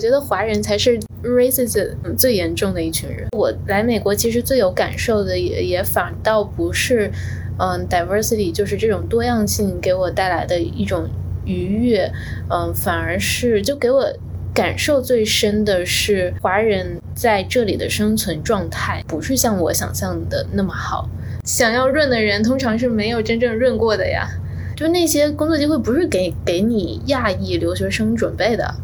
[0.00, 3.28] 我觉得华人才是 racism 最严重的一群人。
[3.36, 7.12] 我来美国其实最有感受的也也反倒不是，
[7.58, 11.06] 嗯，diversity 就是这种多样性给我带来的一种
[11.44, 12.10] 愉悦，
[12.48, 14.10] 嗯，反而是就给我
[14.54, 21.10] 感受最深的是华人在这里的生存状态不是像我想象的那么好。
[21.44, 24.26] 想要润的人通常是没有真正润过的呀，
[24.74, 28.74] 就那些工作机会不是给给你亚裔留学生准备的。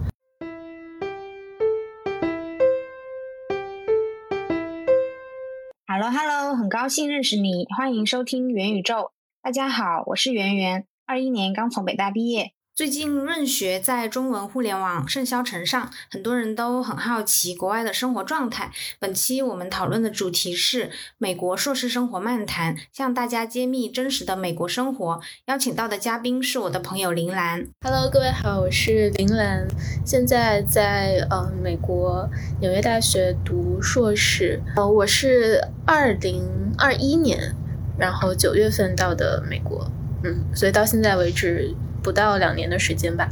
[6.79, 9.13] 高兴认识你，欢迎收听元宇宙。
[9.41, 12.53] 大家好，我是圆圆，二一年刚从北大毕业。
[12.77, 18.71] 最近润学在中文互联网盛嚣尘上，很多人都很好奇国外的生活状态。
[18.99, 25.19] 本期我们讨论的主题是美国硕士生活漫谈，向大家揭秘真实的美国生活。
[25.47, 27.67] 邀请到的嘉宾是我的朋友林兰。
[27.81, 29.67] Hello，各位好，我是林兰，
[30.05, 32.29] 现在在呃美国
[32.61, 34.61] 纽约大学读硕士。
[34.77, 36.45] 呃，我是二零
[36.77, 37.55] 二一年，
[37.99, 39.91] 然后九月份到的美国，
[40.25, 41.75] 嗯，所以到现在为止。
[42.07, 43.29] 不到两年的时间吧，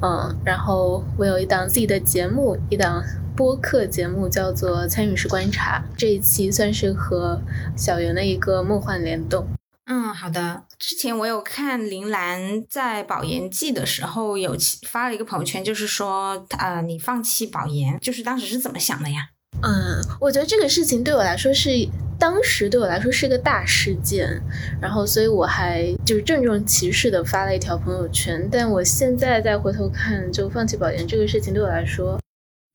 [0.00, 3.04] 嗯，然后我有一档自己的节目，一档
[3.36, 5.84] 播客节目，叫做《参与式观察》。
[5.98, 7.38] 这一期算是和
[7.76, 9.46] 小袁的一个梦幻联动。
[9.84, 10.62] 嗯，好的。
[10.78, 14.56] 之前我有看林兰在保研季的时候有
[14.88, 19.28] 发了一个朋友圈，就是说，呃，你放弃保研，就是当时是怎么想的呀？
[19.62, 21.70] 嗯，我觉得这个事情对我来说是。
[22.18, 24.40] 当时对我来说是个大事件，
[24.80, 28.48] 然后所以我还就是郑重其事的发了一条朋友圈。
[28.50, 32.18] 但我现在再回头看，就放弃保研这个事情对我来说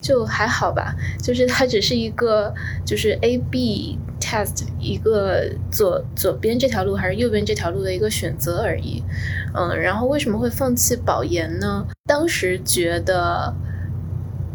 [0.03, 2.53] 就还好吧，就是它只是一个
[2.85, 9.03] 就是 A B test 一个左左边这条路还是右边这条路的一个选择而已。
[9.55, 11.83] 嗯，然后为什么会放弃保研呢？
[12.05, 13.51] 当时觉得。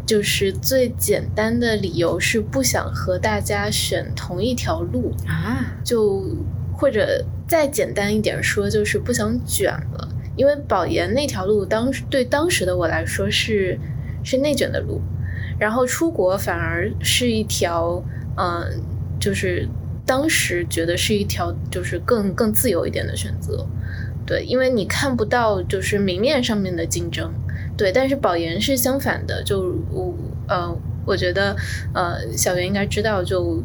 [0.07, 6.23] 就是最简单的理由是不想和大家选同一条路啊，就
[6.73, 10.07] 或者再简单一点说，就是不想卷了。
[10.37, 13.77] 因为保研那条路当时对当时的我来说是
[14.23, 15.01] 是内卷的路，
[15.59, 18.01] 然后出国反而是一条
[18.37, 18.81] 嗯，
[19.19, 19.67] 就是
[20.05, 23.67] 当时觉得是一条就是更更自由一点的选择。
[24.25, 27.33] 对，因为你看不到就是明面上面的竞争。
[27.77, 30.11] 对，但是保研是相反的，就我
[30.47, 31.55] 呃，我觉得
[31.93, 33.63] 呃，小袁应该知道，就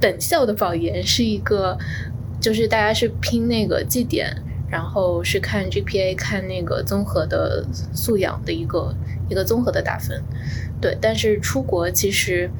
[0.00, 1.78] 本校的保研是一个，
[2.40, 4.36] 就是大家是拼那个绩点，
[4.68, 7.64] 然后是看 GPA，看那个综合的
[7.94, 8.92] 素养的一个
[9.28, 10.20] 一个综合的打分。
[10.80, 12.50] 对，但是出国其实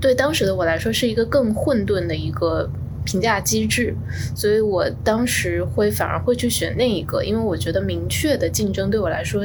[0.00, 2.70] 对当时的我来说是一个更混沌的一个
[3.04, 3.96] 评价机制，
[4.36, 9.44] 所以我当时会反而会去选那一个，因为我觉得明确的竞争对我来说。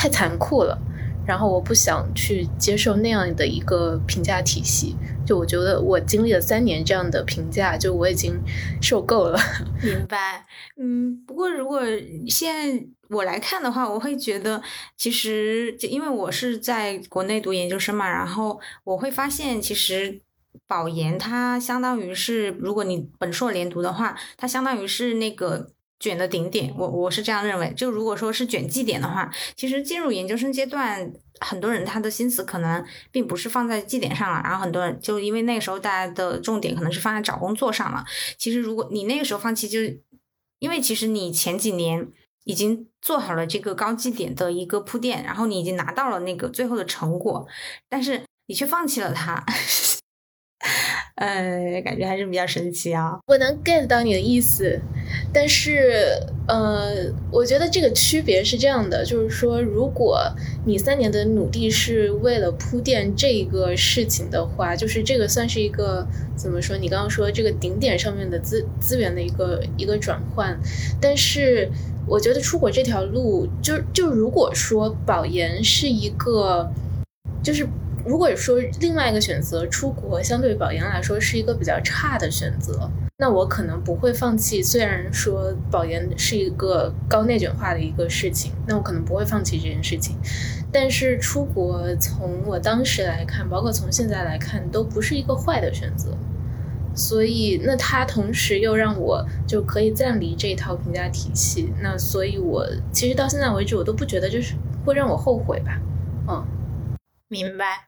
[0.00, 0.78] 太残酷了，
[1.26, 4.94] 然后我不想去接受那样的一个评价体系。
[5.26, 8.40] 就我觉得我经历了三年这样的评价，就我已经
[8.80, 9.36] 受够了。
[9.82, 10.46] 明白，
[10.80, 11.82] 嗯，不过如果
[12.28, 14.62] 现在我来看的话，我会觉得
[14.96, 20.20] 其实就因为我是在国内读研究生嘛，然后我会发现其实
[20.68, 25.72] 保研它相当于是，如果你本硕连读的话，它相当于是那个。
[26.00, 27.72] 卷的顶点，我我是这样认为。
[27.74, 34.40] 就如果说是卷绩点的话，其实进入研究生阶段，很多人他的心思可能并不是放在绩点上了。
[34.44, 38.04] 然后很多人就因为那个时候大家的重点可能是放在找工作上了。
[38.36, 39.80] 其实如果你那个时候放弃，就
[40.60, 42.08] 因为其实你前几年
[42.44, 47.46] 已经做好了这个高绩点的一个铺垫，然后你已经拿到了那个最后的成果，
[47.88, 49.44] 但是你却放弃了它。
[51.18, 53.18] 呃，感觉还是比较神奇啊。
[53.26, 54.80] 我能 get 到你的意思，
[55.32, 60.22] 但是呃，我觉得这个区别是这样的，就是说，如果
[60.64, 66.06] 你三年的努力是为了铺垫这个事情的话，就是这个算是一个
[66.36, 66.76] 怎么说？
[66.76, 70.56] 你刚刚说这个顶点上面的资资源的一个一个转换，
[71.00, 71.68] 但是
[72.06, 76.70] 我觉得出国这条路，就就如果说保研是一个，
[77.42, 77.66] 就是。
[78.08, 84.62] 如果说另外一个选择出国，相对于保研来说是一个比较差的选择，那我可能不会放弃。
[84.62, 90.16] 虽然说保研是一个高内卷化的一个事情，那我可能不会放弃这件事情。
[90.72, 96.16] 但是出国从我当时来看，包括从现在来看，都不是一个坏的选择。
[96.94, 101.72] 所以，那它同时又让我就可以暂离这套评价体系。
[101.82, 105.78] 那所以，我其实到现在为止，我都不觉得就是会让我后悔吧。
[106.26, 106.44] 嗯，
[107.28, 107.87] 明白。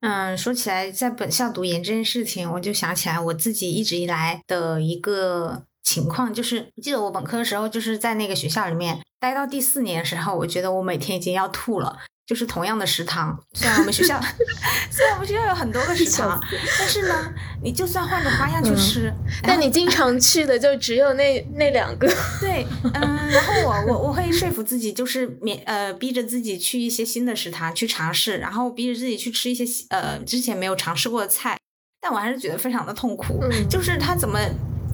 [0.00, 11.98] 嗯，说起来，在本校读研这件事情，我就想起来我自己一直以来的一个情况，就是记得我本科的时候，就是在那个学校里面待到第四年的时候，我觉得我每天已经要吐了。
[12.26, 14.18] 就是同样的食堂，虽然我们学校
[14.90, 16.40] 虽然我们学校有很多个食堂，
[16.78, 17.32] 但是呢，
[17.62, 19.12] 你就算换着花样去吃，
[19.42, 22.06] 但你经常去的就只有那那两个。
[22.40, 31.58] 对，嗯，然后我我我会说服自己，就是免呃逼着自己去一些新的食堂去尝试，然后逼着自己去吃一些呃之前没有尝试过的菜，
[32.00, 34.38] 但我还是觉得非常的痛苦，就是他怎么。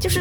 [0.00, 0.20] 就是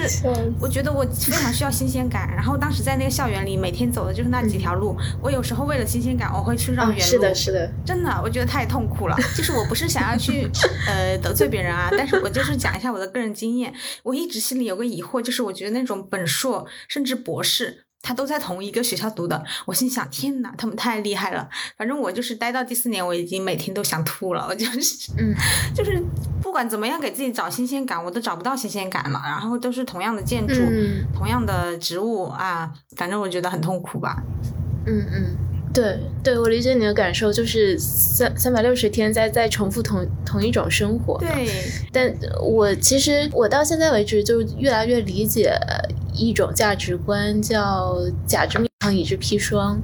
[0.60, 4.96] 我觉得我非常需要新鲜感，然后当时在那个校园里，每天走的就是那几条路。
[5.22, 7.02] 我有时候为了新鲜感，我会去绕远路。
[7.02, 9.16] 是的，是的，真的，我觉得太痛苦了。
[9.38, 10.50] 就是我不是想要去
[10.86, 13.74] 呃得罪别人啊，但是我就是讲一下我的个人经验。
[14.04, 17.86] 我一直心里有个疑惑，就是我觉得那种本硕甚至博士。
[18.02, 21.48] 他都在同一个学校读的，我心想：天哪，他们太厉害了！
[21.78, 24.48] 反正我就是待到第四年，我已经每天都想吐了。
[24.50, 25.36] 我就是，嗯，
[25.76, 26.02] 就是
[26.42, 29.22] 不管怎么样给自己找新鲜感，我都找不到新鲜感了。
[29.26, 30.56] 然后都是同样的建筑，
[31.14, 34.24] 同样的植物啊，反正我觉得很痛苦吧。
[34.86, 35.36] 嗯嗯，
[35.74, 41.18] 对对，我理解你的感受，就是三三百六十天在在重复同同一种生活。
[41.20, 41.48] 对，
[41.92, 45.58] 但我其实我到现在为止就越来越理解。
[46.12, 49.80] 一种价值观叫“甲之蜜糖，乙之砒霜”，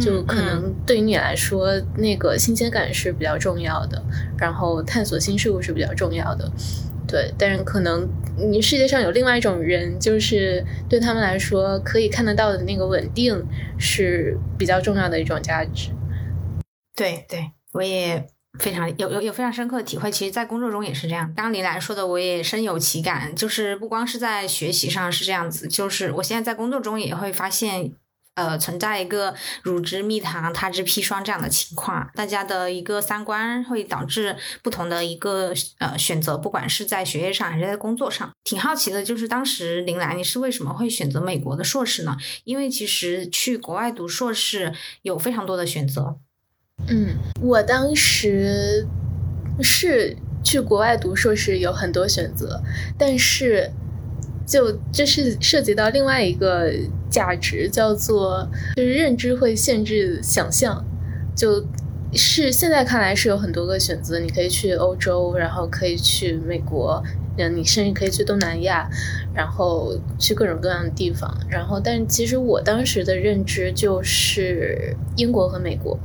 [0.00, 4.00] 就可能对于你来说，那个新鲜感是比较重要的，
[4.38, 6.48] 然后探索新事物是比较重要的，
[7.08, 7.34] 对。
[7.36, 8.08] 但是可能
[8.40, 13.46] 你世界上有另外一种人，就是对他们来说，可以看得到的那个稳定
[13.78, 15.90] 是比较重要的一种价值。
[16.94, 18.26] 对对，我也。
[18.58, 21.24] 非常有有有非常深刻的体会，其实，在工作中也是这样。
[21.36, 23.32] 刚刚林来说的，我也深有其感。
[23.34, 27.92] 就是不光是在学习上是这样子，就是我现在在工作中也会发现，
[28.34, 32.08] 呃，存在一个乳之蜜糖，他之砒霜这样的情况。
[32.14, 38.30] 大家的一个三观会导致不同的一个呃选择，不管是在学业上还是在工作上。
[38.44, 42.16] 挺好奇的，就是当时林兰你是为什么会选择美国的硕士呢？
[42.44, 44.72] 因为其实去国外读硕士
[45.02, 46.16] 有非常多的选择。
[46.88, 48.86] 嗯，我当时
[49.60, 52.62] 是去国外读硕士，有很多选择，
[52.96, 53.70] 但是
[54.50, 56.68] 就这是涉及到另外一个
[57.08, 60.84] 价值，叫做就是认知会限制想象。
[61.36, 61.64] 就
[62.12, 67.00] 是现在看来是有很多个选择，你可以去欧洲，然后可以去美国，
[67.38, 68.90] 嗯，你甚至可以去东南亚，
[69.32, 71.32] 然后去各种各样的地方。
[71.48, 75.96] 然后，但其实我当时的认知就是英国和美国。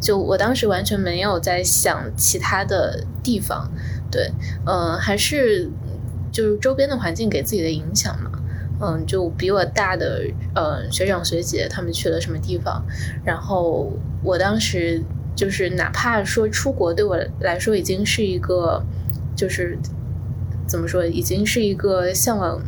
[0.00, 3.68] 就我当时完全没有在想其他的地方，
[4.12, 4.30] 对，
[4.64, 5.68] 嗯，还是
[6.38, 8.30] 就是周边的环境给自己的影响嘛，
[8.80, 10.22] 嗯，就比我大的
[10.54, 12.80] 呃学长学姐他们去了什么地方，
[13.24, 13.92] 然后
[14.22, 15.02] 我当时
[15.34, 18.80] 就是哪怕说出国对我来说已经是一个
[19.34, 19.76] 就是
[20.64, 22.62] 怎么说，已经是一个向往。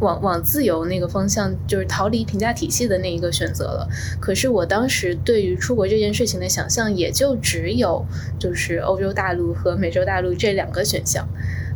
[0.00, 3.86] 往往自由那个方向，就是逃离评价体系的那一个选择了。
[4.18, 8.02] 可是我当时对于出国这件事情的想象，也就只有
[8.38, 11.28] 就是欧洲大陆和美洲大陆这两个选项。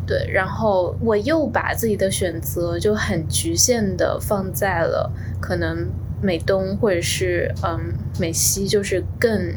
[0.06, 5.10] 对，然后我又把自己的选择就很局限的放在了
[5.40, 5.88] 可能
[6.20, 9.54] 美东或者是嗯美西，就是更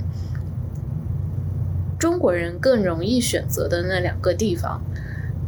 [1.99, 4.81] 中国人更容易选择的那两个地方。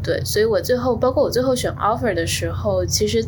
[0.02, 3.24] 对，所以我最后，包括我最后选 offer 的时候，其实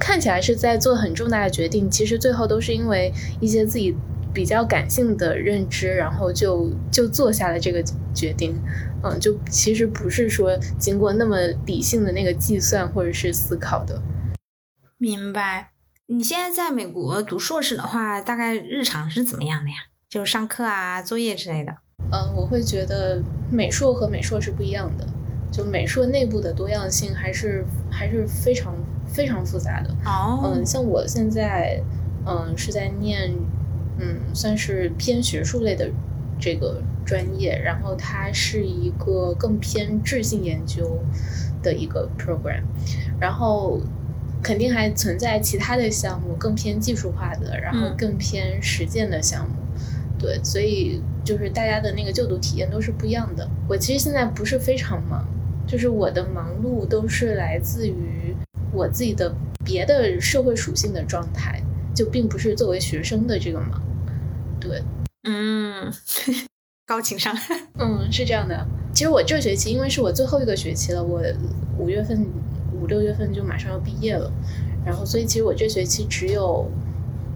[0.00, 3.94] 看起来是在做很重大的决定，其实最后都是因为一些自己
[4.32, 7.82] 比较感性的认知，然后就就做下了这个
[8.14, 8.54] 决定。
[9.02, 14.00] 嗯，就其实不是说经过那么理性的那个计算或者是思考的。
[14.98, 15.70] 明白。
[16.06, 19.76] 你现在在美国读硕士的话，大概日常是怎么样的呀？
[20.08, 21.74] 就是上课啊、作业之类的。
[22.12, 25.06] 嗯，我会觉得美硕和美硕是不一样的。
[25.50, 28.74] 就美术内部的多样性还是还是非常
[29.06, 30.40] 非常复杂的哦。
[30.44, 31.82] 嗯，像我现在
[32.26, 33.32] 嗯是在念
[33.98, 35.90] 嗯算是偏学术类的
[36.38, 40.98] 这个专业，然后它是一个更偏质性研究
[41.62, 42.62] 的一个 program，
[43.20, 43.80] 然后
[44.42, 49.54] 肯定还存在其他的项目更偏技术化的，然后更偏实践的项目。
[50.18, 53.48] 对，所以就是大家的那个就读体验都是不一样的。
[53.68, 55.26] 我其实现在不是非常忙。
[55.64, 58.34] 就是我的忙碌都是来自于
[58.72, 59.32] 我自己的
[59.64, 61.62] 别的社会属性的状态，
[61.94, 63.82] 就并不是作为学生的这个忙。
[64.60, 64.82] 对，
[65.24, 65.92] 嗯，
[66.86, 67.34] 高情商，
[67.78, 68.66] 嗯，是这样的。
[68.92, 71.22] 其实我这学期因为是我最后一个学期了，我
[71.78, 72.26] 五月份、
[72.72, 74.30] 五六月份就马上要毕业了，
[74.84, 76.70] 然后所以其实我这学期只有，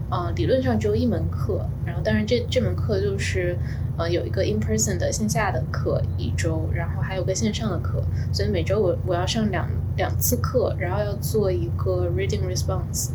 [0.09, 3.57] 呃，理论上只有一门课，然后当然这这门课就是。
[3.99, 7.99] 呃，有一个 in person 的线下的课一周，然后还有个线上的课，
[8.31, 13.09] 所以每周我我要上两两次课，然后要做一个 reading response，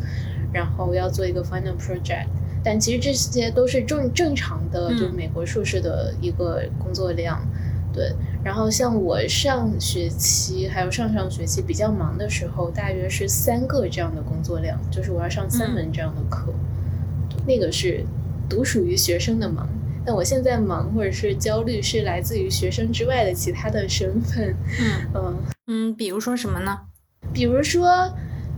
[0.53, 2.27] 然后要做一个 final project，
[2.63, 7.41] 但其实这些都是正正常的，就美国硕士的一个工作量。
[7.93, 8.11] 对，
[8.43, 16.51] 然后像我上学期还有上上学期比较忙的时候，大约是三个这样的工作量，就是我要上三门这样的课，
[17.45, 18.03] 那个是
[18.49, 19.69] 独属于学生的忙。
[20.05, 24.55] 但我现在忙或者是焦虑，是来自于学生之外的其他的身份。
[24.79, 26.79] 嗯嗯嗯，比如说什么呢？
[27.31, 28.11] 比如说，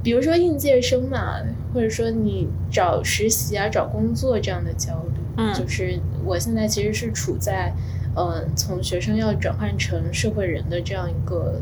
[0.05, 1.41] 比如说应届生嘛，
[1.73, 5.19] 或者说你找实习啊、找工作这样的焦虑。
[5.37, 7.73] 嗯，就是我现在其实是处在。
[8.17, 11.59] 嗯，从学生要转换成社会人的这样一个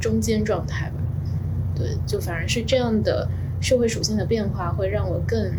[0.00, 1.02] 中间状态吧，
[1.74, 3.28] 对，就反而是这样的
[3.60, 5.52] 社会属性的变化会让我更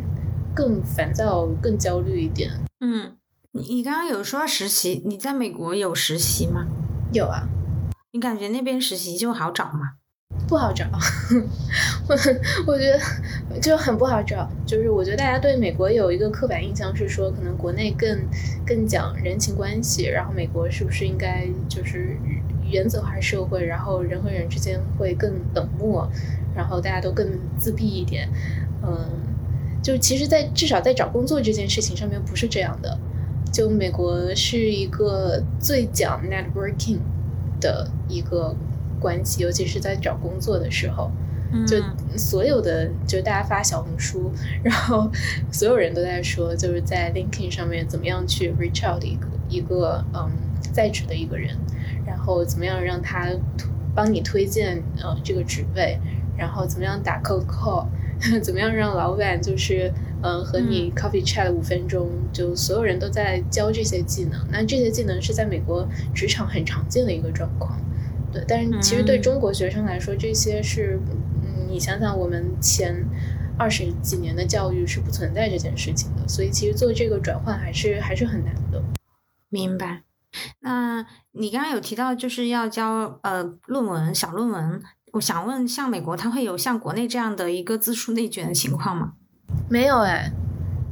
[0.55, 2.49] 更烦躁、更焦虑一点。
[2.79, 3.17] 嗯，
[3.51, 6.65] 你你刚刚有说实习，你在美国有实习吗？
[7.11, 7.49] 有啊，
[8.13, 9.95] 你感觉那边实习就好找吗？
[10.47, 10.85] 不好找，
[12.07, 12.15] 我
[12.65, 14.49] 我觉得就很不好找。
[14.65, 18.17] 就是我觉得大家对美国有一个刻板印象是说，可能国内更
[18.65, 22.17] 更讲人情关系，然后美国是不是应该就是
[22.69, 26.09] 原则化社会，然后人和人之间会更冷漠，
[26.55, 27.27] 然后大家都更
[27.59, 28.29] 自闭一点。
[28.81, 29.05] 嗯，
[29.83, 32.97] 就其实，在至少在找工作这件事情上面不是这样的。
[33.51, 36.99] 就美国是一个最讲 networking
[37.59, 38.55] 的一个。
[38.99, 41.11] 关系，尤其是在找工作的时候，
[41.65, 41.77] 就
[42.17, 44.31] 所有的就大家发小红书，
[44.63, 45.09] 然后
[45.51, 50.29] 所有人都在说，就是在 LinkedIn 上面怎么样去 reach out 一个一个嗯
[50.73, 51.55] 在职的一个人，
[52.05, 53.29] 然后怎么样让他
[53.95, 55.97] 帮你推荐呃这个职位，
[56.37, 57.87] 然后怎么样打 cold call，
[58.43, 64.39] 怎么样让老板就是嗯和你 coffee chat 五分钟，就所有人都在教这些技能。
[64.51, 67.79] 那这些技能是在美国职场很常见的一个状况。
[68.37, 70.99] 对，但是其实对中国学生来说，这些是，
[71.43, 73.05] 嗯，你想想，我们前
[73.57, 78.81] 二十几年的教育是不存在这件事情的，所以其实做这个转换还是还是很难的。
[79.49, 80.03] 明白。
[80.59, 84.81] 那你刚刚有提到就是要教呃论文小论文，
[85.13, 89.13] 我想问，像美国，它会有像国内这样的一个字数内卷的情况吗？
[89.69, 90.31] 没有哎。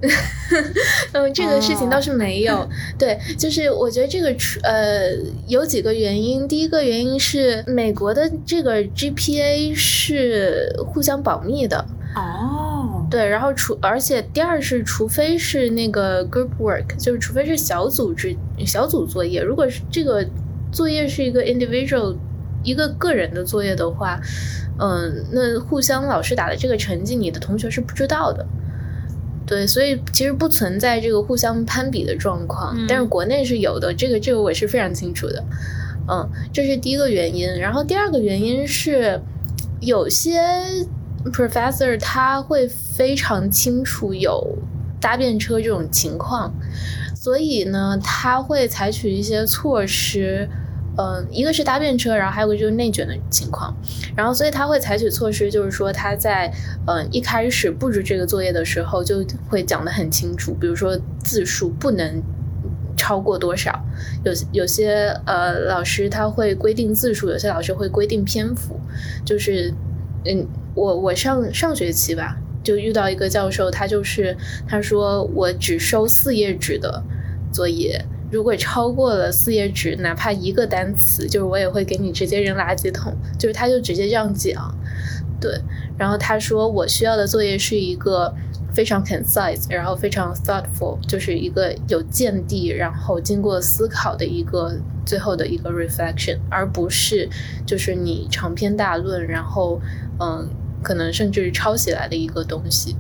[1.14, 2.68] 嗯，这个事情倒是没有。
[2.98, 5.12] 对，就是我觉得这个呃
[5.48, 6.48] 有几个原因。
[6.48, 11.86] 第一个原因是美国的这个 GPA 是互相保密的。
[12.16, 18.34] 哦，对，然后除而且第二是，除非是那个 group work，就是除非是小组织
[18.66, 19.42] 小组作业。
[19.42, 20.26] 如果是这个
[20.72, 22.16] 作业是一个 individual
[22.64, 24.18] 一个个人的作业的话，
[24.80, 28.46] 嗯，那互相老师打的这个成绩，你的同学是不知道的。
[29.46, 35.44] 对，所以其实不存在这个互相攀比的状况，但是国内是有的，这个这个我是非常清楚的，
[36.08, 37.48] 嗯，这是第一个原因。
[37.60, 39.22] 然后第二个原因是，
[39.82, 40.42] 有些
[41.32, 44.58] professor 他会非常清楚有
[45.00, 46.54] 搭便车这种情况，
[47.16, 50.50] 所以呢，他会采取一些措施。
[50.98, 53.76] 嗯，一个是搭便车，然后还有个就是内卷的情况，
[54.16, 56.50] 然后所以他会采取措施，就是说他在
[56.88, 62.24] 嗯一开始布置这个作业的时候就会讲得很清楚，比如说字数不能
[62.96, 63.78] 超过多少，
[64.24, 68.80] 有有些呃老师他会规定字数，有些老师会规定篇幅，
[69.26, 69.74] 就是
[70.24, 77.04] 嗯我我上上学期吧就遇到一个教授，他就是他说我只收四页纸的
[77.52, 78.06] 作业。
[78.36, 83.16] 如果超过了四页纸，哪怕一个单词，就是我也会给你直接扔垃圾桶。
[83.40, 84.78] 就是他就直接这样讲，
[85.40, 85.58] 对。
[85.98, 88.36] 然后他说我需要的作业是一个
[88.74, 97.30] 非常 concise，然后非常 thoughtful，就是一个有见地，然后经过思考的一个最后的一个 reflection，而不是
[97.66, 99.80] 就是你长篇大论，然后
[100.20, 100.46] 嗯，
[100.84, 102.98] 可能甚至抄袭来的一个东西。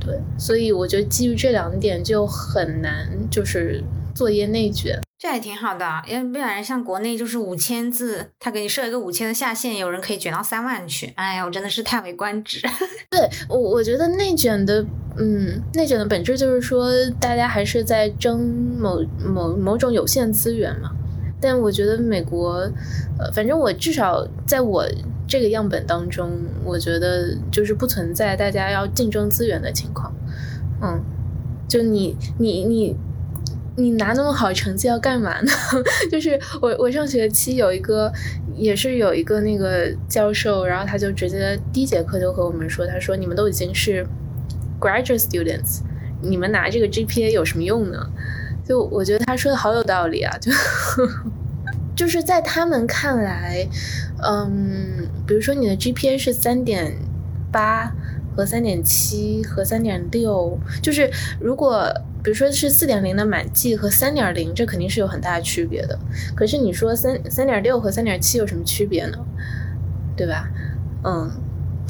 [0.00, 3.84] 对，所以我觉得基于这两点就很难，就是。
[4.14, 11.12] 作业内卷，这还挺好的，因为不然像国内就是五千字，他给你设一个五千的下限，有人可以卷到三万去。
[11.16, 12.60] 哎呀，我真的是叹为观止。
[13.10, 14.84] 对我，我觉得内卷的，
[15.16, 16.90] 嗯，内卷的本质就是说，
[17.20, 18.40] 大家还是在争
[18.78, 20.90] 某某某种有限资源嘛。
[21.40, 22.70] 但我觉得美国，
[23.18, 24.86] 呃，反正我至少在我
[25.26, 26.30] 这个样本当中，
[26.64, 30.12] 我觉得就是不存在大家要竞争资源的情况。
[30.82, 31.02] 嗯，
[31.68, 32.96] 就你你你。
[33.76, 35.50] 你拿那么好成绩要干嘛呢？
[36.10, 38.12] 就是我我上学期有一个，
[38.54, 44.06] 也是有一个那个教授，然后他就直接第一节课就和我们说，他说你们都已经是
[44.80, 45.80] graduate students，
[46.20, 47.98] 你们拿这个 GPA 有什么用呢？
[48.66, 50.52] 就我觉得他说的好有道理啊，就
[51.96, 53.66] 就是在他们看来，
[54.22, 56.96] 嗯，比如说你的 GPA 是三点
[57.50, 57.92] 八。
[58.36, 61.10] 和三点七和三点六，就是
[61.40, 65.98] 如果比如说是四点零的满记和三点零，这肯定是有很大的区别的。
[66.34, 69.18] 可是你说三三点六和三点七有什么区别呢？
[70.16, 70.48] 对吧？
[71.04, 71.30] 嗯。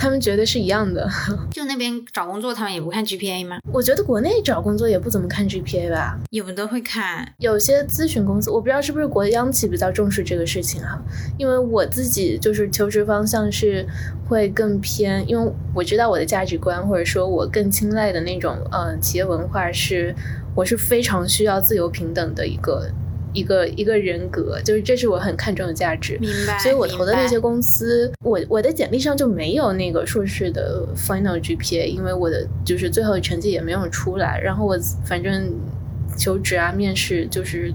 [0.01, 1.07] 他们觉得是一样的，
[1.53, 3.59] 就那边找工作，他们也不看 GPA 吗？
[3.71, 7.31] 我觉得国内找工作也不怎么看 GPA 吧，有的会看。
[7.37, 10.99] 有些咨询公司，我不知道是不是国央企比较重视这个事情哈，
[11.37, 13.87] 因为我自己就是求职方向是
[14.27, 20.15] 会更偏，因为我知道我的价值观或者说我更青睐的那种嗯企业文化是，
[20.55, 22.91] 我是非常需要自由平等的一个。
[23.33, 26.19] 一个一个人格，就是这是我很看重的价值。
[26.21, 26.59] 明白。
[26.59, 34.41] 所以我投的那些公司，我我的简历上就没有那个硕士的 final GPA，因为我的就是最后成绩也没有出来。
[34.41, 35.53] 然后我反正
[36.17, 37.73] 求职啊、面试就是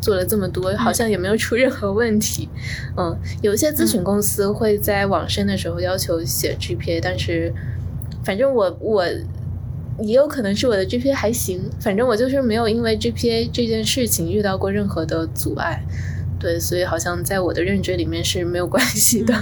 [0.00, 2.48] 做了这么多，好像也没有出任何问题。
[2.96, 7.52] 嗯，有一些咨询公司会在网申的时候要求写 GPA，但是
[8.24, 9.04] 反正我我。
[10.00, 15.82] 也有可能是我的 GPA 还行，反正我就是没有因为 GPA 这件事情遇到过任何的阻碍，
[16.38, 19.34] 对，所以好像在我的认知里面是没有关系的。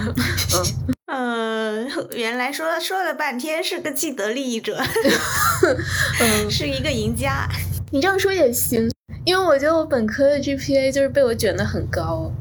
[1.06, 4.76] 嗯， 原来说说了半天是个既得利益者，
[6.20, 7.48] 嗯，是一个赢家。
[7.92, 8.90] 你这样说也行，
[9.24, 12.32] 因为我觉得我本科的 GPA 就是被我卷的很高，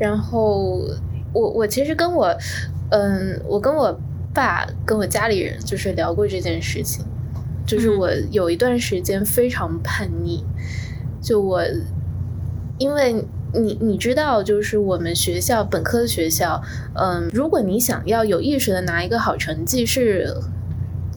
[0.00, 0.82] 然后
[1.32, 2.34] 我我其实跟我，
[2.90, 3.96] 嗯，我跟我
[4.34, 7.04] 爸跟我家里人就是聊过这件事情。
[7.68, 10.42] 就是我有一段时间非常叛逆，
[11.20, 11.62] 就我，
[12.78, 13.22] 因为
[13.52, 16.62] 你你知道，就是我们学校本科的学校，
[16.94, 20.34] 嗯，如果你想要有意识的拿一个好成绩，是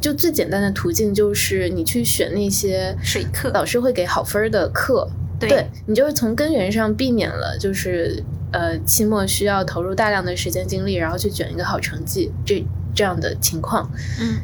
[0.01, 12.61] 就最简单的途径就是你去选那些水课，老师会给好分的课，对你就是从根源上避免了就是呃期末需要投入大量的时间精力，然后去卷一个好成绩这
[12.93, 13.89] 这样的情况，
[14.19, 14.37] 嗯。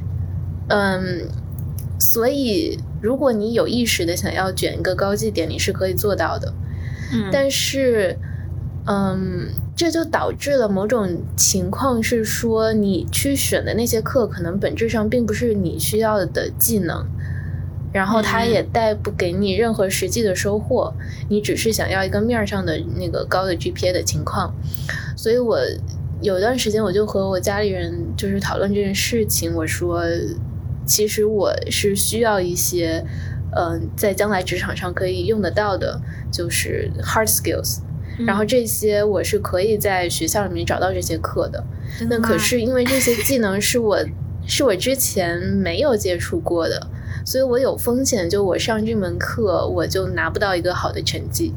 [0.69, 1.27] 嗯。
[1.99, 6.53] 所以，如果你有意识的想要卷一个高绩点，你是可以做到的。
[7.11, 8.15] 嗯，但是，
[8.85, 17.03] 嗯，这就导致了某种情况是说，你去选的那些课，可能本质上并不是你需要的技能，
[17.91, 20.93] 然后它也带不给你任何实际的收获。
[21.29, 24.53] 你只是想要一个面上的那个高的 GPA 的情况。
[25.15, 25.59] 所以我
[26.21, 30.03] 有一段时间，我就和我家里人就是讨论这件事情，我说。
[30.87, 33.05] 其实我是需要一些，
[33.55, 37.79] 嗯，在将来职场上可以用得到的，就是 hard skills。
[38.25, 41.63] 然后这些我是可以在学校里面找到这些课的。
[42.09, 43.99] 那可是因为这些技能是我
[44.47, 46.87] 是我之前没有接触过的，
[47.25, 51.53] 所以我有风险，就我上这门课我就拿不到一个好的成绩。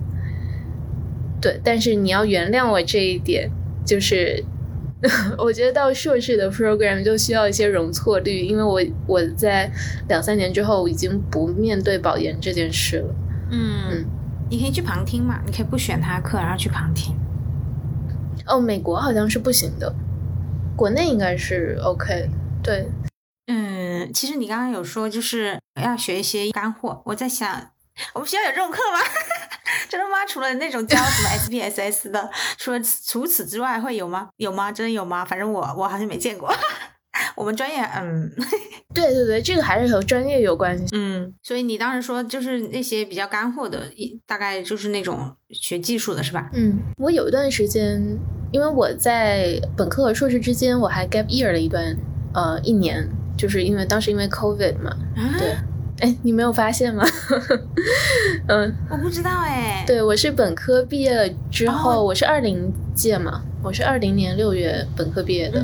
[1.41, 3.51] 对，但是你要原谅我这一点，
[3.87, 4.45] 就是。
[5.39, 9.71] 我觉得到硕士的 program 就需要一些容错率，因为我我在
[10.09, 13.15] 两三年之后已经不面对保研这件事了。
[13.51, 14.05] 嗯，
[14.51, 17.17] 你可以去旁听嘛，你可以不选他课，然后去旁听。
[18.47, 19.95] 哦，美国好像是不行的，
[20.77, 22.29] 国内应该是 OK。
[22.63, 22.87] 对，
[23.47, 27.71] 嗯，其实你刚刚有说就是要学一些干货，我在想。
[28.15, 28.99] 我们学校有这种课吗？
[29.89, 30.25] 真的吗？
[30.27, 34.29] 除了那种教什么 SPSS 的，除了除此之外会有吗？
[34.37, 34.71] 有吗？
[34.73, 35.25] 真的有吗？
[35.25, 36.53] 反正我我好像没见过。
[37.35, 38.31] 我们专业，嗯，
[38.95, 40.85] 对对对，这个还是和专业有关系。
[40.93, 43.83] 嗯，所以你当时说就是那些比较干货的，
[44.27, 46.49] 大概就是那种学技术的是吧？
[46.53, 48.01] 嗯，我有一段时间，
[48.53, 51.97] 因为我在本科和硕士之间，我还 gap year 了一段，
[52.33, 54.97] 呃，一年，就是因为当时因为 COVID 嘛，
[55.39, 55.57] 对。
[56.01, 57.05] 哎，你没有发现吗？
[58.49, 59.85] 嗯，我不知道哎。
[59.87, 65.63] 对，我是本科毕业了之后，我是二零届嘛，我是二零年六月本科毕业的，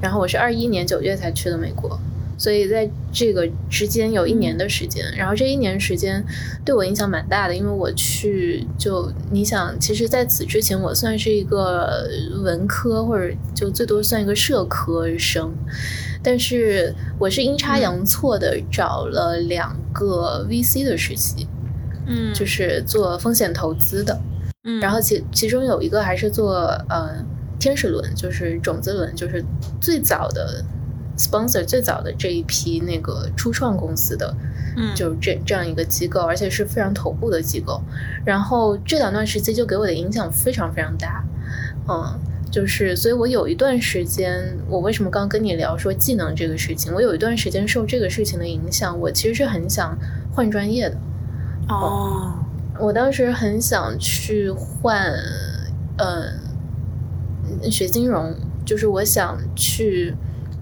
[0.00, 1.98] 然后我是二一年九月才去的美国，
[2.40, 6.24] 所以在这个之间有一年的时间，然后这一年时间
[6.64, 12.08] 对我影响蛮大的，因为我去就你想，其实在此之前我算是一个
[12.42, 15.52] 文科或者就最多算一个社科生。
[16.22, 21.46] 但是我是阴差阳错的找了两个 VC 的实习，
[22.06, 24.18] 嗯，就是做风险投资的，
[24.64, 27.22] 嗯，然后其其中有一个还是做呃
[27.58, 29.44] 天使轮，就是种子轮，就是
[29.78, 30.64] 最早的
[31.20, 34.34] sponsor 最早的这一批那个初创公司的，
[34.76, 37.82] 嗯，就是这这样一个机构，而且是非常头部的机构。
[38.24, 41.24] 然后这两段时期就给我的影响非常非常大，
[41.88, 42.18] 嗯。
[42.50, 46.92] 就是，所以我有一段时间，我为什么刚跟你聊说技能这个事情？
[46.92, 49.96] 我有一段时间受这个事情的影响，我其实是很想
[50.34, 50.96] 换专业的。
[51.68, 52.34] 哦，
[52.80, 55.14] 我当时很想去换，
[55.96, 56.32] 呃，
[57.70, 60.12] 学金融，就是我想去。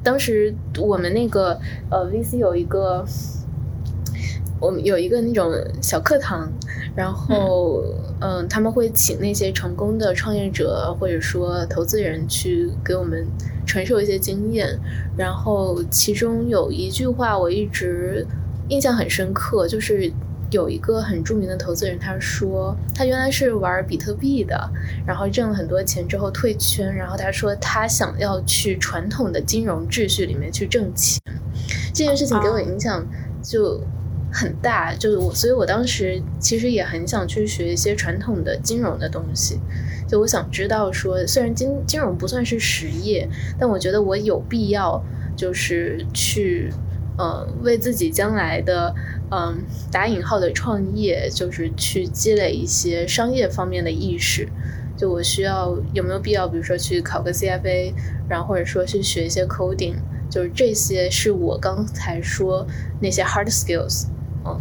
[0.09, 3.05] 当时我们那个呃 VC 有一个，
[4.59, 6.51] 我们有一个那种小课堂，
[6.97, 7.85] 然后
[8.21, 13.27] 嗯、他们会请那些成功的创业者或者说投资人去给我们
[13.67, 14.79] 传授一些经验，
[15.15, 18.27] 然后其中有一句话我一直
[18.71, 20.11] 印象很深刻，就是。
[20.51, 24.71] 有一个很著名的投资人，他说他原来是玩比特币的，
[25.07, 31.21] 然后挣了很多钱之后退圈，然后他说他想要去传统的金融秩序里面去挣钱，
[31.93, 33.07] 这件事情给我影响
[33.43, 33.81] 就
[34.33, 39.61] 很大，就是我，所以我当时其实也很想去学一些传统的金融的东西，
[40.09, 45.05] 就我想知道说，虽然金金融不算是实业，但我觉得我有必要
[45.37, 46.73] 就是去。
[47.21, 48.95] 呃，为自己将来的
[49.31, 54.49] 嗯打引号的创业，就是去积累一些商业方面的意识。
[54.97, 57.93] 就我需要有没有必要，比如说去考个 CFA，
[58.29, 59.95] 然后或者说去学一些 coding，
[60.29, 62.67] 就是这些是我刚才说
[63.01, 64.07] 那些 hard skills，
[64.45, 64.61] 嗯，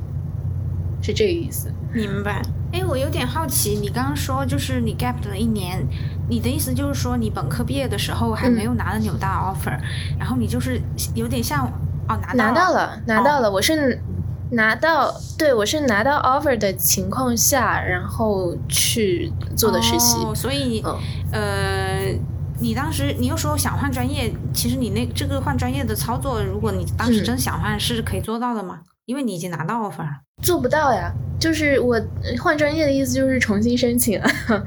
[1.02, 1.72] 是这个意思。
[1.92, 2.42] 明白。
[2.72, 5.84] 哎，我有点好奇，你刚刚说就是你 gap 了一年，
[6.30, 9.80] 你的意思就是说你本科毕业的时候还没有拿到纽大 offer，、
[10.20, 10.80] 然后你就是
[11.16, 11.66] 有点像
[12.10, 14.00] 哦拿拿到了了，拿到了，我是
[14.52, 20.18] 拿到，对我是拿到 offer 的情况下，然后去做的实习。
[20.24, 20.98] 哦、所以、嗯
[21.32, 22.20] 呃，
[22.60, 28.80] 你当时你又说想换专业，其实你那这个换专业的操作，如果你当时嗯真想换，是可以做到的吗？
[29.06, 30.10] 因为你已经拿到 offer 了。
[30.44, 32.00] 做不到呀，就是我
[32.42, 34.32] 换专业的意思就是重新申请啊，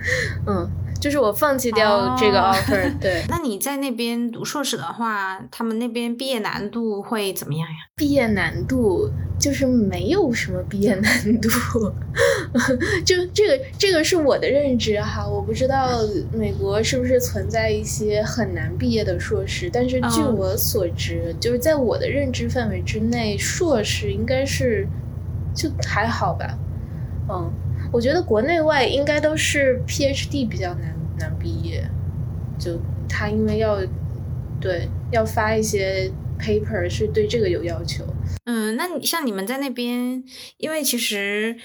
[0.47, 0.69] 嗯，
[1.01, 2.53] 就是我放弃掉这个哦。
[2.55, 7.75] offer， 对，那你在那边读硕士的话，他们那边毕业难度会怎么样呀？
[7.97, 11.49] 毕业难度就是没有什么毕业难度，
[13.05, 15.99] 就这个这个是我的认知哈，我不知道
[16.33, 20.37] 美国是不是存在一些很难毕业的硕士，但是据嗯。
[20.37, 24.87] 我所知，就是在我的认知范围之内，硕士应该是
[25.55, 26.57] 就还好吧，
[27.29, 27.51] 嗯，
[27.93, 31.85] 我觉得国内外应该都是 PhD 比较难难毕业，
[32.59, 33.81] 就他因为要
[34.61, 38.05] 对要发一些 paper 是对这个有要求。
[38.45, 40.23] 嗯，那像你们在那边，
[40.57, 41.57] 因为其实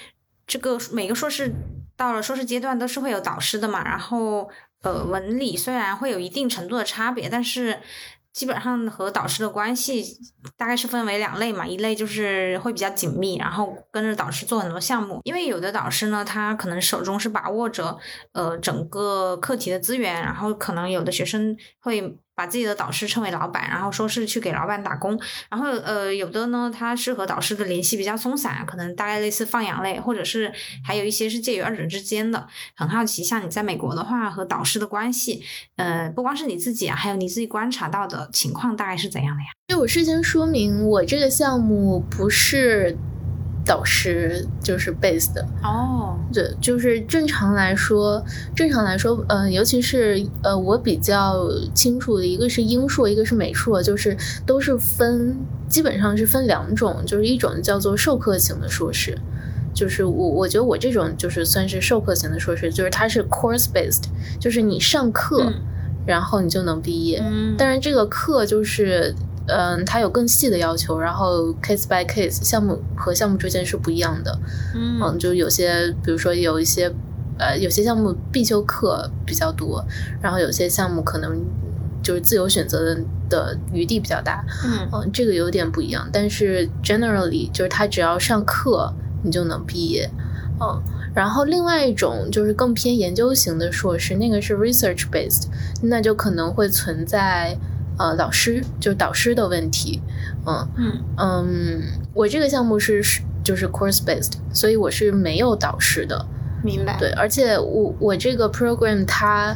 [0.48, 1.54] 这个每个硕士
[1.96, 4.50] 到了硕士阶段都是会有导师的嘛，然后
[4.82, 7.78] 呃文理虽然会有一定程度的差别，但是
[8.36, 10.04] 基本上和导师的关系
[10.58, 17.98] 大概是分为两类嘛，一类就是会比较紧密，然后跟着导师做很多项目，因为有的导师呢，他可能手中是把握着
[18.34, 25.20] 呃整个课题的资源，然后可能有的学生会把自己的导师称为老板，然后说是去给老板打工，
[25.50, 30.52] 然后呃，有的呢，他是和导师的联系比较松散，可能大概类似放养类，或者是
[30.84, 32.48] 还有一些是介于二者之间的。
[32.76, 35.42] 很好奇，像你在美国的话，和导师的关系，
[35.78, 39.48] 呃，不光是你自己啊，还有你自己观察到的情况，大概是怎样的呀？
[39.68, 42.98] 就我事先说明，我这个项目不是
[43.66, 48.24] 导师就是 base 的，哦，对，就是正常来说，
[48.56, 55.36] 正常来说，呃，尤其是呃，我比较清楚的一个是英硕，一个是美硕，就是都是分，
[55.68, 59.18] 基本上是分两种，就是一种叫做授课型的硕士，
[59.74, 64.04] 就是我我觉得我这种就是算是授课型的硕士，就是它是 course based，
[64.40, 65.54] 就是你上课，嗯。
[66.08, 69.12] 然后你就能毕业，嗯，当然，这个课就是，
[69.48, 74.38] 嗯、它有更细的要求，然后 case by case，项目和项目之间是不一样的。
[74.74, 76.92] 嗯嗯，就有些，比如说有一些，
[77.38, 79.86] 呃，有些项目必修课比较多，
[80.22, 81.40] 然后有些项目可能
[82.02, 84.44] 就是自由选择的的余地比较大。
[84.64, 90.10] 嗯嗯，这个有点不一样，但是 generally 就是他只要上课，你就能毕业。
[90.60, 90.82] 嗯，
[91.14, 95.48] 然后另外一种就是更偏研究型的硕士，那个是 research based，
[95.82, 97.58] 那就可能会存在
[97.98, 100.02] 呃老师就是导师的问题。
[100.46, 101.82] 嗯嗯嗯，
[102.14, 106.26] 我这个项目是是就是 course based，所以我是没有导师的。
[106.64, 106.98] 明白。
[107.00, 109.56] 对，而且我我这个 program 它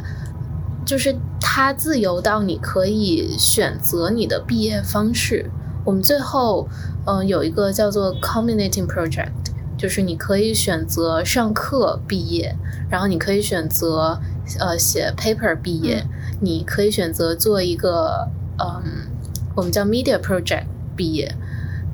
[0.84, 5.50] 就是它自由到你可以选择你的毕业方式。
[5.84, 6.68] 我们最后
[7.06, 9.30] 嗯、呃有一个叫做 culminating project，
[9.78, 12.54] 就是你可以选择上课毕业，
[12.88, 14.20] 然后你可以选择
[14.58, 16.04] 呃写 paper 毕业，
[16.40, 19.06] 你可以选择做一个嗯
[19.54, 20.64] 我们叫 media project
[20.96, 21.32] 毕业，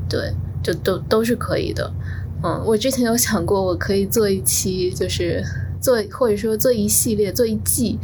[0.08, 0.32] 对，
[0.62, 1.92] 就都都是可以的。
[2.42, 5.42] 嗯，我之前有想过，我可以做一期，就是
[5.80, 7.98] 做或者说做一系列、做一季，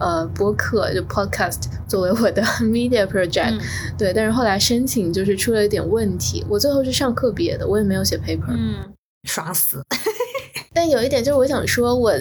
[0.00, 3.60] 呃，播客就 podcast 作为我的 media project，、嗯
[3.96, 4.12] 对。
[4.12, 8.48] 但是后来申请就是出了一点问题，我最后是上课毕业的，我也没有写 paper。
[8.48, 9.80] 嗯，爽死。
[10.76, 12.12] 但有一点就是，我想说我，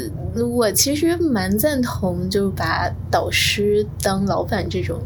[0.50, 5.02] 我其实蛮赞同，就是把导师当老板这种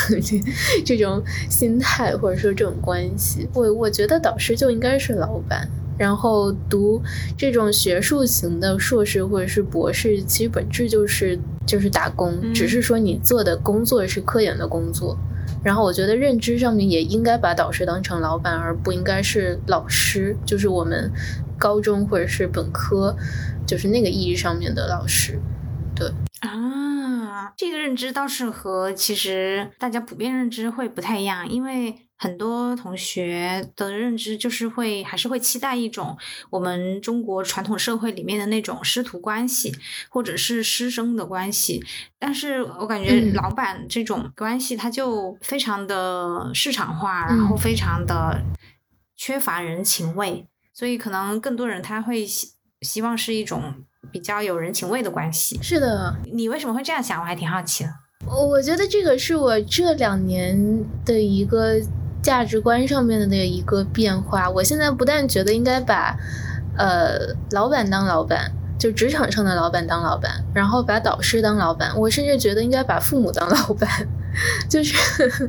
[0.82, 3.46] 这种心态或者说这种关系。
[3.52, 5.68] 我我觉得导师就应该是老板。
[5.98, 7.00] 然后读
[7.36, 15.18] 这种学术型的硕士或者是博士，其实本质就是就是打工，只是说你做的工作是科研的工作。
[15.62, 21.10] 然后我觉得认知上面也应该把导师当成老板，而不应该是老师，就是我们
[21.58, 23.16] 高中或者是本科，
[23.66, 25.40] 就是那个意义上面的老师。
[25.94, 26.08] 对
[26.40, 32.02] 啊，这个认知倒是和其实大家普遍认知会不太一样，因为。
[32.18, 36.16] 很多同学的认知就是会还是会期待一种
[36.48, 39.70] 我们中国传统社会里面的那种师徒关系，
[40.08, 41.84] 或者是师生的关系。
[42.18, 48.42] 但是我感觉老板这种关系，它就非常的市场化，然后非常的
[49.14, 52.48] 缺乏人情味，所以可能更多人他会希
[52.82, 53.74] 希望是一种
[54.12, 55.58] 比较有人情味的关系。
[55.62, 57.18] 是的，你为什么会这样想？
[57.18, 57.90] 我还挺好奇的。
[58.26, 61.80] 我我觉得这个是我这两年的一个。
[62.22, 66.18] 价值观上面的那一个变化，我现在不但觉得应该把，
[66.76, 73.88] 呃，老板当老板，就职场上的老板当老板，然后把导师当老板，我甚至觉得应该把父母当老板，
[74.68, 74.96] 就是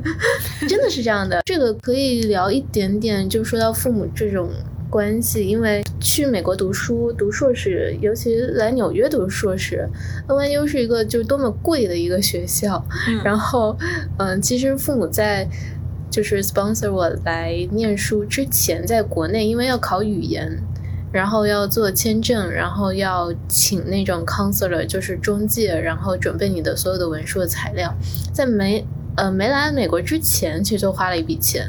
[0.68, 1.42] 真的是这样的。
[1.44, 4.48] 这个可以聊一点点，就说到父母这种
[4.90, 9.88] 关系，因为去美国读书读硕士，尤其来纽约读硕士
[10.26, 12.84] ，NYU 是一个就多么贵的一个学校，
[13.24, 13.76] 然后，
[14.18, 15.48] 嗯，其实父母在。
[16.10, 20.50] 就是 sponsor 我来念书之前，在国内因为要考语言，
[21.12, 27.94] 然后要做签证，然后要请那种 counselor，就是中介，然后准备你的所有的文书的材料。
[28.32, 28.82] 在没
[29.16, 31.68] 呃没来美国之前，其实就花了一笔钱。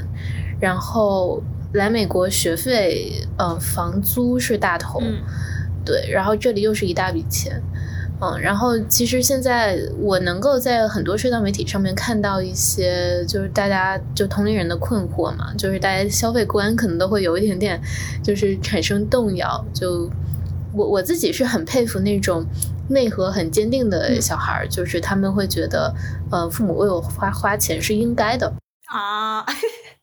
[0.58, 5.02] 然后来美国学费，呃，房租是大头，
[5.86, 7.62] 对，然后这里又是一大笔钱。
[8.22, 17.80] 嗯，然后其实现在我能够在很多社交媒体上面看到一些，就是大家就同龄人的困惑嘛，就是大家消费观可能都会有一点点，
[18.22, 19.64] 就是产生动摇。
[19.74, 20.10] 就
[20.74, 22.46] 我我自己是很佩服那种
[22.90, 25.96] 内核很坚定的小孩儿，就是他们会觉得，
[26.30, 28.52] 呃，父母为我花花钱是应该的
[28.88, 29.46] 啊。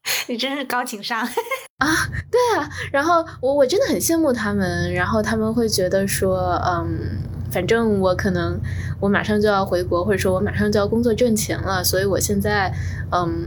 [0.28, 1.20] 你真是高情商
[1.78, 1.88] 啊！
[2.30, 7.18] 对啊，然后我我真的很羡慕他们，然后他们会觉得说，嗯。
[7.48, 8.60] 反正我可能
[9.00, 12.70] 我马上就要回国，或者说我马上就要工作挣钱了，所以我现在
[13.12, 13.46] 嗯，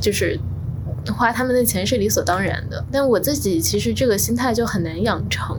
[0.00, 0.38] 就是
[1.06, 2.84] 花他们的钱是理所当然的。
[2.90, 5.58] 但我自己其实这个心态就很难养成，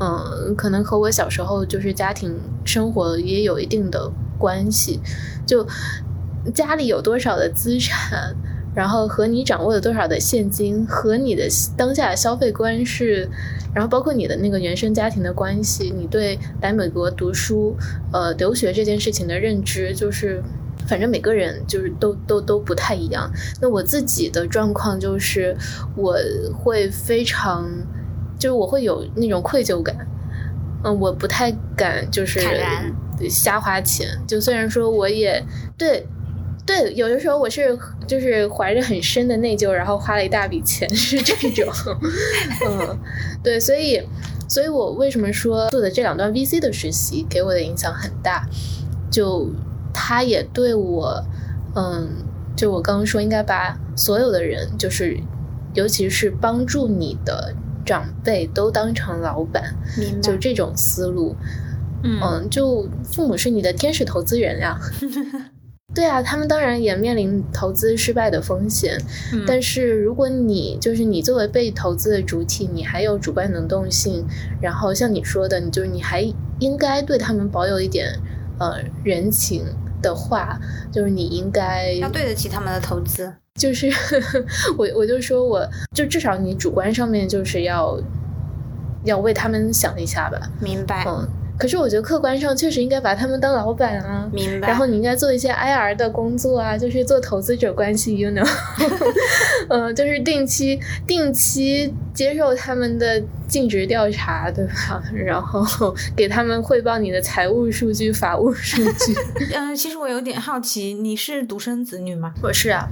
[0.00, 5.00] 嗯，可能和我小时候就是家庭生活也有一定的关系，
[5.46, 5.66] 就
[6.52, 8.34] 家里有多少的资产。
[8.72, 13.28] 然后和你掌握了多少的现金，和你的当下的消费观是，
[13.74, 17.76] 然后包括你的那个原生家庭的关系，你对来美国读书、
[18.12, 20.40] 呃留学这件事情的认知，就是
[20.86, 23.28] 反正每个人就是都都都不太一样。
[23.60, 25.56] 那我自己的状况就是，
[25.96, 26.16] 我
[26.54, 27.68] 会非常，
[28.38, 29.96] 就是我会有那种愧疚感，
[30.84, 32.40] 嗯，我不太敢就是
[33.28, 34.08] 瞎花钱。
[34.28, 35.44] 就虽然说我也
[35.76, 36.06] 对。
[36.70, 41.66] 对，有的时候我是就是怀着很深的内疚，然后花了一大笔钱， 是这种，
[42.64, 42.96] 嗯，
[43.42, 44.00] 对，所以，
[44.48, 48.46] 所以我为什么说做的这两段 VC 的实习给我的影响很大，
[49.10, 49.50] 就
[49.92, 51.20] 他也对我，
[51.74, 52.08] 嗯，
[52.56, 55.18] 就我刚刚说应该把所有的人，就是
[55.74, 57.52] 尤其是帮助你的
[57.84, 59.74] 长辈都当成老板，
[60.22, 61.34] 就这种思路，
[62.04, 64.78] 嗯，就父母是你的天使投资人呀。
[65.92, 68.96] 对啊，他们当然也面临投资失败的风险，
[69.46, 74.24] 但是如果你就是你作为被投资的主体，你还有主观能动性，
[74.60, 76.22] 然后像你说的，你就是你还
[76.60, 78.06] 应该对他们保有一点
[78.58, 79.64] 呃人情
[80.00, 80.60] 的话，
[80.92, 83.32] 就是你应该要对得起他们的投资。
[83.58, 83.90] 就是
[84.78, 88.00] 我我就说我就至少你主观上面就是要
[89.04, 90.40] 要为他们想一下吧。
[90.60, 91.04] 明白。
[91.06, 91.28] 嗯。
[91.60, 94.68] 可是我觉得客观上确实应该把他们当老板啊，明白。
[94.68, 98.48] 然后你应该做一些 IR 的工作啊，就是做投资者关系，you know，
[99.68, 105.02] 嗯， 就是定期定期接受他们的尽职调查，对吧？
[105.14, 109.14] 然后给他们汇报你的财务数据、法务数据。
[109.54, 112.32] 嗯， 其实我有点好奇，你是独生子女吗？
[112.42, 112.88] 我是啊，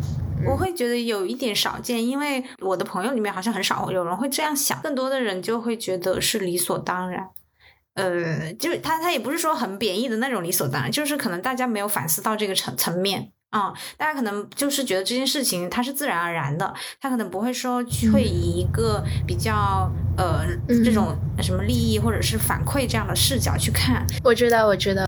[0.47, 7.27] 我会觉得有一点少见，因为我的朋友里面好像很少有人会这样想，更多的人就会觉得是理所当然。
[7.99, 17.83] 呃，就是他，他也不是说很贬义的那种理所当然，就是可能大家没有反思到这个层层面啊，大家可能就是觉得这件事情它是自然而然的，他可能不会说
[18.13, 20.45] 会以一个比较呃
[20.85, 24.07] 这种什么利益或者是反馈这样的视角去看。
[24.23, 25.08] 我知道，我知道。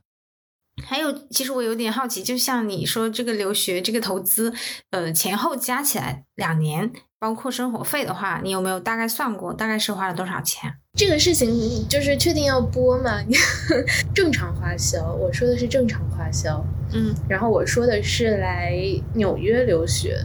[0.85, 4.53] 还有，其实我有点好奇，就像你说这个留学这个投资，
[4.91, 10.73] 呃，前后加起来两年，包括生活费的话，你有没有大概算过，大概是花了多少钱？
[10.99, 13.21] 这个事情就是确定要播吗？
[14.15, 16.65] 正常花销，我说的是正常花销。
[16.93, 18.75] 嗯，然后我说的是来
[19.15, 20.19] 纽约留学，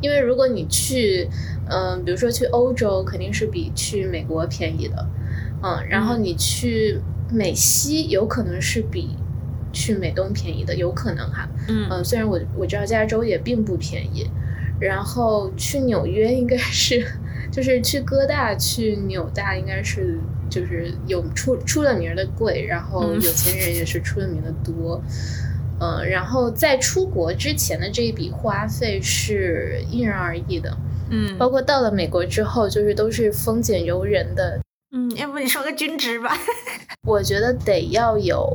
[0.00, 1.28] 因为如果你去，
[1.68, 5.04] 嗯、比如说去欧洲，肯定是比去美国便宜的，
[5.62, 7.00] 嗯，然后你去
[7.32, 9.16] 美西，有可能是比
[9.74, 14.26] 去美东便宜的，有可能哈，嗯嗯、虽然我我知道加州也并不便宜，
[14.80, 17.04] 然后去纽约应该是，
[17.52, 25.02] 就是去哥大、去纽大应该是就是有出出了名儿的贵，然后嗯有钱人也是出了名的多。
[25.80, 30.74] 嗯，然后在出国之前的这一笔花费是因人而异的，
[31.10, 34.60] 嗯包括到了美国之后，就是都是丰俭由人的。
[34.92, 36.30] 嗯，要不你说个均值吧？
[37.02, 38.48] 我觉得得要有，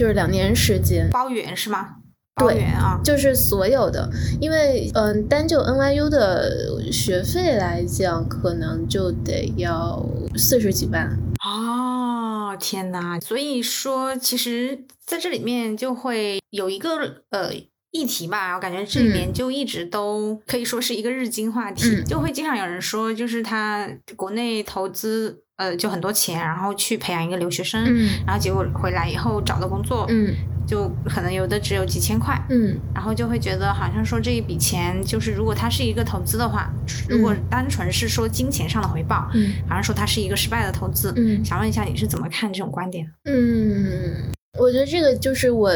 [0.00, 1.96] 就是两年时间，包圆是吗？
[2.36, 4.08] 对包圆啊，就是所有的，
[4.40, 10.02] 因为嗯，单就 NYU 的学费来讲，可能就得要
[10.36, 11.06] 四十几万。
[11.44, 13.20] 哦，天哪！
[13.20, 17.52] 所以说，其实在这里面就会有一个呃
[17.90, 23.86] 议题吧，我感觉这里面就一直都可以说是一个日经话题，嗯就会经常有人说，就是他
[24.16, 30.34] 国内投资呃就很多钱，然后去培养一个留学生，嗯然后结果回来以后找的工作，嗯
[30.66, 36.72] 就可能有的只有几千块，嗯然后就会觉得好像说这一笔钱，就是如果它是一个投资的话，
[37.08, 41.12] 如果单纯是说金钱上的回报，嗯好像说它是一个失败的投资。
[41.16, 43.06] 嗯想问一下你是怎么看这种观点？
[43.26, 45.70] 嗯，我觉得这个就是我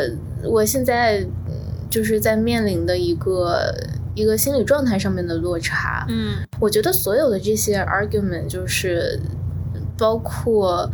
[0.45, 1.53] 我现在嗯
[1.91, 3.75] 就是在面临的一个
[4.15, 6.07] 一个心理状态上面的落差。
[6.09, 9.21] 嗯我觉得所有的这些 argument 就是
[9.97, 10.91] 包括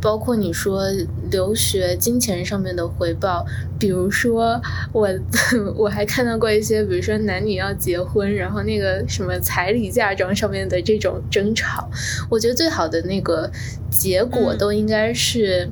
[0.00, 0.84] 包括你说
[1.30, 3.44] 留学金钱上面的回报，
[3.78, 4.60] 比如说
[4.92, 5.08] 我
[5.76, 11.90] 我还看到过一些，比如说男女要结婚，然后那个什么彩礼嫁妆上面的这种争吵，
[12.30, 13.50] 我觉得最好的那个
[13.90, 14.58] 结果嗯。
[14.58, 15.68] 都应该是，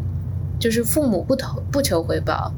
[0.58, 2.52] 就是父母不投不求回报，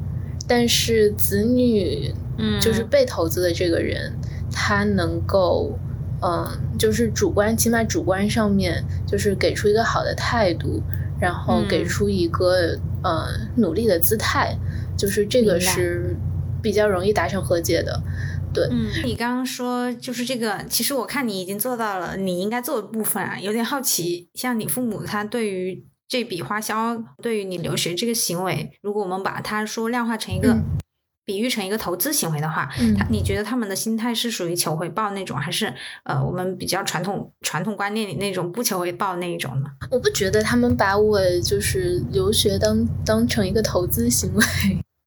[0.47, 2.59] 但是子女嗯。
[2.59, 4.13] 就是被投资的这个人，
[4.51, 5.77] 他能够，
[6.21, 10.81] 嗯，就是主观，起码主观上面就是给出一个好的态度，
[11.19, 14.57] 然后嗯给出一个、呃努力的姿态，
[14.97, 16.15] 就是这个是
[16.61, 18.01] 比较容易达成和解的。
[18.53, 30.57] 对，嗯，你刚刚说就是这个，其实我看你已经做到了你应该做的部分啊，有点好奇，像你父母他对于这笔花销，对于你留学这个行为，如果我们把它说量化成一个。
[31.25, 39.69] 嗯比喻成一个投资行为的话，嗯他你觉得他们的心态是属于求回报那种，还是呃我们比较传统传统观念里那种不求回报那一种呢？
[39.89, 44.43] 我不觉得他们把我就是留学当当成一个投资行为。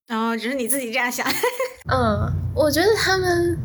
[0.13, 1.25] 哦，只是你自己这样想。
[1.89, 3.57] 嗯，我觉得他们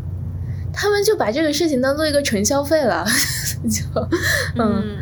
[0.72, 3.04] 他们就把这个事情当做一个纯消费了，
[3.68, 3.84] 就
[4.62, 4.98] 嗯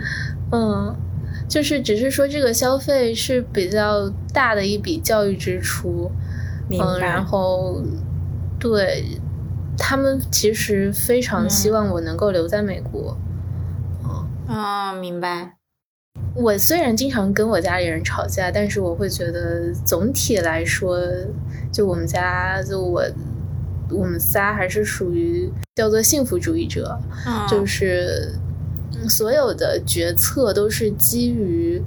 [0.54, 0.96] 嗯，
[1.50, 6.31] 就是只是说这个消费是比较大的一笔教育支出，嗯，
[6.78, 7.08] 明白。
[7.08, 7.82] 然后
[8.60, 9.06] 对
[9.78, 13.18] 他们其实非常希嗯望我能够留在美国。
[14.48, 15.54] 哦，明白。
[16.36, 21.00] 我虽然经常跟我家里人吵架，但是我会觉得总体来说，
[21.72, 23.04] 就我们家就我
[23.90, 28.34] 我们仨还是属于叫做幸福主义者，嗯，就是
[28.94, 31.82] 嗯所有的决策都是基于，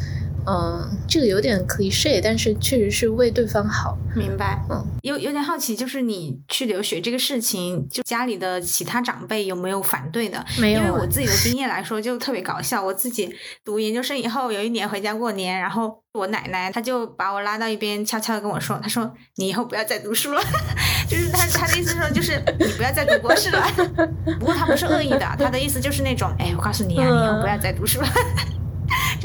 [0.47, 3.97] 嗯，这个有点 cliche，但是确实是为对方好。
[4.15, 4.63] 明白。
[4.71, 10.45] 嗯，有有点好奇，就是你去留学这个事情，就家里的其他长辈有没有反对的？
[10.59, 12.83] 没有啊因为我自己的经验来说，就特别搞笑。
[12.83, 20.43] 我自己读研究生以后，有一年回家过年，然后我奶奶她就把我拉到一边，悄悄的跟我说：“她说你以后不要再读书了。”
[21.09, 23.67] 就是她她的意思说，就是你不要再读博士了。
[24.39, 28.09] 不过她不是恶意的，她的意思就是那种，哎，我告诉你啊，你以后不要再读书了。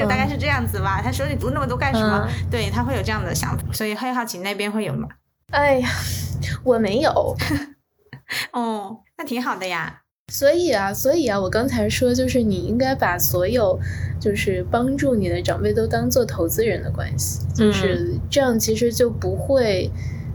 [0.00, 1.00] 就大概是这样子吧。
[1.02, 2.28] 他说你读那么多干什么？
[2.50, 5.08] 对他会有这样的想法，所以会好奇那边会有吗？
[5.50, 5.88] 哎呀，
[6.64, 7.36] 我没有。
[8.52, 10.02] 哦，那挺好的呀。
[10.32, 13.76] 所以啊，所以啊，我刚才说，就是你应该把所有
[14.20, 19.90] 就是帮助你的长辈都当做投资人的关系，就是这样，其实就不会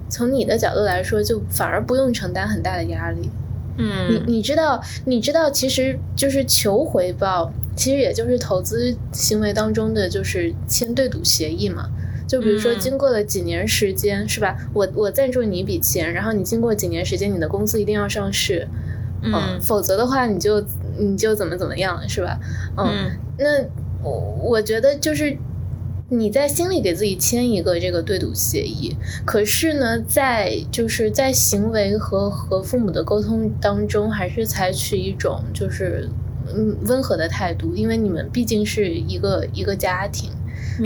[0.09, 3.31] 从你的角度来说，就反而不用承担很大的压力。
[3.77, 4.23] 嗯。
[4.27, 11.89] 你你知道，你知道，其实就是求回报，其实也就是投资行为当中的就是签对赌协议嘛。
[12.27, 12.79] 就比如说，嗯。
[12.79, 14.57] 经过了几年时间，是吧？
[14.73, 18.67] 我我赞助你一笔钱，然后你经过几年时间，你的公司一定要上市，
[19.21, 20.65] 嗯否则的话，你就
[20.97, 22.39] 你就怎么怎么样，是吧？
[22.77, 23.11] 嗯，嗯。
[23.37, 23.63] 那
[24.03, 25.37] 我我觉得就是
[26.09, 28.95] 你在心里给自己签一个这个对赌协议，
[29.25, 36.07] 可是呢，在就是在行为和和父母的沟通当中，还是采取一种就是
[36.53, 40.29] 嗯温和的态度，因为你们毕竟是一个一个家庭。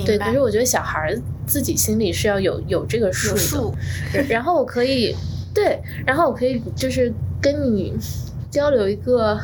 [0.06, 1.14] 对，可是我觉得小孩
[1.46, 3.36] 自己心里是要有有这个数
[4.14, 4.24] 的。
[4.30, 5.14] 然后我可以
[5.54, 7.94] 对，然后我可以就是跟你
[8.50, 9.38] 交流一个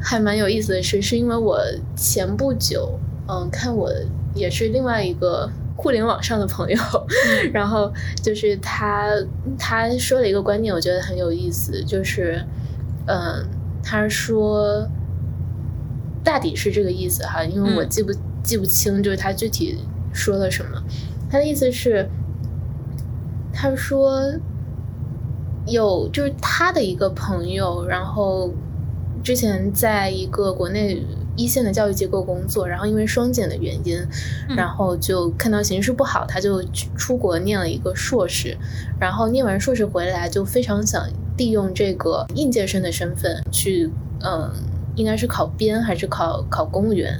[0.00, 1.60] 还蛮有意思的事，是因为我
[1.94, 3.88] 前不久嗯看我。
[4.34, 6.78] 也是另外一个互联网上的朋友，
[7.52, 9.10] 然后就是他
[9.58, 12.42] 他说了一个观点，我觉得很有意思，就是
[13.06, 13.46] 嗯，
[13.82, 14.88] 他说
[16.24, 18.12] 大抵是这个意思哈，因为我记不
[18.42, 19.78] 记不清，就是他具体
[20.12, 20.82] 说了什么。
[21.30, 22.08] 他的意思是，
[23.52, 24.22] 他说
[25.66, 28.52] 有就是他的一个朋友，然后
[29.22, 31.04] 之前在一个国内。
[31.36, 33.98] 一线的教育机构工作，然后因为双减的原因，
[34.56, 36.62] 然后就看到形势不好，他就
[36.96, 38.56] 出国念了一个硕士，
[39.00, 41.08] 然后念完硕士回来就非常想
[41.38, 43.90] 利用这个应届生的身份去，
[44.22, 44.50] 嗯，
[44.94, 47.18] 应该是考编还是考考公务员。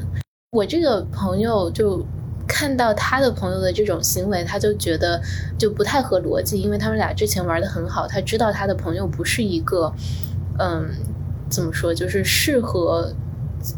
[0.51, 2.05] 我这个朋友就
[2.47, 5.19] 看到他的朋友的这种行为，他就觉得
[5.57, 9.91] 就不太合逻辑，因为他们俩之前玩的很好，他知道他的朋友不是一个，
[10.59, 10.91] 嗯，
[11.49, 13.11] 怎么说，就是适合。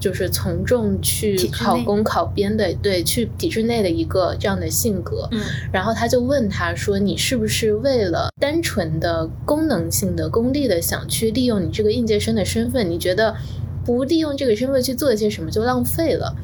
[0.00, 5.28] 就是从众去考公考编的，对，去体制内的一个这样的性格。
[5.30, 5.40] 嗯，
[5.72, 12.90] 然后他就问他说：“你是不是为了单纯的功能性的、功利的想去利用你这个应届生的身份？
[12.90, 13.36] 你觉得
[13.84, 16.34] 不利用这个身份去做一些什么就浪费了？”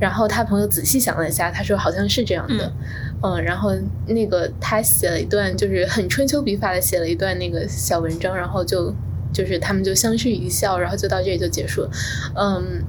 [0.00, 2.72] 然后他朋友仔细想了一下，他说：“好像是这样的。”
[3.22, 3.72] 嗯，然后
[4.06, 8.94] 那个他写了一段，就是很春秋笔法的写了一段那个小文章，然后就。
[9.32, 11.90] 就是他们就相视一笑，然后就到这里就结束了。
[12.34, 12.82] 嗯，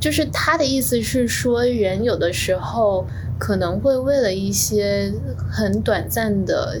[0.00, 3.06] 就是他的意思是说，人有的时候
[3.38, 5.12] 可能会为了一些
[5.50, 6.78] 很短暂的、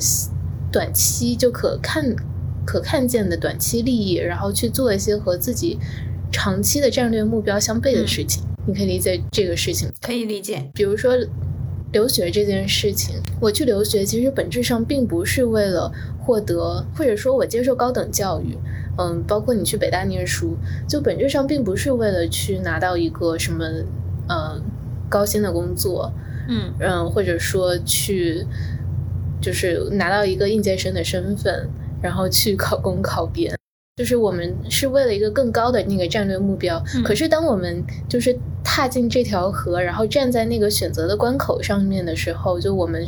[0.70, 2.14] 短期就可看、
[2.64, 5.78] 可看见的短期利益，然后去做一些和自己
[6.30, 8.42] 长期的战略目标相悖的事情。
[8.66, 9.88] 你可以理解这个事情？
[10.00, 10.70] 可以理解。
[10.74, 11.14] 比如说
[11.92, 18.56] 留学这件事情，我去留学其实本质上并不是为了获得，或者说我接受高等教育。
[18.98, 20.56] 嗯，包括你去北大念书，
[20.88, 23.64] 就本质上并不是为了去拿到一个什么，
[24.26, 24.58] 呃，
[25.08, 26.10] 高薪的工作，
[26.48, 28.46] 嗯嗯，或者说去，
[29.40, 31.68] 就是拿到一个应届生的身份，
[32.00, 33.54] 然后去考公考编，
[33.96, 36.82] 就是我们是为了一个更高的那个战略目标。
[37.04, 43.06] 可是当我们就是踏进这条河，然后站在那个选择的关口上面的时候，就我们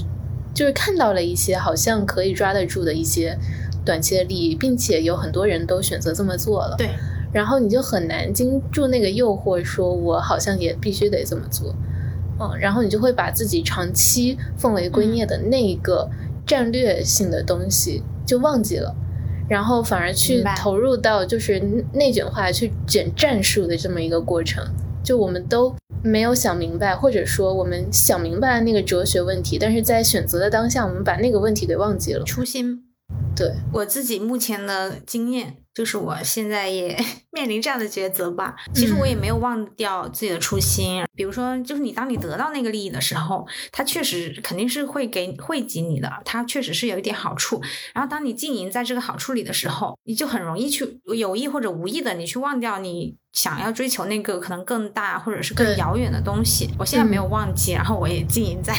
[0.53, 3.39] 就是看到了一些好像可以抓得住的一些。
[3.89, 6.75] 短期的利益，并且有很多人都选择这么做了。
[6.77, 6.91] 对，
[7.33, 11.75] 然后你就很难经住那个诱惑，说我好像也必须得这么做。
[12.39, 16.07] 嗯，然后你就会把自己长期奉为圭臬的那一个
[16.47, 18.95] 战略性的东西就忘记了，
[19.49, 21.59] 然后反而去投入到就是
[21.95, 24.63] 内卷化去卷战术的这么一个过程。
[25.03, 32.85] 就我们都没有想明白，或者说我们想明白了那个哲学问题，但是在选择的当下，我们把那个问题给忘记了初心。
[33.37, 36.99] 对我自己目前的经验，就是我现在也
[37.31, 38.57] 面临这样的抉择吧。
[38.75, 41.05] 其实我也没有忘掉自己的初心。
[41.15, 47.61] 比如说，就是你当你得到那个利益的时候，它确实肯定是会给惠及你的，它确实是有一点好处。
[47.95, 56.71] 然后当你经营在这个好处里的时候，你就很容易去有意或者无意的，你去忘掉你想要追求那个可能更大或者是更遥远的东西。
[56.79, 58.75] 我现在没有忘记，然后我也经营在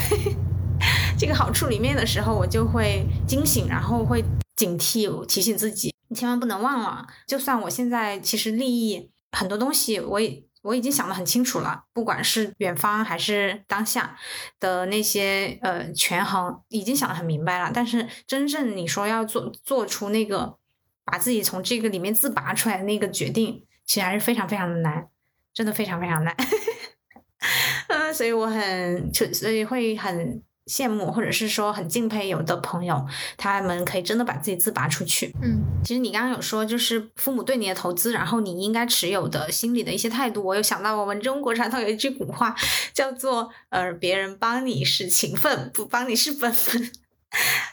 [1.18, 4.24] 这个好处里面的时候，我就会惊醒，然后会。
[4.56, 7.08] 警惕，提醒自己，你千万不能忘了。
[7.26, 14.18] 就算我现在其实利益很多东西，我也我已经想得很清楚了，不管是远方还是当下
[14.60, 17.72] 的那些呃权衡，已经想得很明白了。
[17.74, 20.58] 但是真正你说要做做出那个
[21.06, 25.08] 把自己从这个里面自拔出来的那个决定，其实还是非常非常的难，
[25.54, 26.36] 真的非常非常难。
[27.88, 30.44] 嗯， 所以我很所以会很。
[30.70, 33.04] 羡慕或者是说很敬佩有的朋友，
[33.36, 35.34] 他们可以真的把自己自拔出去。
[35.42, 40.44] 嗯，其实你刚刚有说，就是父母对你的投资，然后你应该持有的心理的一些态度。
[40.44, 42.56] 我有想到我们中国传统有一句古话，
[42.94, 46.92] 叫做“呃，别人帮你是情分，不帮你是本分”。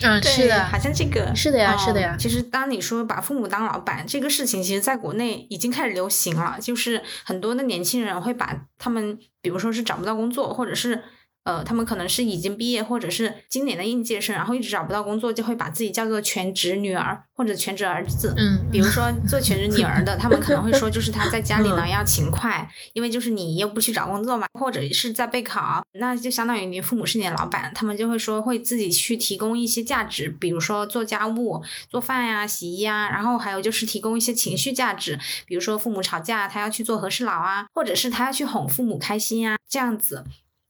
[0.00, 2.16] 嗯， 是的，好像这个是的呀，是的呀。
[2.18, 11.02] 其实当你说把父母当老板这个事情，其实在国内已经开始流行了，就是很多的年轻人会把他们，比如说是找不到工作，或者是。
[11.46, 18.34] 呃，他们可能是已经毕业或者是今年的应届生，然后一直找不到工作，就会把自己叫做全职女儿或者全职儿子。
[18.36, 35.16] 嗯，比如说做全职女儿的，他们可能会说，就是他在家里呢要勤快，因为就是你又不去找工作嘛，或者是在备考，那就相当于你父母是你的老板，他们就会说会自己去提供一些价值，比如说做家务、做饭呀、洗衣呀，然后还有就是提供一些情绪价值，
[35.46, 40.24] 比如说父母吵架，他要去做和事佬啊，或者是他要去哄父母开心啊，这样子。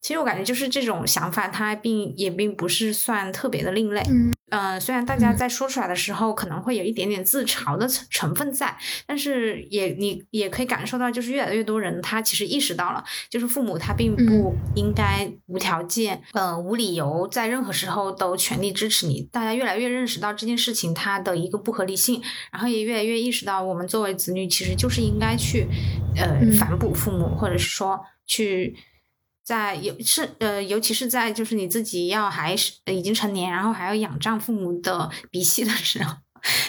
[0.07, 4.01] 其实我感觉就是这种想法，它并也并不是算特别的另类。
[4.09, 19.23] 嗯，呃，虽然大家在说出来的时候可能会有一点点自嘲的成成分在，但是也你也可以感受到，就是越来越多人他其实意识到了，就是父母他并不应该无条件、呃无理由在任何时候都全力支持你。
[19.33, 25.67] 大家越来越认识到这件事情它的一个不合理性，然后也越来越意识到，我们作为子女其实就是应该去
[26.17, 28.77] 呃反哺父母，或者是说去。
[29.47, 36.17] 在尤是呃，尤其是在就是你自己要还是已经成年，然后还要仰仗父母的鼻息的时候，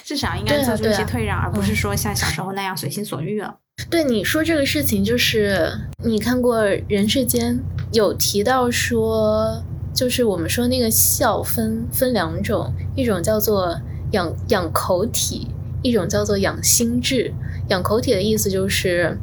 [0.03, 3.57] 至少应该做出一些退让，而不是说像小时候那样随心所欲了。
[3.89, 5.71] 对你说这个事情，就是
[6.03, 7.55] 你看过《人世间》
[7.91, 13.75] 有提到说，就是我们说那个孝分分两种，一种叫做
[14.11, 15.47] 养养口体，
[15.81, 17.33] 一种叫做养心智。
[17.69, 19.17] 养口体的意思就是。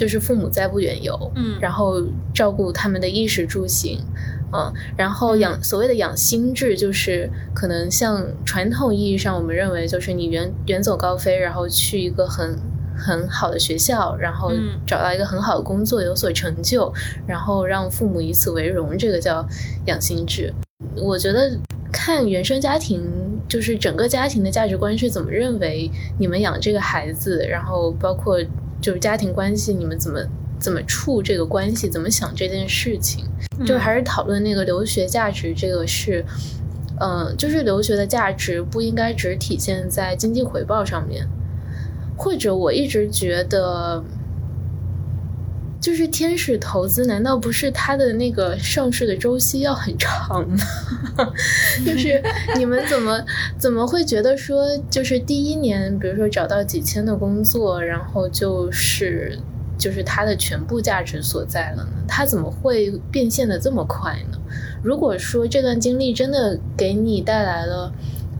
[0.00, 4.02] 就是父母在不远游，嗯，然后照顾他们的衣食住行，
[4.50, 12.58] 嗯，然后养所谓的养心智，就是可能像传统意义上我们认为，就是你远远走高飞，然后去一个很
[12.96, 14.50] 很好的学校，然后
[14.86, 16.90] 找到一个很好的工作，有所成就，
[17.26, 19.46] 然后让父母以此为荣，这个叫
[19.84, 20.50] 养心智。
[20.96, 21.58] 我觉得
[21.92, 23.02] 看原生家庭，
[23.46, 28.40] 就是整个家庭的价值观是怎么认为你们养这个孩子，然后包括。
[28.80, 30.20] 就是家庭关系，你们怎么
[30.58, 33.24] 怎么处这个关系，怎么想这件事情，
[33.66, 36.24] 就还是讨论那个留学价值，这个是，
[37.00, 41.26] 嗯，就是留学的价值不应该只体现在经济回报上面，
[42.16, 44.02] 或者我一直觉得。
[45.80, 50.58] 就是天使投资，难道不是它的那个上市的周期要很长吗？
[51.86, 52.22] 就是
[52.58, 53.24] 你们怎么
[53.58, 59.38] 怎么会觉得说，就是第一年，比如说找到几千的工作，然后就是
[59.78, 61.92] 就是它的全部价值所在了呢？
[62.06, 64.38] 它怎么会变现的这么快呢？
[64.82, 67.92] 如果说这段经历真的给你带来了，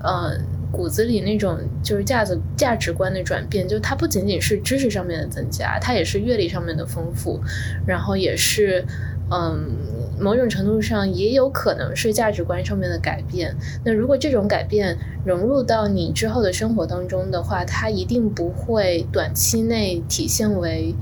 [0.03, 0.39] 呃。
[0.73, 7.41] 骨子里那种就是价值价值观的转变，就它不仅仅是知识上面的增加，它也是阅历上面的丰富，
[7.87, 8.85] 然后也是，
[9.31, 9.77] 嗯，
[10.19, 13.55] 某种程度上也有可能是价值观上面的改变。
[13.85, 20.95] 那如果这种改变融入到你之后的生活当中的话，它一定不会短期内体现为，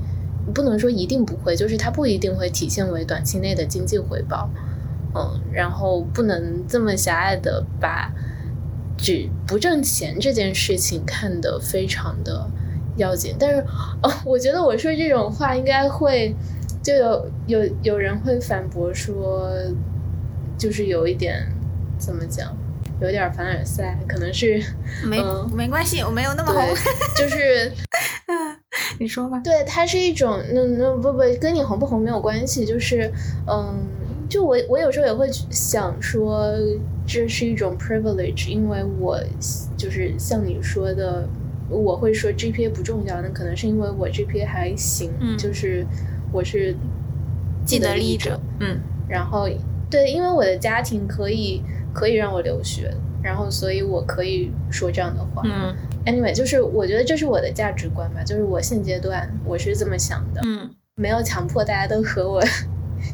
[0.53, 4.49] 不能说一定不会，就是它不一定会体现为短期内的经济回报，
[5.13, 8.11] 嗯，然后不能这么狭隘的把。
[8.99, 12.45] 只不挣钱这件事情看得非常的
[12.97, 13.61] 要紧，但是
[14.03, 16.35] 哦，我觉得我说这种话应该会
[16.83, 19.49] 就有有有人会反驳说，
[20.57, 21.47] 就是有一点
[21.97, 22.55] 怎么讲，
[23.01, 24.61] 有点凡尔赛，可能是
[25.05, 25.23] 没
[25.55, 26.61] 没关系，我没有那么红，
[27.15, 27.71] 就是
[28.99, 33.11] 你说吧，对，它是一种那那不不跟你红不红没有关系，就是
[33.47, 33.87] 嗯。
[34.29, 36.53] 就我，我有时候也会想说，
[37.07, 39.19] 这是一种 privilege，因为我
[39.75, 41.27] 就是像你说的，
[41.67, 45.83] 我会说 GPA 不重要，那可能是因为我 GPA 还行，就是
[46.31, 46.75] 我是
[47.65, 48.77] 既得利益者，嗯，
[49.09, 49.49] 然后
[49.89, 55.75] 对，因为我的家庭可以可以让我留学，然后所以我可以说这样的话，嗯
[56.05, 62.39] ，anyway，就是我觉得这是我的价值观吧，就是我现阶段我是这么想的，嗯，没有强迫大家都和我。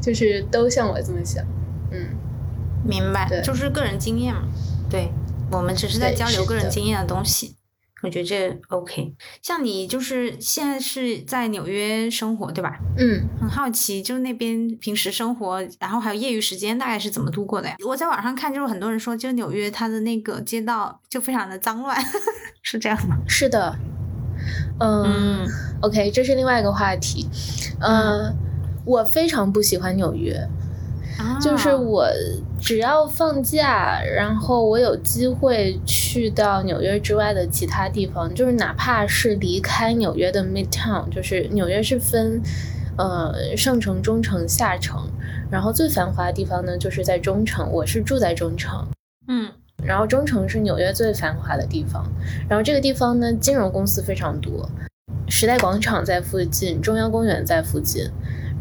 [0.02, 1.44] 就是都像我这么想，
[1.92, 2.08] 嗯，
[2.84, 4.42] 明白，就是个人经验嘛，
[4.90, 5.12] 对，
[5.52, 7.56] 我们只是在交流个人经验的东西，
[8.04, 9.14] 我觉得这 OK。
[9.42, 12.78] 像你就是现在是在纽约生活，对吧？
[12.98, 17.76] 嗯，很好奇，就是那边平时生活，然后还有业余时间大概是怎么度过的呀？
[17.88, 21.98] 我在网上看，就是很多人说，就纽约它的那个街道就非常的脏乱，
[22.62, 23.18] 是这样吗？
[23.28, 23.76] 是的，
[24.80, 25.48] 嗯
[25.82, 27.28] ，OK，这是另外一个话题，
[27.80, 28.36] 嗯。
[28.86, 30.48] 我非常不喜欢纽约，
[31.42, 32.08] 就是我
[32.62, 42.40] 只要放假，然后我有机会去到纽约之外的其他地方，就是哪怕是离开纽约的 Midtown，就是纽约是分
[42.98, 45.10] 呃上城、中城、下城，
[45.50, 48.88] 然后最繁华的地方呢就是在中城，我是住在中城，
[49.28, 49.52] 嗯，
[49.84, 52.08] 然后中城是纽约最繁华的地方，
[52.48, 54.70] 然后这个地方呢金融公司非常多，
[55.28, 58.08] 时代广场在附近，中央公园在附近。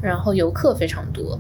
[0.05, 1.39] 然后游客非常多，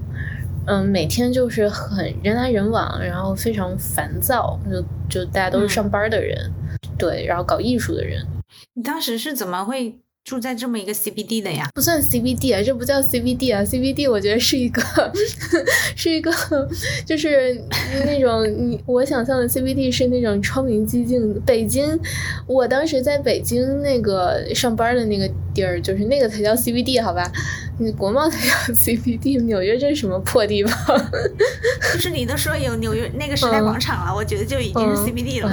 [0.66, 6.50] 嗯，每天就是很人来人往，然后非常烦躁，就就大家都是上班的人，
[6.96, 8.24] 对，然后搞艺术的人。
[8.72, 9.96] 你当时是怎么会？
[10.24, 14.82] 住在这么一个 CBD 的呀，不算 CBD 啊，这不叫 CBD 啊，CBD 我觉得是一个，
[15.94, 16.32] 是一个，
[17.04, 17.62] 就是
[18.06, 21.38] 那种你我想象的 CBD 是那种窗明几净的。
[21.40, 22.00] 北京，
[22.46, 27.30] 我当时在北京那个上班的那个地儿，就是那个才叫 CBD 好吧？
[27.78, 31.00] 你国贸才叫 CBD，纽约这是什么破地方？
[31.94, 35.50] 就是你都说有纽约那个时代广场了，我觉得就已经是 CBD 了。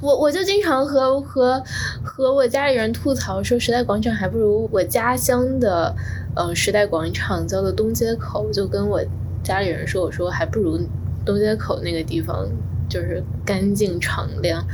[0.00, 1.62] 我我就经常和和
[2.02, 5.94] 和我家里人吐槽说，时代广场还不如我家乡的
[6.36, 9.00] 呃时代广场叫做东街口，就跟我
[9.42, 10.78] 家里人说，我说还不如
[11.24, 12.48] 东街口那个地方
[12.88, 14.64] 就是干净敞亮。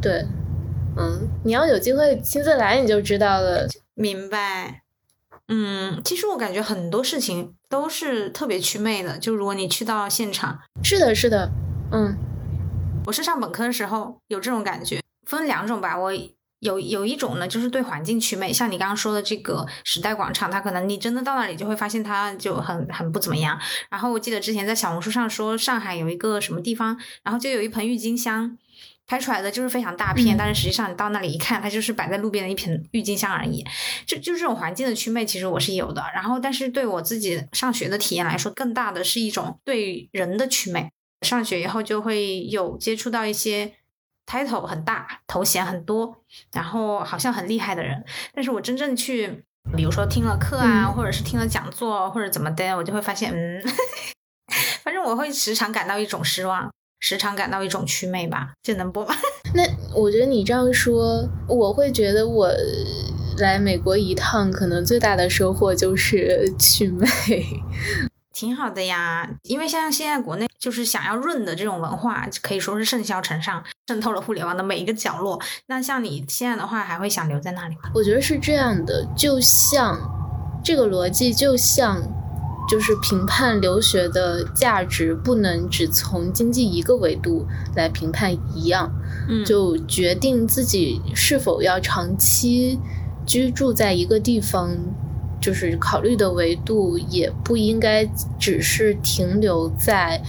[0.00, 0.24] 对，
[0.96, 3.66] 嗯，你要有机会亲自来你就知道了。
[3.96, 4.82] 明白。
[5.48, 9.18] 嗯，其实我感觉很多事情都是特别祛魅的。
[9.18, 11.50] 就如果你去到现场，是的，是的，
[11.92, 12.16] 嗯，
[13.06, 15.98] 我是上本科的时候有这种感觉，分两种吧。
[15.98, 16.12] 我
[16.58, 23.58] 有有一种呢，就是对环境祛魅，像你刚刚说的这个时代广场，它可能你真的到那里就会发现它就很很不怎么样。
[23.88, 28.58] 然后我记得之前在小红书上说上海有一个什么地方，然后就有一盆郁金香。
[29.06, 33.64] 拍出来的就是非常大片，但是实际上你到那里一看，它就是摆在路边的一盆郁金香而已。
[34.04, 36.02] 就就这种环境的祛魅，其实我是有的。
[36.12, 40.90] 然后，但是对我自己上学的体验来说，更大的是一种对人的祛魅。
[41.22, 43.72] 上学以后就会有接触到一些
[44.26, 48.04] title 很大、头衔很多，然后好像很厉害的人。
[48.34, 49.44] 但是我真正去，
[49.76, 53.62] 比如说听了课啊，或者是听了讲座，或者怎么的，我就会发现，嗯，
[54.84, 56.70] 反正我会时常感到一种失望。
[56.98, 59.14] 时常感到一种祛魅吧，这能播吗？
[59.54, 59.62] 那
[59.94, 62.50] 我觉得你这样说，我会觉得我
[63.38, 67.06] 来美国一趟，可能最大的收获就是祛魅，
[68.32, 69.28] 挺好的呀。
[69.42, 75.40] 因为像现在国内就是想要润的这种文化，可以说是盛嚣尘上，渗透了互联网的每一个角落。
[75.66, 77.90] 那像你现在的话，还会想留在那里吗？
[77.94, 79.98] 我觉得是这样的，就像
[80.64, 82.02] 这个逻辑，就像。
[82.68, 88.92] 就是评判留学的价值，不能只从经济一个维度来评判一样，
[89.44, 92.78] 就决定自己是否要长期
[93.24, 94.76] 居住在一个地方，
[95.40, 98.04] 就是考虑的维度也不应该
[98.38, 100.22] 只是停留在，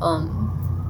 [0.00, 0.28] 嗯，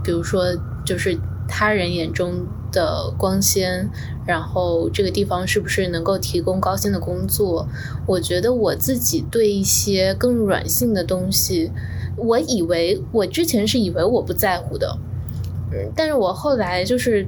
[0.03, 0.45] 比如说
[0.85, 1.19] 就是
[1.49, 2.47] 他人眼中。
[2.71, 3.89] 的光鲜，
[4.27, 7.67] 然后这个地方是不是能够提供高薪的工作？
[8.07, 11.71] 我觉得我自己对一些更软性的东西，
[12.17, 14.99] 我以为我之前是以为我不在乎的，
[15.73, 17.27] 嗯，但是我后来就是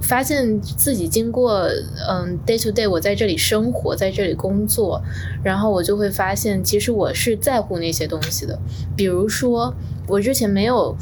[0.00, 1.62] 发现自己经过
[2.08, 5.02] 嗯 day to day 我在这里生活，在这里工作，
[5.42, 8.58] 然后我就会发现，其实我是在乎那些东西的，
[8.96, 9.74] 比如说
[10.08, 10.96] 我之前没有。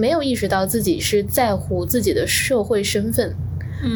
[0.00, 3.36] 没有意识到自己是在乎自己的社会身份，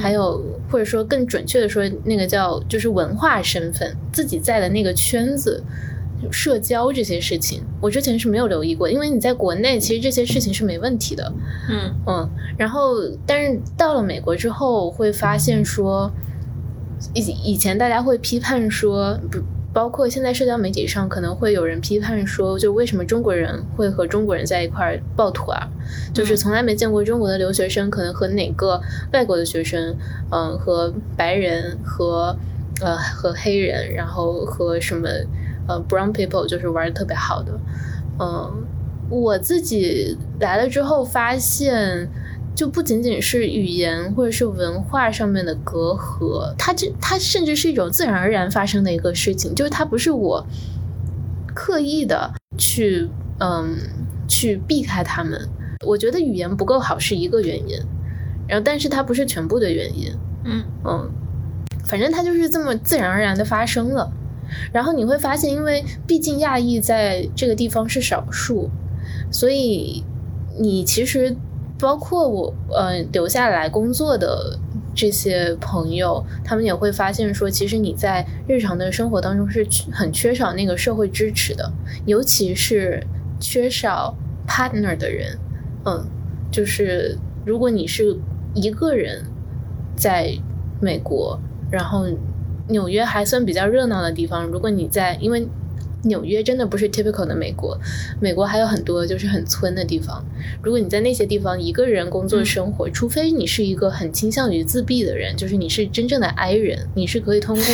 [0.02, 5.64] 还有或者说更准确的说，那个叫就是文化身份，自己在的那个圈子、
[6.30, 8.90] 社交这些事情，我之前是没有留意过。
[8.90, 11.32] 因为你在国内，其实这些事情是没问题的。
[11.70, 12.92] 嗯嗯，然后
[13.26, 16.12] 但是到了美国之后，会发现说，
[17.14, 17.20] 以
[17.52, 19.38] 以前大家会批判说不。
[19.74, 25.68] 包括现在社交媒体上可能会有人批判说，就为什么中国人会和中国人在一块儿抱团儿？
[26.14, 28.80] 就是从来没见过中国的留学生可能和哪个
[29.12, 29.96] 外国的学生，
[30.30, 32.36] 嗯，和白人和
[32.80, 35.08] 呃和黑人，然后和什么
[35.66, 37.52] 呃 brown people 就是玩的特别好的。
[38.20, 38.64] 嗯，
[39.10, 42.08] 我自己来了之后发现。
[42.54, 50.46] 就不仅仅是语言或者是文化上面的隔阂，它这它甚至是一种自然而然发生的一个事情，就是它不是我
[51.52, 53.08] 刻意的去
[53.40, 53.76] 嗯
[54.28, 55.48] 去避开他们。
[55.84, 57.76] 我觉得语言不够好是一个原因，
[58.46, 60.12] 然后但是它不是全部的原因。
[60.44, 61.10] 嗯嗯，
[61.84, 64.12] 反正它就是这么自然而然的发生了。
[64.72, 68.70] 然后你会发现，因为毕竟亚裔在这个地方是少数，
[69.32, 70.04] 所以
[70.60, 71.36] 你其实。
[71.78, 74.58] 包括我，呃，留下来工作的
[74.94, 81.72] 这些朋友，他们也会发现说，其实你在日常的生活当中是很缺少那个社会支持的，
[82.06, 83.04] 尤其是
[83.40, 84.16] 缺少
[84.46, 85.38] partner 的人。
[85.84, 86.06] 嗯，
[86.50, 88.16] 就是如果你是
[88.54, 89.24] 一个人
[89.96, 90.32] 在
[90.80, 91.38] 美国，
[91.70, 92.06] 然后
[92.68, 95.46] 纽约还算比较热闹的地方，如果你在，因为
[96.04, 97.78] 纽约真的不是 typical 的美国，
[98.20, 100.24] 美国还有很多就是很村的地方。
[100.62, 107.64] 如果你在那些地方一个人工作生活，除非你是一个很倾向于自闭的人，就是你是真正的 I 人，你是可以通过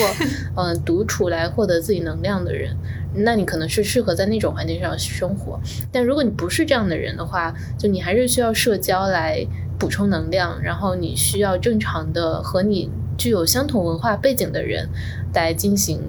[0.57, 2.77] 嗯 独处来获得自己能量的人，
[3.15, 5.61] 那你可能是适合在那种环境上生活。
[5.93, 9.47] 但如果你不是这样的人的话，就你还是需要社交来
[9.79, 14.89] 补充能量，然后你需要正常的和你具有相同文化背景的人
[15.35, 16.01] 来进行。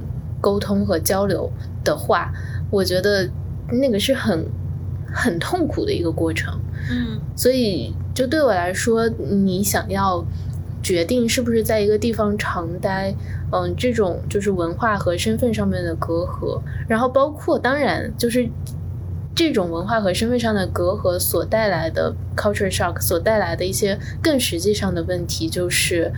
[0.41, 1.49] 沟通和交流
[1.83, 2.33] 的话，
[2.69, 3.29] 我觉得
[3.71, 4.45] 那个是很
[5.13, 6.59] 很痛苦的一个过程。
[6.89, 10.25] 嗯，所以就对我来说，你想要
[10.81, 13.13] 决定是不是在一个地方长待，
[13.51, 18.49] 嗯，这种就是文化和身份上面的隔阂，然后包括当然就是
[19.35, 26.11] 这种文化和身份上的隔阂所带来的 culture shock 所带来的一些更实际上的问题，就是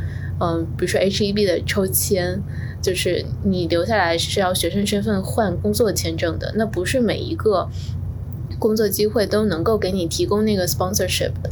[0.44, 2.44] 嗯，比如说 H E B 的抽签。
[2.84, 7.70] 就是你留下来是要学生身份换工作签证的，那不是每一个
[8.60, 11.50] 工作机会都能够给你提供那个 sponsorship 的。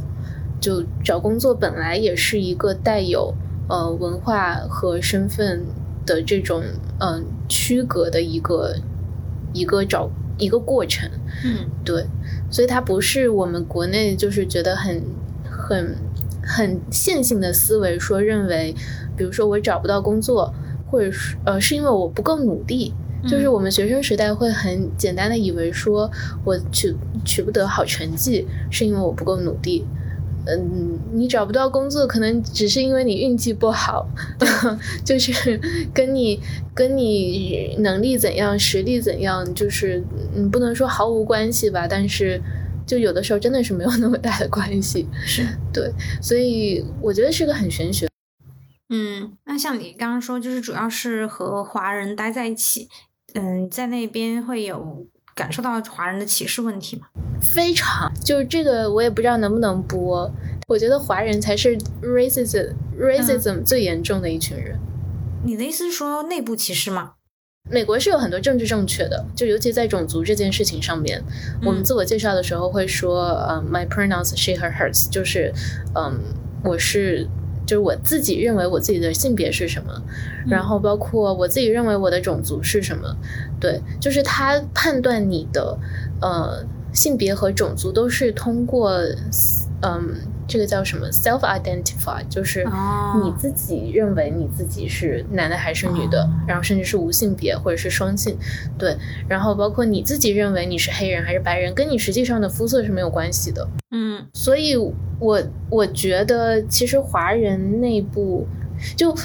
[0.60, 3.34] 就找工作本来也是一个带有
[3.70, 5.64] 呃文化和身份
[6.06, 6.62] 的这种
[7.00, 8.76] 嗯区隔的一个
[9.54, 11.10] 一个找一个过程。
[11.46, 12.06] 嗯，对，
[12.52, 15.02] 所以它不是我们国内就是觉得很
[15.50, 15.96] 很
[16.44, 18.76] 很线性的思维说认为，
[19.16, 20.54] 比如说我找不到工作。
[20.92, 22.94] 或者是呃，是因为我不够努力，
[23.26, 26.12] 就是我们学生时代会很简单的以为说，
[26.44, 29.86] 我取取不得好成绩是因为我不够努力。
[30.46, 34.06] 嗯，你找不到工作可能只是因为你运气不好，
[35.06, 35.58] 就是
[35.94, 36.42] 跟你
[36.76, 40.04] 跟你能力怎样、实力怎样，就是
[40.36, 42.42] 嗯，不能说毫无关系吧，但是
[42.92, 45.08] 就有的时候真的是没有那么大的关系。
[45.26, 45.90] 是 对，
[46.22, 48.06] 所以我觉得是个很玄学。
[48.90, 52.90] 嗯，那像你刚刚说，就是主要是和华人待在一起，
[53.34, 57.08] 嗯，在那边会有感受到华人的歧视问题吗？
[57.42, 60.30] 非常，就是这个我也不知道能不能播。
[60.68, 64.78] 我觉得华人才是 racism racism 最严重的一群人。
[65.46, 67.14] 你的意思是说内部歧视吗？
[67.70, 71.22] 美国是有很多政治正确的，就尤其在种族这件事情上面，
[71.66, 75.54] 我们自我介绍的时候会说，呃，my pronouns she her hers，就是，
[75.96, 76.20] 嗯，
[76.64, 77.28] 我是。
[77.64, 79.94] 就是我自己认为我自己的性别是什么，
[80.46, 83.16] 然后包括我自己认为我的种族是什么，
[83.62, 85.78] 对，就是他判断你的
[86.22, 89.00] 呃性别和种族都是通过
[89.84, 90.16] 嗯
[90.52, 92.68] 这个叫什么？self identify，就是
[93.24, 98.38] 你自己认为你自己是男的还是女的，然后甚至是无性别或者是双性，
[98.78, 98.96] 对，
[99.30, 104.76] 然后包括你自己认为你是黑人还是白人，跟你实际上的肤色是没有关系的，嗯，所以。
[105.22, 105.40] 我
[105.70, 108.48] 我觉得其实华人内部，
[108.98, 109.16] 就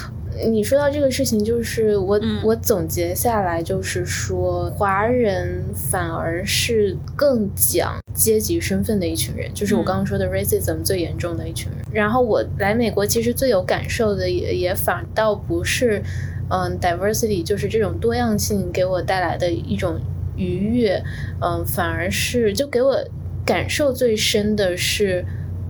[0.45, 11.81] 你说到这个事情，就是我我总结下来就是说，华人反而是更讲阶级身份的一群人，就是我刚刚说的 racism 最严重的一群人。
[11.91, 16.01] 然后我来美国其实最有感受的也也反倒不是
[16.49, 19.99] 嗯 diversity，就是这种多样性给我带来的一种
[20.35, 21.03] 愉悦，
[21.41, 23.03] 嗯，反而是就给我
[23.45, 25.25] 感受最深的是。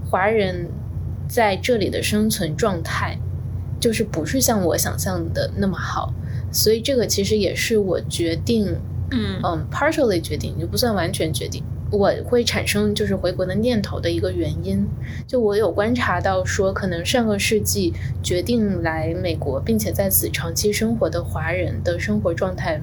[0.09, 0.69] 华人
[1.27, 3.19] 在这里的生存状态，
[3.79, 6.13] 就是不是像我想象的那么好，
[6.51, 8.75] 所以这个其实也是我决定，
[9.11, 14.85] 嗯嗯，partially 决定，就不算完全决定，我会产生就是回国的念头的一个原因。
[15.27, 22.81] 就我有观察到说，可能上个世纪决定来美国并且在此长期生活的华人的生活状态，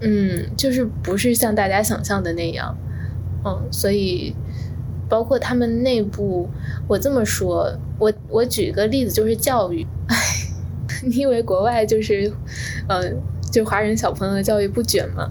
[0.00, 2.76] 嗯，就是不是像大家想象的那样，
[3.44, 4.34] 嗯，所以。
[5.12, 6.48] 包括他们内部，
[6.88, 9.86] 我这么说，我我举一个例子，就是教育。
[10.08, 10.16] 唉，
[11.04, 12.32] 你以为国外就是，
[12.88, 13.12] 呃，
[13.50, 15.30] 就华人小朋友的教育不卷吗？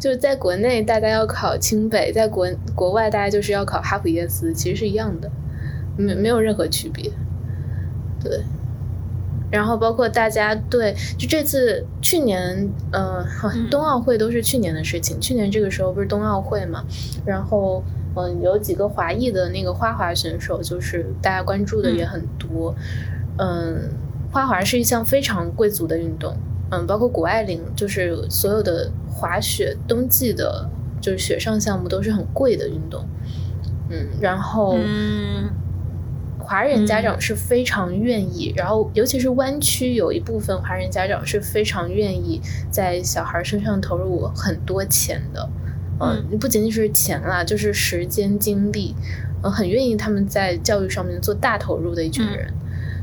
[0.00, 5.30] 就是在国内大家要考清北，在国国外大家就是要考哈普耶斯，其实是一样的，
[5.98, 7.12] 没没有任何区别。
[8.24, 8.42] 对。
[9.50, 13.22] 然后包括大家对，就这次去年，呃，
[13.70, 15.20] 冬奥会都是去年的事情。
[15.20, 16.82] 去年这个时候不是冬奥会嘛，
[17.26, 17.84] 然后。
[18.18, 22.74] 嗯，有几个华裔的那个花滑选手，就是大家关注的也很多。
[23.38, 23.90] 嗯，
[24.32, 26.36] 花滑是一项非常贵族的运动。
[26.70, 30.68] 嗯，包括谷爱凌，就是所有的滑雪冬季的，
[31.00, 33.06] 就是雪上项目都是很贵的运动。
[33.88, 34.76] 嗯，然后，
[36.38, 42.40] 华人家长是非常愿意，然后尤其是湾区有一部分华人家长是非常愿意
[42.70, 45.48] 在小孩身上投入很多钱的。
[46.00, 48.94] 嗯，不仅仅是钱啦，就是时间精力，
[49.42, 52.52] 呃，很愿意他们在教育上面做大投入的一群人，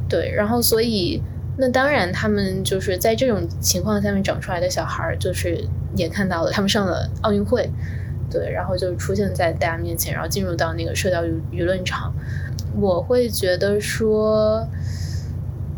[0.07, 1.21] 对，然后所以
[1.57, 7.69] 那当然他们就是在这种情况下面长出来的小孩，就是也看到了，他们上了奥运会，
[8.31, 12.13] 对，然后就出现在大家面前，然后进入到那个社交舆舆论场，
[12.79, 14.67] 我会觉得说，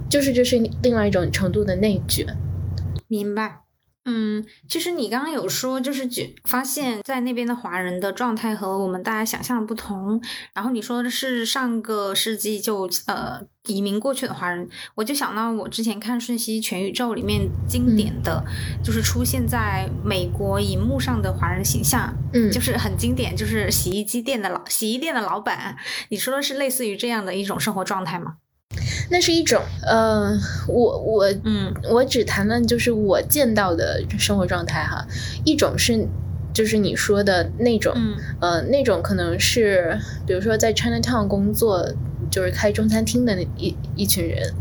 [0.10, 2.26] 就是这是另外一种程度的内卷。
[3.08, 3.62] 明白。
[4.10, 10.20] 嗯，其实你刚刚有说，就是觉发现，在那边的华人的状态和我们大家想象的不同。
[10.54, 18.42] 然后你说的是上个世纪就呃移民过去的华人，我就想到我之前看《瞬息全宇宙》里面经典的
[18.82, 25.76] 就是出现在美国荧幕上的华人形象，嗯，就是很经典，就是洗衣机店的老洗衣店的老板。
[26.08, 28.38] 你说的是类似于这样的一种生活状态吗？
[29.10, 30.38] 那是一种，呃，
[30.68, 35.06] 我我嗯，我只谈论就是我见到的生活状态哈。
[35.46, 36.08] 一种是，
[36.54, 41.88] 就是你说的那种，嗯呃，那种可能是，比如说在 Chinatown 工作，
[42.30, 44.54] 就是开中餐厅的那一一群人，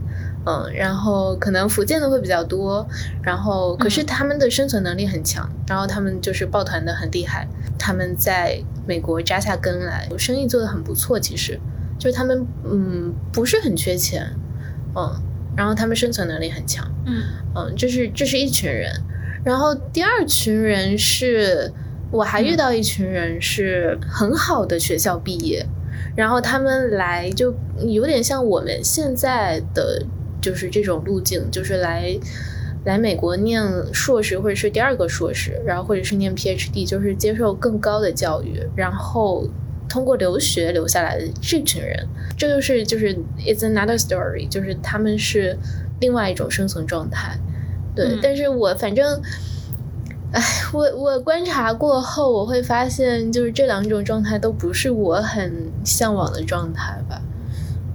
[0.46, 2.86] 嗯，然后可能福建的会比较多，
[3.22, 11.58] 然后可是他们的生存能力很强，然后他们就是抱团的很厉害，他们在美国扎下根来，生意做得很不错，其实。
[11.98, 14.22] 就是他们，嗯，不是很缺钱，
[14.94, 15.10] 嗯，
[15.56, 17.22] 然后他们生存能力很强，嗯
[17.54, 18.92] 嗯，这是这是一群人，
[19.42, 21.72] 然后第二群人是，
[22.10, 25.66] 我还遇到一群人是很好的学校毕业，
[26.14, 30.04] 然后他们来就有点像我们现在的
[30.42, 32.14] 就是这种路径，就是来
[32.84, 39.48] 来美国念硕士或者是第二个硕士，然后或者是念 PhD，就是接受更高的教育，然后。
[39.88, 42.06] 通过留学留下来的这群人，
[42.36, 45.56] 这就是就是 it's another story，就是他们是
[46.00, 47.38] 另外一种生存状态。
[47.94, 49.20] 对，但是我反正，
[50.32, 57.22] 哎，我我观察过后，我会发现，就是这两种状态都不是我很向往的状态吧。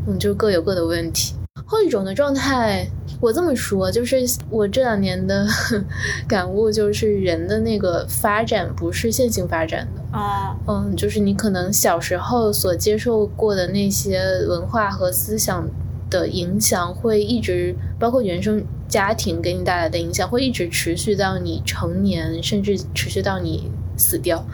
[0.07, 1.35] 嗯，就各有各的问题。
[1.71, 2.85] 后一种的状态，
[3.21, 4.17] 我这么说，就是
[4.49, 5.47] 我这两年的
[6.27, 10.19] 感悟，就是人的那个发展不是线性发展的。
[10.19, 14.19] 哦，嗯，就是你可能小时候所接受过的那些
[14.49, 15.65] 文化和思想
[16.09, 24.45] 的影响，会一直包括原生家庭给你带来的影响，会一直持续到你成年，甚至持续到你死掉。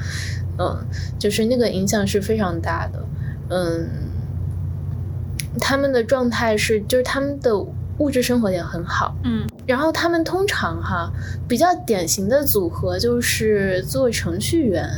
[0.59, 0.85] 嗯，
[1.17, 3.03] 就是那个影响是非常大的。
[3.49, 3.89] 嗯，
[5.57, 7.57] 他们的状态是，就是他们的
[7.99, 9.15] 物质生活也很好。
[9.23, 11.11] 嗯，然后他们通常哈
[11.47, 14.89] 比较典型的组合就是做程序员。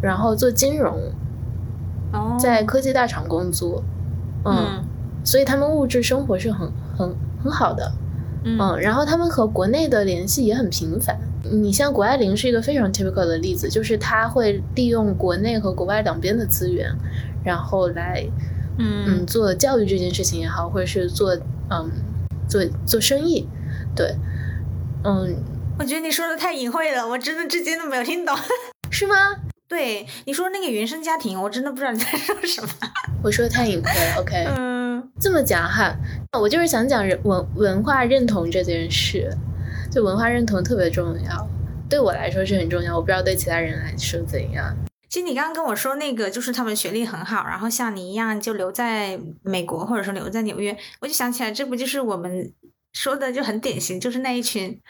[0.00, 0.96] 然后做金融，
[2.38, 3.82] 在科技大厂工作，
[4.44, 4.80] 嗯，
[5.24, 7.90] 所以他们物质生活是很很很好的，
[8.44, 11.18] 嗯，然后他们和国内的联系也很频繁。
[11.50, 16.88] 你像谷爱凌是一个非常 typical 的例子，就是他会利用国内和国外两边的资源，
[17.42, 18.24] 然后来，
[18.78, 21.36] 嗯做教育这件事情也好，或者是做
[21.70, 21.90] 嗯
[22.48, 23.46] 做做生意，
[23.94, 24.14] 对，
[25.04, 25.36] 嗯，
[25.78, 28.36] 我觉得你说的太隐晦了，我真的至今都没有听懂，
[28.90, 29.14] 是吗？
[29.68, 32.68] 对你说那个原生家庭，我真的不知道你在说什么。
[33.22, 34.46] 我说的太隐晦了，OK？
[34.56, 35.94] 嗯，这么讲哈，
[36.40, 39.30] 我就是想讲人文文化认同这件事，
[39.90, 41.46] 就文化认同特别重要，
[41.86, 44.74] 对我来说是很重要，我不知道对其他人来说怎样。
[45.08, 52.52] 其实你刚刚跟我说那个，就是他们学历很好，然后像你一样就留在美国，或者说留在纽约，我就想起来，这不就是我们。
[52.94, 54.80] 说的就很典型，就是那一群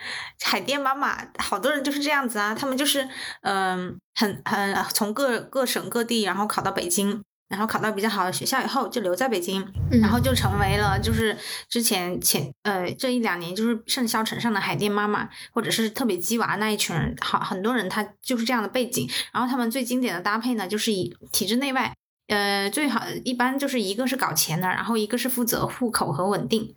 [0.40, 2.54] 海淀妈妈，好多人就是这样子啊。
[2.54, 3.06] 他们就是，
[3.42, 11.36] 嗯，很很从各各省各地，然后考到北京，然后考到比较好的学校以后，就留在北京，然后就成为了就是
[11.68, 17.16] 之前前呃这一两年就是盛嚣尘上的海淀妈妈，或者是特别鸡娃那一群人。
[17.20, 19.08] 好，很多人他就是这样的背景。
[19.32, 21.94] 然后他们最经典的搭配呢，就是以体制内外，
[22.26, 26.74] 呃，最好一般就是一个是搞钱的，然后一个是负责户口和稳定。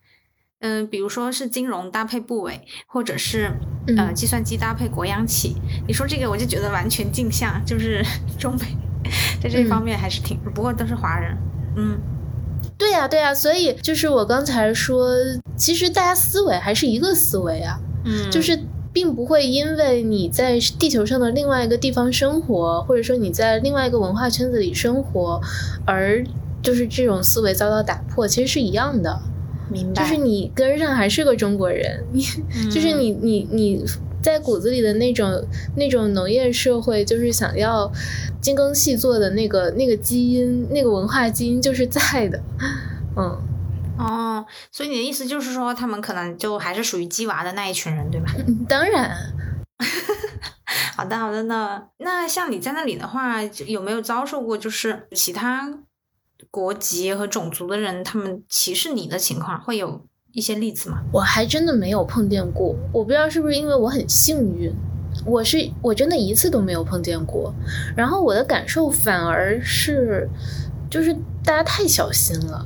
[0.61, 3.51] 嗯，比如说是金融搭配部委，或者是
[3.97, 5.55] 呃计算机搭配国央企。
[5.87, 8.05] 你说这个，我就觉得完全镜像，就是
[8.39, 8.77] 中美
[9.41, 11.37] 在这方面还是挺，不过都是华人。
[11.75, 11.97] 嗯，
[12.77, 15.09] 对呀，对呀，所以就是我刚才说，
[15.55, 17.79] 其实大家思维还是一个思维啊。
[18.03, 18.59] 嗯，就是
[18.91, 25.39] 并不会因为你在地球上的另外一个地方生活，或者说你在另外一个文化圈子里生活，
[25.85, 26.23] 而
[26.61, 29.21] 就是这种思维遭到打破，其实是一样的。
[29.69, 32.21] 明白，就是你根上还是个中国人，你
[32.69, 33.85] 就是你你你
[34.21, 35.43] 在骨子里的那种
[35.75, 37.91] 那种农业社会，就是想要
[38.41, 42.41] 精耕细作的那个那个基因，那个文化基因就是在的，
[43.17, 43.41] 嗯，
[43.97, 48.33] 哦，所以你的意思就是说，他们可能就还是属于鸡娃的那一群人，对吧？
[48.67, 49.15] 当然，
[50.95, 51.83] 好的好的呢。
[51.97, 55.79] 那像你在那里的话，有没有遭受过就是其他？
[56.49, 60.03] 国籍和种族的人，他们歧视你的情况会有
[60.33, 61.01] 一些例子吗？
[61.11, 64.73] 我还真的没有碰见过，我不知道是不是因为我很幸运，
[65.25, 67.53] 我是我真的一次都没有碰见过，
[67.95, 70.29] 然后我的感受反而是，
[70.89, 71.13] 就是
[71.43, 72.65] 大家太小心了，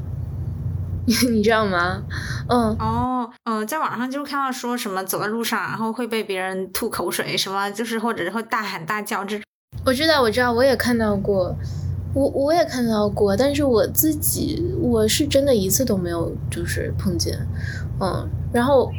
[1.31, 2.03] 你知道吗？
[2.47, 9.43] 嗯，哦，嗯，在网上就是看到说什么走在路上，然后会被别人吐口水，什么就是或者会大喊大叫这种。
[9.83, 11.55] 我知道，我知道，我也看到过，
[12.15, 17.37] 我我也看到过，但是我自己我是真的一次都没有就是碰见，
[17.99, 18.91] 嗯，然后。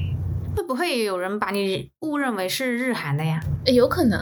[0.57, 3.39] 会不会有人把你误认为是日韩的呀？
[3.67, 4.19] 有可能，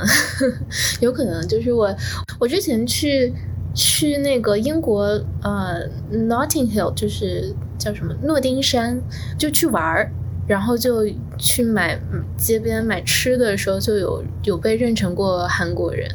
[1.01, 1.47] 有可能。
[1.47, 1.95] 就是我，
[2.41, 3.33] 我之前去
[3.73, 5.05] 去那个英国，
[5.45, 9.01] 呃，Notting Hill，就是叫什么诺丁山，
[9.39, 10.11] 就去玩儿，
[10.49, 11.07] 然后就
[11.39, 11.97] 去买
[12.37, 16.11] 街边买吃的时候，就有有被认成过韩国人。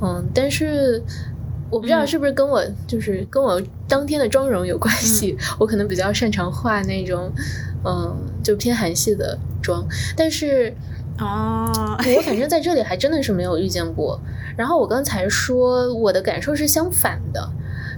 [0.00, 1.02] 嗯，但是
[1.70, 7.32] 我不知道是不是跟我就是跟我当天的妆容有关系，我可能比较擅长画那种。
[7.86, 9.86] 嗯，就偏韩系的妆，
[10.16, 10.74] 但是
[11.18, 11.70] 哦，
[12.16, 14.18] 我反正在这里还真的是没有遇见过。
[14.56, 17.46] 然后我刚才说我的感受是相反的，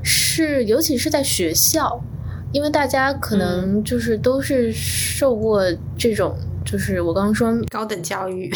[0.03, 2.03] 是尤其是在学校，
[2.51, 5.63] 因为大家可能就是都是受过
[5.97, 8.53] 这种，就是我刚刚说高等教育，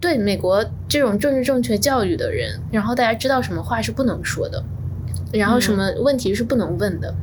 [0.00, 4.62] 对美国这种政治正确教育的人，然后大家知道什么话是不能说的，
[5.32, 7.14] 然后什么问题是不能问的。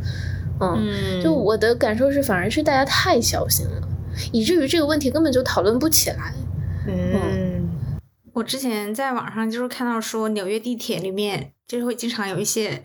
[0.61, 3.87] 嗯，就我的感受是，反而是大家太小心了，
[4.33, 6.33] 以至于这个问题根本就讨论不起来。
[6.85, 7.69] 嗯，
[8.33, 12.81] 我之前在网上就是看到说，纽约地铁里面就会经常有一些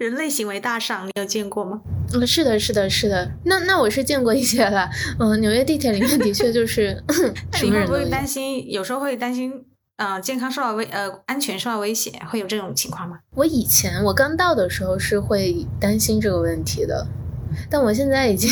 [0.00, 1.82] 人类行为大赏，你有见过吗？
[2.14, 3.32] 嗯，是的，是的，是的。
[3.44, 4.88] 那那我是见过一些了。
[5.18, 7.04] 嗯，纽约地铁里面的确就是，
[7.52, 8.70] 那你会不会担心？
[8.70, 9.66] 有时候会担心。
[9.96, 13.18] 嗯，健康受到威呃，安全受到威胁，会有这种情况吗？
[13.34, 17.06] 我以前我刚到的时候是会担心这个问题的，
[17.68, 18.48] 但我现在已经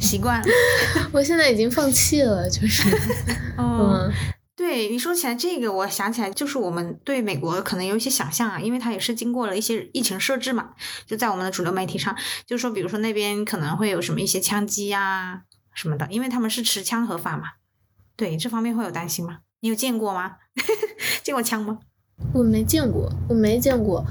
[0.00, 0.46] 习惯了，
[1.10, 2.88] 我现在已经放弃了，就是，
[3.58, 4.08] 嗯，
[4.56, 10.70] 对你说起来这个，我想起来就是我们对美国可能有一些想象啊，因为它也是经过了一些疫情设置嘛，
[11.06, 15.42] 就在我们的主流媒体上，就说比如说那边可能会有什么一些枪击啊
[15.74, 17.44] 什么的，因为他们是持枪合法嘛，
[18.16, 19.40] 对这方面会有担心吗？
[19.60, 20.36] 你有见过吗？
[21.22, 21.78] 见过枪吗？
[22.32, 24.02] 我没见过，我没见过，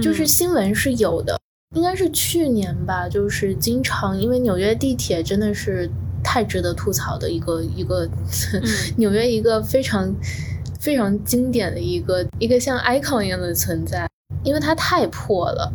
[0.00, 1.36] 就是新闻是有的，
[1.74, 3.08] 应该是去年吧。
[3.08, 5.90] 就是经常因为纽约地铁真的是
[6.22, 8.08] 太值得吐槽的一个一个
[8.96, 10.14] 纽约一个非常
[10.78, 14.08] 非常经典的一个一个像 icon 一样的存在，
[14.42, 15.72] 因为它太破了。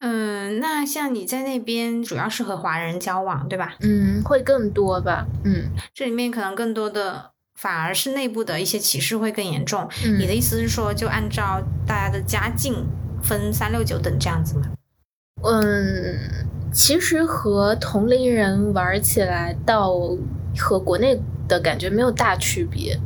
[0.00, 3.74] 嗯，那像你在那边主要是和华人交往，对吧？
[3.80, 5.26] 嗯，会更多吧。
[5.44, 7.30] 嗯，这里面可能更多的。
[7.60, 9.88] 反而是内部的一些歧视会更严重。
[10.20, 12.86] 你的意思是说，就按照大家的家境
[13.20, 14.66] 分三六九等这样子吗？
[15.42, 16.16] 嗯，
[16.72, 19.94] 其实和同龄人玩起来，到
[20.56, 22.98] 和国内的感觉没有大区别。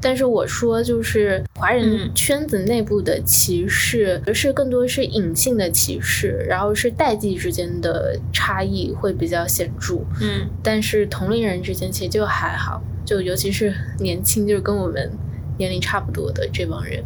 [0.00, 9.98] 但是我说，就是华人圈子内部的歧视，是更多是隐性的歧视，然后是代际之间的差异会比较显著。
[10.20, 12.82] 嗯，但是同龄人之间其实就还好。
[13.04, 15.10] 就尤其是年轻，就是跟我们
[15.56, 17.04] 年龄差不多的这帮人，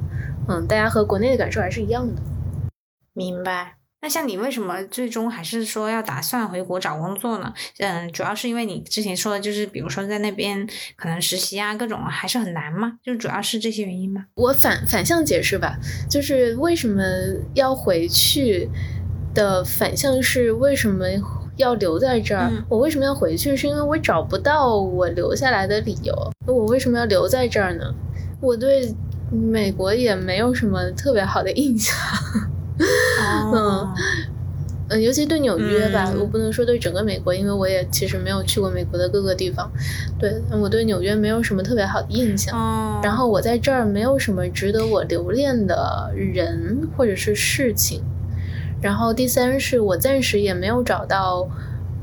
[0.49, 2.23] 嗯，大家和国内的感受还是一样的。
[3.13, 3.75] 明白。
[4.03, 7.53] 那像你为什么最终还是说要打算回国找工作呢？
[7.78, 12.98] 嗯，主要是因为你之前说的，就是比如说在那边可能实习啊，各种还是很难吗？
[13.03, 14.26] 就主要是这些原因吗？
[14.34, 15.78] 我反反向解释吧，
[16.11, 17.03] 就是为什么
[17.55, 18.68] 要回去
[19.32, 21.07] 的反向是为什么？
[21.59, 23.55] 要留在这儿，我为什么要回去？
[23.55, 26.14] 是因为我找不到我留下来的理由。
[26.46, 27.84] 我为什么要留在这儿呢？
[28.40, 28.92] 我对
[29.30, 31.94] 美国也没有什么特别好的印象。
[33.55, 33.95] 嗯
[34.89, 39.70] 嗯，尤其对纽约吧，我不能说对整个美国，因为我也其实没有去过美国的各个地方。
[40.18, 43.01] 对，我对纽约没有什么特别好的印象。
[43.03, 48.03] 然后我在这儿没有什么值得我留恋的人或者是事情。
[48.83, 51.49] 然后第三是我暂时也没有找到，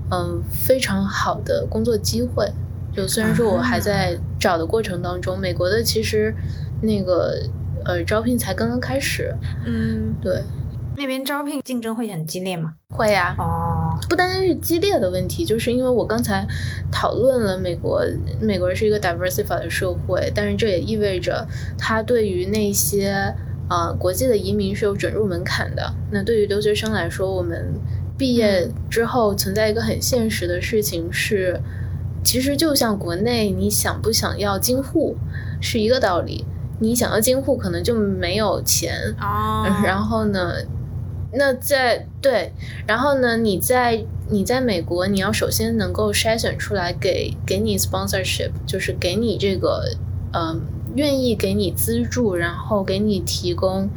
[0.09, 2.51] 嗯，非常好的工作机会。
[2.91, 6.34] 就虽然说我还在找的过程当中，美国的其实
[6.82, 7.39] 那个
[7.86, 9.32] 呃招聘才刚刚开始。
[9.63, 10.41] 嗯，对。
[10.99, 12.75] 那边招聘竞争会很激烈吗？
[12.89, 13.35] 会呀。
[13.39, 13.97] 哦。
[14.07, 16.45] 不单单是激烈的问题，就是因为我刚才
[16.91, 18.03] 讨论了美国，
[18.39, 21.47] 美国是一个 diversified 的社会，但是这也意味着
[21.77, 23.33] 它对于那些。
[23.69, 25.93] 啊，国际的移民是有准入门槛的。
[26.09, 27.71] 那对于留学生来说，我们
[28.17, 31.61] 毕业之后存在一个很现实的事情是，
[32.23, 35.15] 其实就像国内你想不想要京沪
[35.61, 36.43] 是一个道理。
[36.79, 39.83] 你想要京沪，可能就没有钱啊。
[39.85, 40.53] 然后呢，
[41.34, 42.51] 那在对，
[42.88, 49.95] 然后呢，你在你在美国，你要首先能够筛选出来给给你 sponsorship，就是给你这个
[50.34, 50.61] 嗯。
[50.95, 53.88] 愿意给你资助，然后给你提供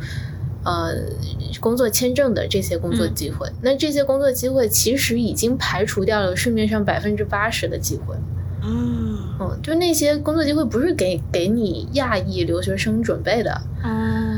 [0.62, 0.92] 呃
[1.58, 3.48] 工作签证的这些工作机会。
[3.62, 8.14] 那这些工作机会其实已经排除掉了市面上百分之八十的机会。
[8.62, 13.62] 嗯嗯，就那些工作机会不是给给你亚裔留学生准备的。
[13.82, 14.31] 嗯，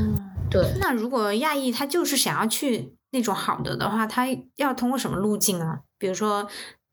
[0.55, 4.27] 对，那如果亚裔他就是想要去那种好的的话，他
[4.57, 5.81] 要通过什么路径啊？
[5.99, 6.47] 比如说，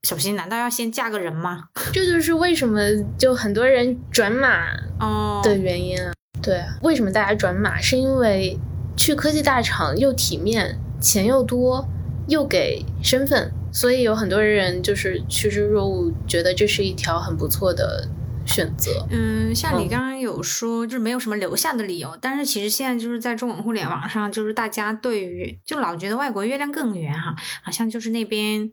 [0.03, 1.65] 首先难道要先嫁个人吗？
[1.93, 2.81] 这就是为什么
[3.17, 4.65] 就很多人转码
[4.99, 6.11] 哦，的原因啊。
[6.41, 7.79] 对啊，为什么大家转码？
[7.79, 8.57] 是因为
[8.97, 11.87] 去科技大厂又体面，钱又多，
[12.27, 18.07] 又给身份，所以有很多人就是趋之若鹜，觉得这是一条很不错的
[18.45, 19.05] 选择。
[19.09, 28.71] 嗯，像你嗯刚刚有说，就是没有什么留下的理由，但是其实现在就是在中文互联网上，就是大家对于就老觉得外国月亮更圆哈，好像就是那边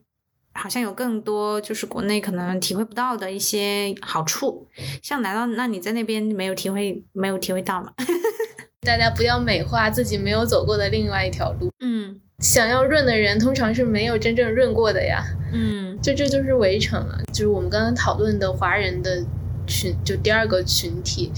[0.54, 4.66] 好像有更多就是国内可能体会不到的一些好处。
[5.02, 7.92] 像难道那你在那边没有体会没有体会到吗？
[8.86, 11.70] 大家不要美化自己没有走过的另外一条路。
[11.80, 15.24] 嗯想要润的人，通常是没有真正润过的呀。
[15.52, 19.20] 嗯就这就是围城了，就是我们刚刚讨论的华人的
[19.68, 21.30] 群，就第二个群体，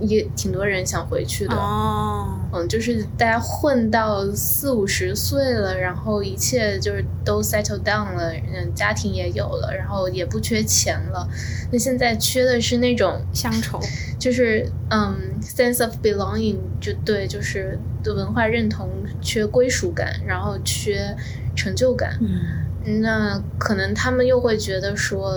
[0.00, 1.56] 也挺多人想回去的。
[1.56, 11.26] 哦，嗯，就是大家混到四五十岁了，然后一切就是都 settle down 了，嗯，家庭也有了，然后也不缺钱了。
[11.72, 13.80] 那现在缺的是那种，乡愁。
[14.18, 18.88] 就是嗯，sense of belonging，就对，就是对文化认同
[19.20, 21.16] 缺归属感，然后缺
[21.54, 22.18] 成就感。
[22.20, 22.64] 嗯
[23.00, 25.34] 那可能他们又会觉得说，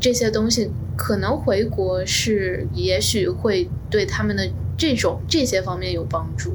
[0.00, 6.54] 这些东西可能回国是也许会对他们的这种这些方面有帮助，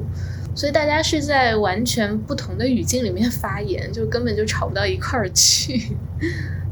[0.54, 5.96] 所以大家是在完全不同的语境里面 发言，就根本就吵不到一块儿去。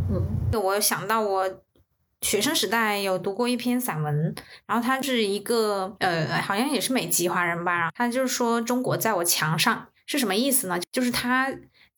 [0.08, 1.48] 嗯我想到我
[2.20, 4.34] 学生时代有读过一篇散文，
[4.66, 10.78] 然后他是一个呃，好像也是美籍华人吧，他就是说中国在我墙上是什么意思呢？
[10.90, 11.48] 就是他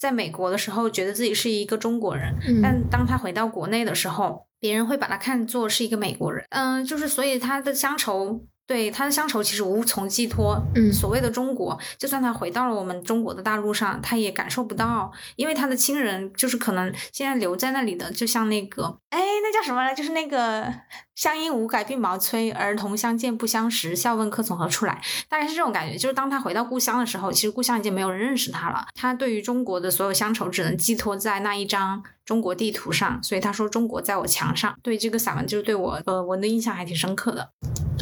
[0.02, 6.44] 在美国的时候觉得自己是一个中国人，嗯但当他回到国内的时候，别人会把他看作是一个美国人。
[6.50, 8.44] 嗯，就是所以他的乡愁。
[8.66, 19.94] 对他的乡愁其实无从寄托，嗯所谓的中国，就算他回到了我们中国的大陆上，他也感受不到，因为他的亲人就是可能现在留在那里的，就像那个，哎，那叫什么来？
[19.94, 20.72] 就是那个
[21.14, 25.02] 乡音无改鬓毛衰，儿童相见不相识，笑问客从何处来。
[25.28, 34.74] 大概是这种感觉，就是当他回到故乡的时候，其实故乡已经没有人认识他了，他对于中国的所有乡愁只能寄托在那一张中国地图上，所以他说中国在我墙上。
[34.82, 37.50] 对这个散文，就是对我呃我的印象还挺深刻的。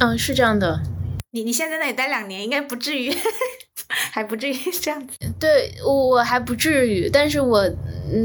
[0.00, 0.80] 嗯，是这样的。
[1.32, 3.14] 你你现在在那里待两年，应该不至于，
[4.10, 5.14] 还不至于这样子。
[5.38, 7.70] 对我我还不至于，但是我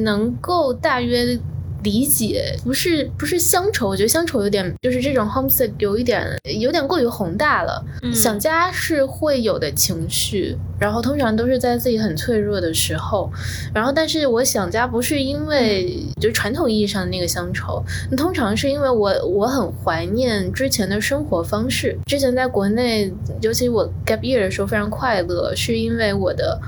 [0.04, 1.38] 能够大约
[1.86, 6.28] 理解，不是不是乡愁，我觉得乡愁有点就是这种 homesick 有一点
[6.60, 7.82] 有点过于宏大了。
[8.02, 13.32] 嗯想家是会有的情绪，然后通常都是在自己很脆弱的时候，
[13.74, 17.84] 然后但是我想家不是因为就传统意义上的那个乡愁，
[18.18, 21.96] 通常是因为我我很怀念之前的生活方式。
[22.08, 26.60] 之前在国内，尤其我 gap year 的时候非常快乐，是因为我的。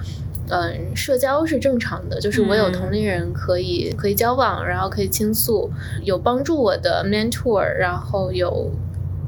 [0.49, 5.69] 嗯，社交是正常的，就是我有嗯同龄人可以、可以交往，然后可以倾诉，
[6.03, 8.71] 有帮助我的 mentor，然后有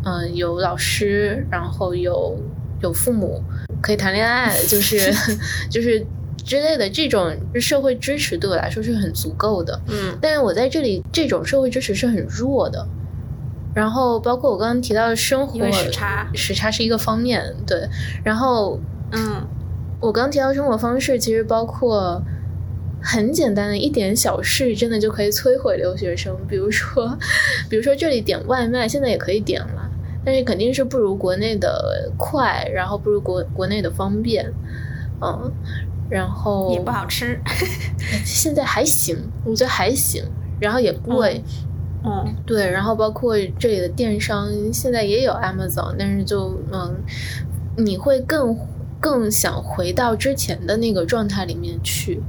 [0.05, 2.37] 嗯有老师，然后有
[2.81, 3.43] 有父母
[3.81, 5.13] 可以谈恋爱，就是
[5.69, 6.05] 就是
[6.37, 9.79] 之类的这种社会支持对我来说是很足够的。
[9.87, 12.87] 嗯但是我在这里这种社会支持是很弱的。
[13.75, 17.87] 然后包括我刚刚提到的生活时差时差是一个方面，对。
[18.23, 18.79] 然后
[19.11, 19.45] 嗯
[19.99, 22.21] 我刚提到生活方式，其实包括
[23.01, 26.35] 很简单的一点小事，真的就可以摧毁留学生。
[26.47, 27.17] 比如说，
[27.69, 29.89] 比如说这里点外卖，现在也可以点了，
[30.23, 34.51] 但是肯定是不如国内的快，然后不如国国内的方便，
[35.21, 35.51] 嗯，
[36.09, 37.39] 然后也不好吃。
[38.23, 40.23] 现在还行，我觉得还行，
[40.59, 41.43] 然后也贵。
[42.01, 46.95] 嗯对，然后包括这里的电商，现在也有 Amazon，但是就嗯，
[47.75, 48.57] 你会更
[48.99, 52.21] 更想回到之前的那个状态里面去，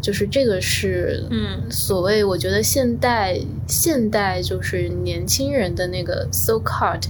[0.00, 7.04] 就是这个是嗯所谓我觉得现代现代就是年轻人的那个 so called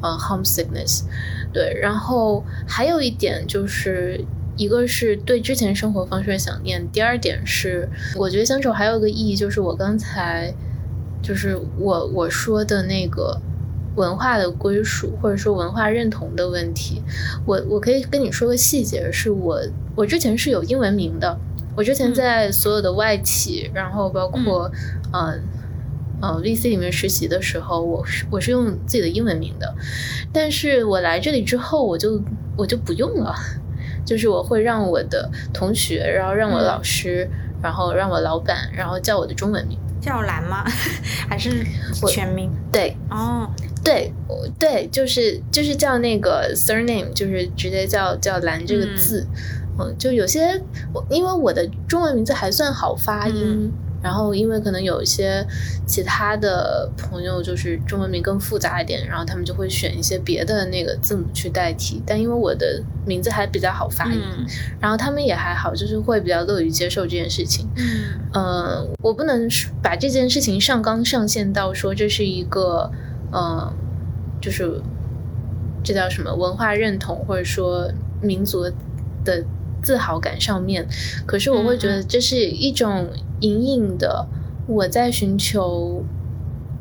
[0.00, 1.02] 呃 homesickness，
[1.52, 4.24] 对，然后还有一点就是。
[4.54, 10.54] 一个是对之前生活方式的想念，第二点是我觉得乡愁还有个意义，就是我刚才
[11.22, 13.40] 就是我我说的那个
[13.96, 17.02] 文化的归属，或者说文化认同的问题。
[17.44, 19.60] 我我可以跟你说个细节，是我
[19.94, 21.38] 我之前是有英文名的，
[21.76, 22.14] 我之前嗯。
[22.14, 24.70] 在所有的外企，然后包括
[25.12, 25.42] 嗯。
[26.22, 29.74] 呃 VC 里面实习的时候，我是我是用自己的英文名的，
[30.32, 32.22] 但是我来这里之后，我就
[32.56, 33.34] 我就不用了，
[34.06, 37.28] 就是我会让我的同学，然后让我老师，
[37.60, 40.64] 然后让我老板，然后叫我的中文名，叫蓝吗？
[41.30, 41.64] 还是
[42.08, 42.50] 全名？
[42.70, 43.48] 对，哦，
[43.82, 44.12] 对，
[44.58, 49.26] 对，就是就是叫那个 surname，就是直接叫叫蓝这个字。
[49.78, 50.60] 嗯，就有些
[50.92, 53.72] 我因为我的中文名字还算好发音，
[54.02, 55.46] 然后因为可能有一些
[55.86, 62.02] 其他的朋友就是中文名更复杂一点，然后他们就会选一些别的那个字母去代替。
[62.04, 64.20] 但因为我的名字还比较好发音，
[64.80, 67.68] 然后他们也还好，就是会比较乐于接受这件事情。
[67.76, 67.84] 嗯，
[68.32, 69.48] 呃，我不能
[69.82, 72.90] 把这件事情上纲上线到说这是一个
[73.30, 73.72] 呃，
[74.40, 74.80] 就是
[75.84, 78.64] 这叫什么文化认同或者说民族
[79.24, 79.44] 的。
[79.84, 80.86] 自豪感上面，
[81.26, 83.08] 可是我会觉得这是一种
[83.42, 84.26] 隐隐的
[84.66, 86.02] 我在寻求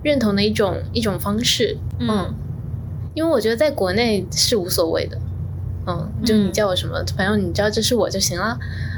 [0.02, 2.34] 认同的一种一种方式，嗯，
[3.14, 5.18] 因为我觉得在国内是无所谓的，
[5.86, 8.58] 嗯，就你叫我什么，反正你知道这是我就行了，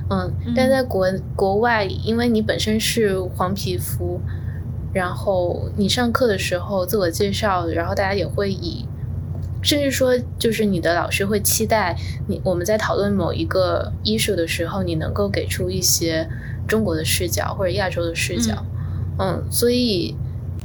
[0.10, 4.22] 嗯，但在国国外，因为你本身是黄皮肤，
[4.94, 8.86] 然后你上课的时候自我介绍，然后大家也会以。
[9.62, 11.96] 甚至说，就是你的老师会期待
[12.28, 16.28] 你，我们在讨论某一个艺术的时候，你能够给出一些
[16.68, 18.66] 中国的视角或者亚洲的视角。
[19.20, 20.16] 嗯，所以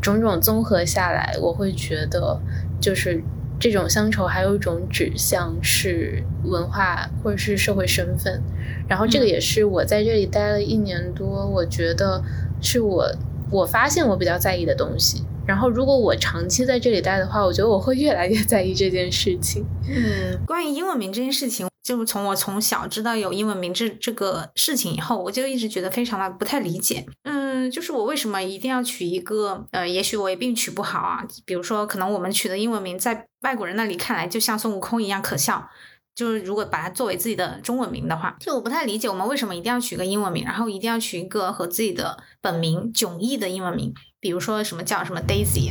[0.01, 2.41] 种种综合下来，我会觉得，
[2.81, 3.23] 就是
[3.61, 8.43] 这种乡愁还有一种指向是文化或者是社会身份。
[8.89, 12.23] 然后这个也是我在这里待了一年多，我觉得
[12.63, 13.07] 是我
[13.51, 15.23] 我发现我比较在意的东西。
[15.47, 19.65] 然后，如果我长期在这里待的话，我觉得我会越来越在意这件事情。
[19.89, 27.07] 嗯，关于英文名这件事情，就是从我从小知道有英文名这这个事情以后，我就一直觉得非常的不太理解。
[27.23, 31.27] 嗯，就是我为什么一定要取一个呃，也许我也并取不好啊。
[31.47, 35.67] 比如说，可能我们取的英文名在外国人那里看来就像孙悟空一样可笑。
[36.15, 43.95] 就是如果把它作为自己的中文名的话，就我不太理解我们为什么一定要取个英文名，然后一定要取一个和自己的本名迥异的英文名。
[44.21, 45.71] 比如说什么叫什么 Daisy，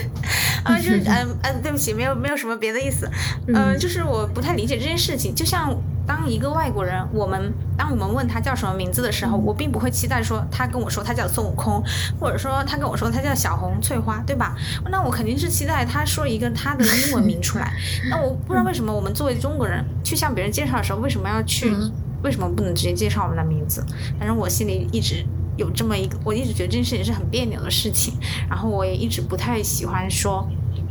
[0.64, 3.10] 啊，就是 嗯嗯，对不起，没有没有什么别的意思，
[3.48, 5.34] 嗯，就是我不太理解这件事情。
[5.34, 11.84] 就像当一个外国人，我们当我们问他叫什么名字的时候，我并不会期待说他跟我说他叫孙悟空，
[12.18, 14.56] 或者说他跟我说他叫小红翠花，对吧？
[14.90, 17.74] 那我肯定是期待他说一个他的英文名出来。
[18.08, 21.76] 那我不知道为什么我们作为中国人去向别人介绍的时候，为什么要去？
[22.22, 23.84] 为什么不能直接介绍我们的名字？
[24.18, 25.26] 反正我心里一直。
[25.56, 28.14] 有这么一个，我一直觉得这件事情是很别扭的事情，
[28.48, 30.48] 然后我也一直不太喜欢说，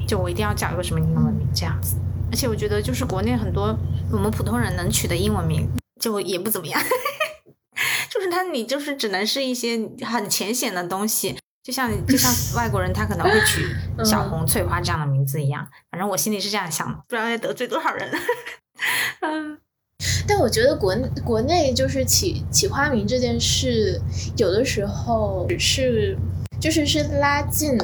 [0.08, 1.96] 就我一定要叫一个什么英文名这样子。
[2.32, 3.76] 而且我觉得，就是国内很多
[4.12, 5.68] 我们普通人能取的英文名，
[6.00, 6.82] 就也不怎么样，
[8.10, 13.76] 就是他你就是只能是一些很浅显的东西，就像就像外国人他可能会取
[14.06, 15.68] 小红翠花这样的名字一样。
[15.90, 18.10] 反正我心里是这样想的，不知道要得罪多少人。
[19.22, 19.58] 嗯。
[20.28, 24.02] 但我觉得国国内就是起起花名这件事，
[24.38, 26.18] 有的时候只是
[26.60, 27.78] 就是是拉近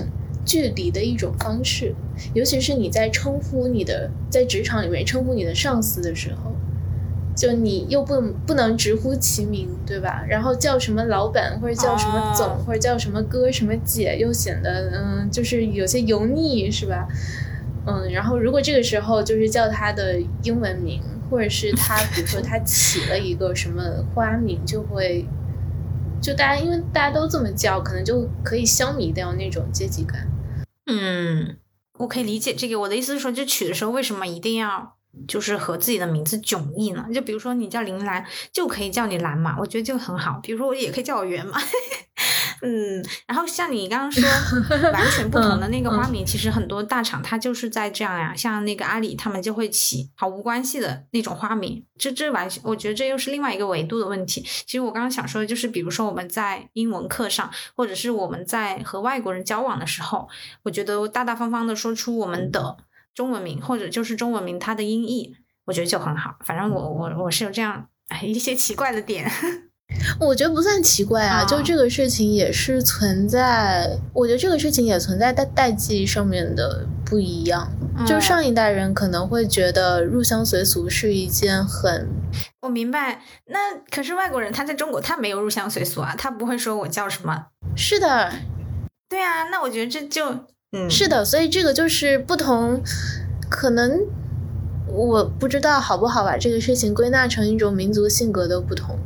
[0.45, 1.93] 距离的一种方式，
[2.33, 6.51] 尤其是你在称呼你的在职场里面称呼你的上司的时候，
[7.35, 10.25] 就你又不不能直呼其名，对吧？
[10.27, 17.07] 然后叫什么老板或者叫什么总或者叫什么哥什么姐，又显得嗯就是有些油腻，是吧？
[17.85, 20.99] 嗯，然后如果这个时候就是叫他的英文名。
[21.29, 23.83] 或者是他，比如说他起了一个什么
[24.13, 25.25] 花名，就会
[26.21, 30.27] 就大家因为大家都这么叫，可能就可以消弭掉那种阶级感。
[30.85, 31.57] 嗯，
[31.99, 32.79] 我可以理解这个。
[32.81, 34.96] 我的意思是说，就取的时候为什么一定要
[35.27, 37.05] 就是和自己的名字迥异呢？
[37.13, 40.39] 就比如说你叫林兰，就可以叫你兰嘛，我觉得就很好。
[40.43, 41.57] 比如说我也可以叫我圆嘛。
[42.63, 44.23] 嗯，然后像你刚刚说
[44.91, 54.41] 完全不同的那个花名，其实很多大厂它就是在这样呀，像那个阿里他们就会起毫无关系的那种花名，这这完全我觉得这又是另外一个维度的问题。
[54.41, 60.27] 其实我刚刚想说的就是，比如说我们在英文课上，或者是我们在和外国人交往的时候，
[60.63, 62.75] 我觉得大大方方的说出我们的
[63.17, 65.33] 中文名，或者就是中文名它的音译，
[65.65, 66.35] 我觉得就很好。
[66.45, 69.27] 反正我我我是有这样哎一些奇怪的点。
[70.21, 73.97] 我觉得不算奇怪啊，就这个事情也是存在。
[74.13, 77.67] 我觉得这个事情也存在代代际上面的不一样。
[78.05, 82.07] 就上一代人可能会觉得入乡随俗是一件很……
[82.61, 83.23] 我明白。
[83.47, 87.47] 那可是外国人他在中国他没有入乡随俗啊，他不会说我叫什么。
[87.75, 88.31] 是的，
[89.09, 89.45] 对啊。
[89.45, 91.23] 那我觉得这就嗯，是的。
[91.23, 92.81] 所以这个就是不同，
[93.49, 94.01] 可能
[94.87, 98.97] 我不知道好不好把这个事情归纳成一种民族性格的不同。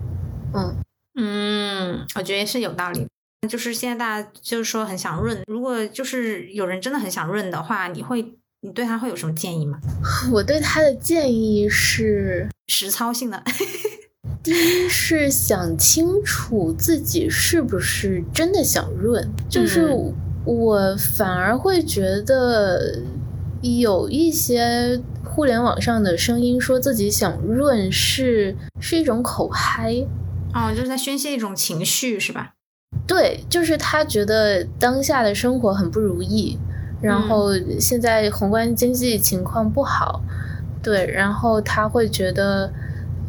[0.53, 0.75] 嗯
[1.19, 3.07] 嗯，我觉得是有道理。
[3.49, 9.79] 就是现在大家就是说很想润，如果就是有人真的很想润的话，你会你对他会有什么建议吗？
[10.31, 13.43] 我对他的建议是 实操性的。
[14.43, 19.91] 第一是想清楚自己是不是真的想润，就是
[20.43, 22.99] 我反而会觉得
[23.61, 29.93] 有一些互联网上的声音说自己想润是是一种口嗨，
[30.53, 32.53] 哦，就是在宣泄一种情绪是吧？
[33.05, 36.57] 对，就是他觉得当下的生活很不如意，
[37.01, 40.21] 然后现在宏观经济情况不好，
[40.81, 42.71] 对，然后他会觉得。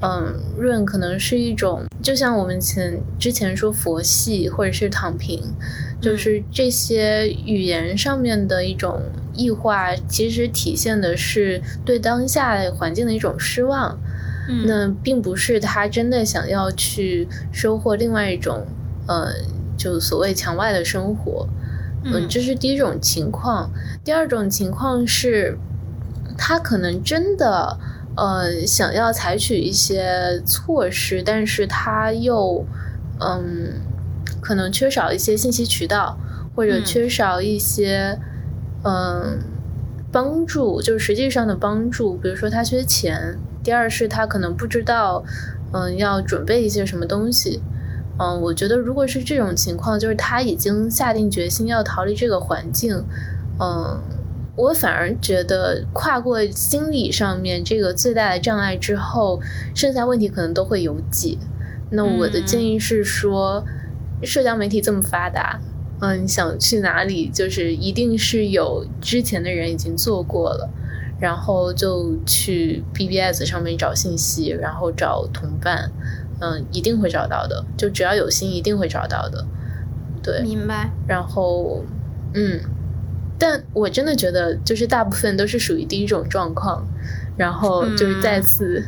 [0.03, 5.41] 嗯，润可能是一种，就像我们前之前说佛系或者是躺平，
[6.01, 9.01] 就是这些语言上面的一种
[9.33, 13.97] 异化，其实体现的是对当下环境的一种失望。
[14.49, 18.67] 嗯，那并不是他真的想要去收获另外一种，
[19.07, 19.29] 呃，
[19.77, 21.49] 就所谓墙外的生活。
[22.03, 23.71] 嗯，这是第一种情况。
[24.03, 25.57] 第二种情况是，
[26.37, 27.79] 他可能真的。
[28.15, 32.65] 呃，想要采取一些措施，但是他又，
[33.21, 33.81] 嗯，
[34.41, 36.19] 可能缺少一些信息渠道，
[36.55, 38.19] 或者缺少一些，
[38.85, 39.39] 嗯，
[40.13, 42.15] 帮助，就是实际上的帮助。
[42.17, 45.25] 比如说他缺钱，第二是他可能不知道，
[45.73, 47.63] 嗯，要准备一些什么东西。
[48.19, 53.03] 嗯，我觉得如果是这种情况，就是他已经下定决心要逃离这个环境，
[53.59, 53.99] 嗯。
[54.63, 59.41] 我反而觉得跨过心理上面这个最大的障碍之后，
[59.75, 61.37] 剩下问题可能都会有解。
[61.91, 63.65] 那我的建议是说，
[64.23, 65.61] 社交媒体这么发达，
[66.01, 70.71] 嗯，想去哪里就是一定是有之前的人已经做过了，
[71.19, 75.91] 然后就去 BBS 上面找信息，然后找同伴，
[76.39, 77.65] 嗯，一定会找到的。
[77.77, 79.45] 就只要有心，一定会找到的。
[80.23, 80.93] 对，明白。
[81.09, 81.83] 然后，
[82.35, 82.61] 嗯。
[83.43, 86.87] 但我真的觉得，就是大部分都是属于第一种状况，
[87.37, 88.81] 然后就是再次、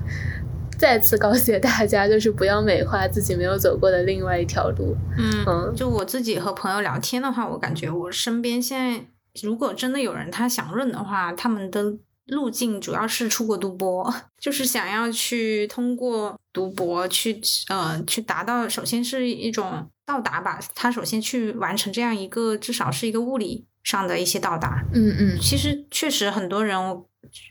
[0.78, 4.96] 再次告诫大家，就是不要美化自己没有走过的另外一条路。
[5.18, 9.04] 嗯，就我自己和朋友聊天的话，我感觉我身边现在，
[9.42, 11.92] 如果真的有人他想润的话，他们的
[12.28, 23.66] 路径主要是出国读博， 就是想要去通过读博去呃去达到，首先是一种到达吧，他首先去完成这样一个至少是一个物理。
[23.84, 26.76] 上的一些到达，嗯嗯，其实确实很多人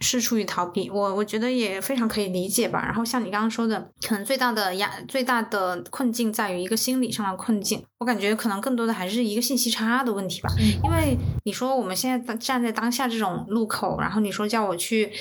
[0.02, 2.84] 是出于逃避，我我觉得也非常可以理解吧。
[2.84, 7.86] 然后像你刚刚说的，可能最大的压、最大的困境在于一个心理上的困境。
[8.00, 10.50] 我感觉可能更多的还是一个信息差的问题吧。
[10.84, 15.12] 因为你说我们现在站在当下这种路口，然后你说叫我去。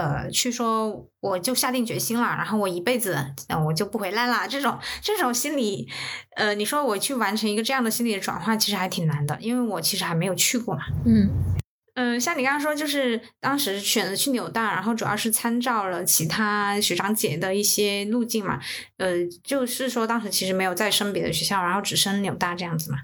[0.00, 4.48] 呃，去说我就下定决心了，然后我一辈子，嗯，我就不回来了。
[4.48, 5.86] 这种这种心理，
[6.36, 10.80] 呃，你说我去完成一个这样的心理的转换，其实还挺难的，因为我其实还没有去过嘛。
[11.04, 11.28] 嗯
[11.96, 18.58] 嗯，像你刚刚说，就是当时选择去纽大，然后主要是参照了其他学长姐的一些路径嘛。
[18.96, 22.96] 呃，就是说当时其实没有再升别的学校，然后只升纽大这样子嘛。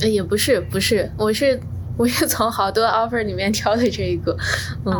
[0.00, 1.60] 呃，也不是，不是，我是。
[1.96, 4.36] 我是从好多 offer 里面挑的这一个，
[4.84, 4.94] 嗯，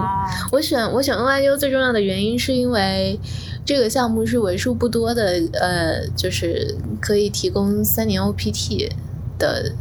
[0.51, 3.19] 我选我选 NYU 最重要的原因是因为
[3.65, 8.91] 这个项目是为数不多的，呃，就是可以提供三年 OPT
[9.39, 9.73] 的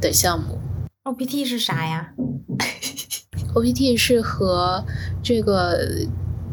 [0.00, 0.58] 的项目。
[1.04, 2.14] OPT 是啥呀
[3.54, 4.82] ？OPT 是和
[5.22, 5.78] 这个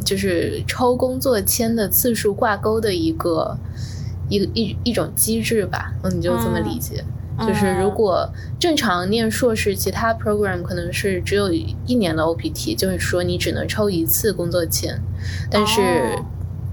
[0.03, 3.57] 就是抽工作签的次数挂钩的一个
[4.27, 7.05] 一个一一种机制吧，嗯，你就这么理解。
[7.47, 8.29] 就是如果
[8.59, 15.01] 正常念硕士，其他 program 可能是只有一年的 OPT，就是说你只能抽一次工作签。
[15.49, 15.81] 但是，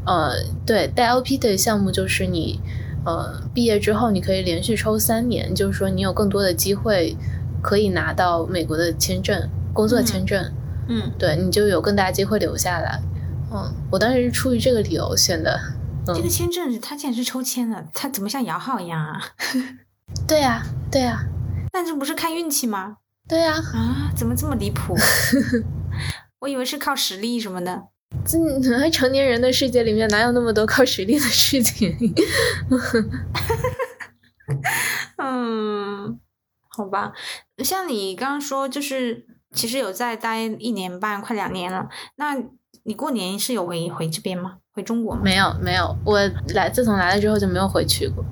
[0.04, 0.32] 呃，
[0.64, 2.60] 对带 OPT 的项目就是你，
[3.04, 7.16] 呃，毕业之后你可以连续抽三年，就是说你有更多的机会
[7.62, 10.52] 可以拿到美国的签证，工作签证。
[10.88, 13.00] 嗯，对你就有更大机会留下来。
[13.52, 15.58] 嗯，我当时是出于这个理由选的。
[16.06, 19.20] 这个签证它竟然是抽签的，它怎么像摇号一样啊？
[20.26, 21.24] 对呀，对呀，
[21.72, 22.96] 但这不是看运气吗？
[23.28, 24.94] 对呀，啊，怎么这么离谱？
[26.40, 27.84] 我以为是靠实力什么的。
[28.24, 28.38] 这
[28.90, 31.96] 成年人的世界里面哪有那么多靠实力的事情？
[35.18, 36.18] 嗯，
[36.68, 37.12] 好吧。
[37.64, 41.88] 像你刚刚说，就是其实有在待一年半，快两年了。
[42.16, 42.36] 那
[42.84, 44.58] 你过年是有回回这边吗？
[44.72, 45.22] 回中国吗？
[45.24, 45.96] 没有，没有。
[46.04, 46.20] 我
[46.54, 48.24] 来自从来了之后就没有回去过。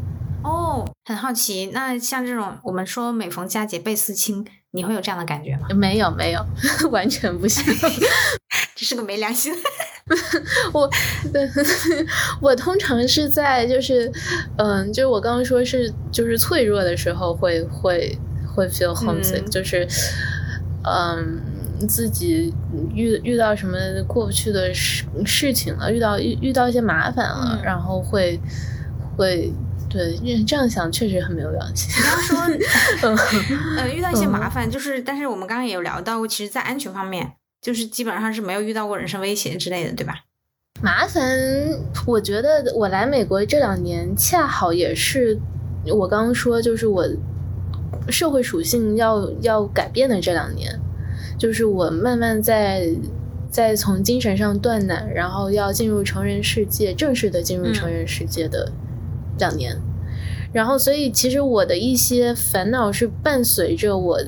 [0.44, 5.68] 哦，很好奇，那像这种我们说每逢佳节倍思亲，你会有这样的感觉吗？
[5.74, 6.46] 没有，没有，
[6.92, 7.64] 完全不行，
[8.76, 9.52] 这是个没良心。
[10.74, 10.90] 我，
[12.42, 14.12] 我通常是在就是，
[14.58, 18.18] 嗯，就是我刚刚说是就是脆弱的时候会会
[18.54, 19.88] 会 feel homesick，、嗯就是，
[20.82, 21.40] 嗯，
[21.88, 22.52] 自己
[22.92, 28.38] 遇遇到什么过不去的事事情了，遇到遇遇到一些麻烦了，嗯然后会
[29.16, 29.50] 会。
[29.94, 31.88] 对，因为这样想确实很没有良心。
[32.02, 32.36] 刚刚说，
[33.02, 33.16] 嗯
[33.78, 40.24] 呃，遇到一些麻烦，就是，但是我们刚刚也有聊到过，其实，在安全方面，就是基本上是没有遇到过人身威胁之类的，对吧？
[40.82, 41.22] 麻烦，
[42.06, 45.38] 我觉得我来美国这两年，恰好也是
[45.86, 47.06] 我刚刚说，就是我
[48.08, 50.76] 社会属性要要改变的这两年，
[51.38, 52.88] 就是我慢慢在
[53.48, 58.72] 在从精神上断奶，然后要进入成人世界，正式的进入成人世界的
[59.38, 59.76] 两年。
[60.52, 64.20] 然后，所以其实我的一些烦恼是伴随着我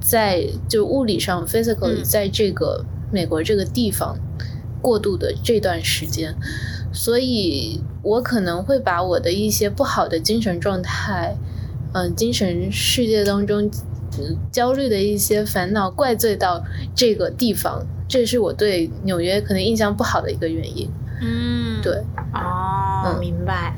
[0.00, 4.18] 在就物理上 physically 嗯在这个美国这个地方
[4.80, 6.34] 过渡的这段时间，
[6.92, 11.36] 所以我可能会把我的一些不好的精神状态，
[11.94, 13.62] 嗯、精神世界当中、
[14.18, 16.62] 嗯焦虑的一些烦恼怪罪到
[16.94, 20.90] 这个地方，这是我对纽约可能印象不好的一个原因。
[21.22, 21.94] 嗯，对，
[22.34, 23.74] 哦，嗯明白。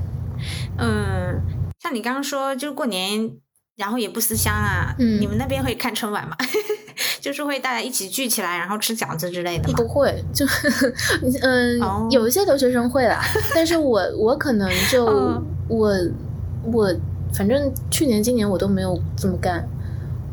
[0.78, 1.40] 嗯，
[1.80, 3.30] 像你刚刚说，就是过年，
[3.76, 4.94] 然后也不思乡啊。
[4.98, 6.36] 嗯你们那边会看春晚吗？
[7.20, 9.74] 就是会大家一起聚起来，然后吃饺子之类的吗？
[9.76, 10.44] 不会，就
[11.42, 13.20] 嗯， 哦有一些留学生会啦，
[13.54, 15.90] 但是我我可能就、嗯我
[16.64, 16.94] 我
[17.32, 19.66] 反正去年今年我都没有这么干，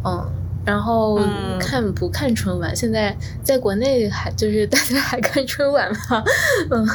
[0.04, 0.30] 嗯，
[0.66, 6.24] 然后嗯看不看春晚，现在在国内还就是 大家还看春晚吗？
[6.70, 6.86] 嗯，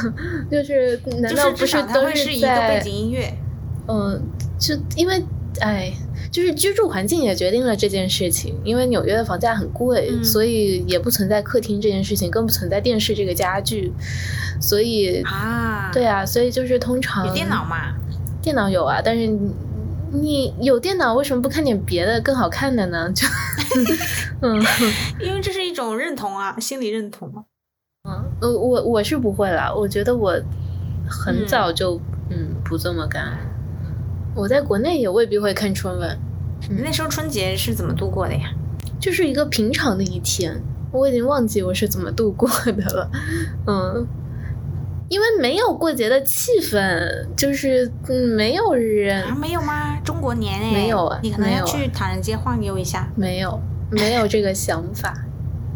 [0.49, 3.33] 就是难道不是都是一个在背景音乐。
[3.87, 4.21] 嗯，
[4.59, 5.21] 就因为
[5.59, 5.91] 哎，
[6.31, 8.55] 就是居住环境也决定了这件事情。
[8.63, 13.91] 因为纽约的房价很贵，嗯所以也不存在客厅这件事情，更不存在电视这个家具。
[14.59, 17.93] 所以，啊，对啊，所以就是通常有电脑嘛？
[18.41, 23.11] 电脑有啊，但是你你有电脑，为什么不看点别的更好看的呢？
[23.15, 23.27] 就
[24.41, 24.61] 嗯
[25.19, 27.43] 因为这是一种认同啊，心理认同啊。
[28.09, 30.31] 嗯，呃我我是不会啦，我觉得我
[31.09, 31.99] 很嗯早就
[32.29, 33.37] 嗯不这么干。
[34.35, 36.17] 我在国内也未必会看春晚。
[36.69, 38.51] 嗯那时候春节是怎么度过的呀？
[38.99, 40.59] 就是一个平常的一天，
[40.91, 43.09] 我已经忘记我是怎么度过的了，
[43.67, 44.07] 嗯，
[45.09, 49.97] 因为没有过节的气氛，就是嗯，没有人，啊，没有吗？
[50.03, 53.09] 中国年哎，没有啊你可能要去唐人街晃悠一下。
[53.15, 53.59] 没有，
[53.89, 55.13] 没有这个想法，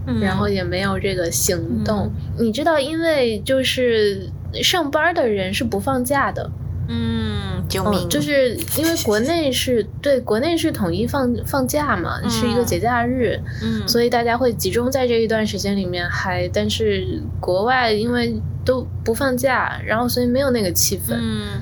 [0.07, 2.11] 嗯然后也没有这个行动。
[2.37, 4.29] 你知道，因为就是
[4.61, 6.51] 上班的人是不放假的，
[6.87, 7.99] 嗯，救命！
[8.01, 16.49] 嗯，就是因为国内是对国内是统一放放假嘛，是一个嗯节假日，嗯，所以大家会集中在这一段时间里面嗨。
[16.53, 21.61] 但是国外因为都不放假，然后所以没有那个气氛，嗯，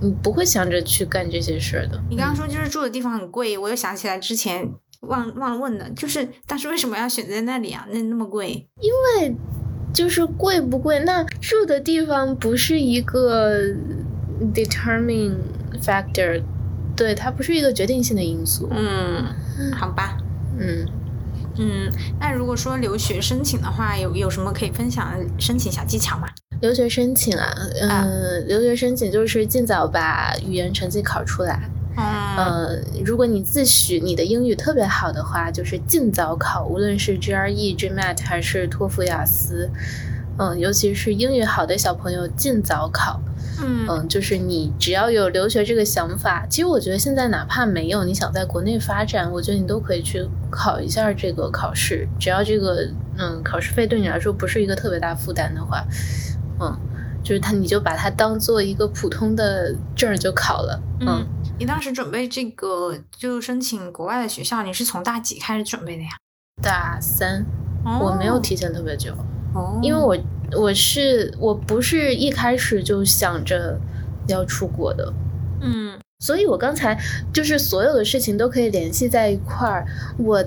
[0.00, 2.00] 你不会想着去干这些事儿的。
[2.08, 4.68] 你刚刚说就是住的地方很贵，我又想起来之前
[5.02, 7.86] 忘忘了问了，就是当时为什么要选在那里啊？
[7.90, 8.66] 那那么贵？
[8.80, 8.90] 因
[9.22, 9.34] 为，
[9.92, 10.98] 就是贵不贵？
[11.00, 13.62] 那住的地方不是一个
[14.54, 15.34] determining
[15.82, 16.42] factor，
[16.96, 18.68] 对，它不是一个决定性的因素。
[18.70, 19.24] 嗯，
[19.74, 20.16] 好吧。
[20.58, 20.86] 嗯，
[21.56, 26.28] 嗯，那如果说留学申请的话，有有什么可以分享的申请小技巧吗？
[26.60, 28.06] 留学申请啊，嗯、啊
[28.46, 31.70] 留学申请就是尽早把语言成绩考出来。
[31.96, 39.68] 嗯呃，如果你自诩你的英语特别好的话，就是尽早考，无论是 GRE、GMAT 还是托福、雅思，
[40.36, 43.20] 嗯、尤其是英语好的小朋友尽早考。
[43.62, 55.84] 嗯嗯，就是你只要有留学这个想法，其实我觉得现在哪怕没有，你想在国内发展，我觉得你都可以去考一下这个考试，只要这个嗯考试费对你来说不是一个特别大负担的话，
[56.60, 56.78] 嗯，
[57.22, 61.26] 就是它你就把它当做一个普通的证就考了，嗯，
[61.58, 66.10] 你当时准备这个就申请国外的学校，你是从大几开始准备的呀？
[66.60, 67.44] 大三
[67.84, 69.12] 哦我没有提前特别久，
[69.54, 70.16] 哦，因为我
[70.56, 73.78] 我是我不是一开始就想着
[74.26, 75.12] 要出国的，
[75.60, 76.98] 嗯所以我刚才
[77.32, 79.86] 就是所有的事情都可以联系在一块儿。
[80.18, 80.44] 我，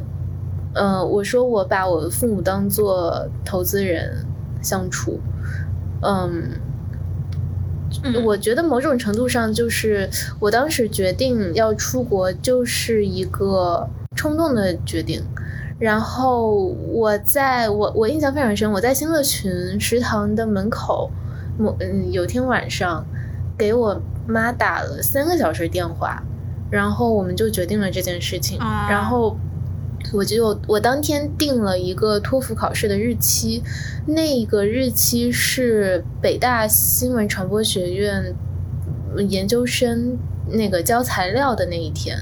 [0.73, 4.25] 呃，我说我把我父母当做投资人
[4.61, 5.21] 相处，
[6.01, 6.49] 嗯，
[8.03, 10.09] 嗯我觉得某种程度上就是
[10.41, 15.23] 我当时决定要出国，就是一个冲动的决定。
[15.81, 16.55] 然后
[16.93, 21.09] 我在我我印象非常深，我在新乐群食堂的门口，
[21.57, 23.03] 某嗯有天晚上
[23.57, 26.21] 给我妈打了三个小时电话，
[26.69, 28.59] 然后我们就决定了这件事情。
[28.59, 29.35] 啊然后
[30.13, 33.63] 我就我当天定了一个托福考试的日期，
[34.05, 38.35] 那个日期是北大新闻传播学院
[39.29, 40.17] 研究生
[40.47, 42.17] 那个交材料的那一天，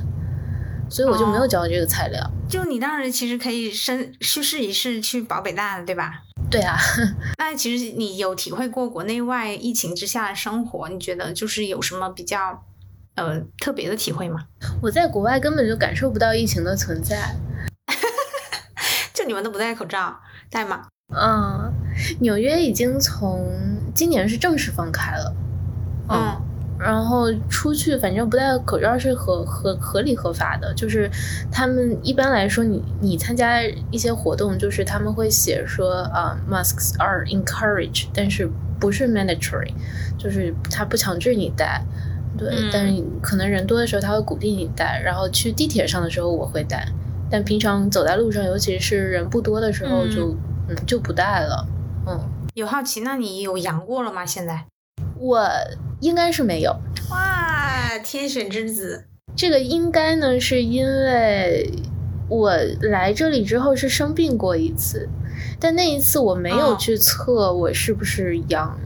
[0.90, 2.32] 所以我就没有交这个材料。
[2.50, 6.24] 就你当时其实可以申去试一试去保北大的，对吧？
[6.50, 6.76] 对啊，
[7.38, 10.90] 那其实你有体会过国内外疫情之下的生活？
[10.90, 12.66] 你觉得就是有什么比较
[13.16, 14.46] 呃特别的体会吗？
[14.82, 17.36] 我在国外根本就感受不到疫情的存在，
[19.14, 20.88] 就你们都不戴口罩，戴吗？
[21.16, 21.72] 嗯，
[22.20, 23.46] 纽约已经从
[23.94, 25.36] 今年是正式放开了，
[26.10, 26.42] 嗯。
[26.80, 30.74] 然后出去，反正不戴口罩是合合合理合法的。
[30.74, 31.10] 就是
[31.52, 33.62] 他们一般来说，你你参加
[33.92, 38.50] 一些活动，就是他们会写说啊，masks are encouraged，但是
[38.80, 39.74] 不是 mandatory，
[40.18, 41.84] 就是他不强制你戴。
[42.38, 45.02] 对，但是可能人多的时候他会鼓励你戴。
[45.04, 46.88] 然后去地铁上的时候我会戴，
[47.30, 50.34] 但平常走在路上，尤其是人不多的时候，就
[50.70, 51.68] 嗯就不戴了。
[52.08, 52.18] 嗯，
[52.54, 54.26] 有好奇，那你有阳过了吗？
[54.26, 54.64] 现在？
[55.20, 55.48] 我
[56.00, 56.72] 应该是没有
[57.12, 59.06] 哇，天选之子。
[59.36, 61.70] 这个应该呢，是因为
[62.30, 65.10] 我来这里之后是生病过一次，
[65.60, 68.80] 但那一次我没有去测我是不是阳。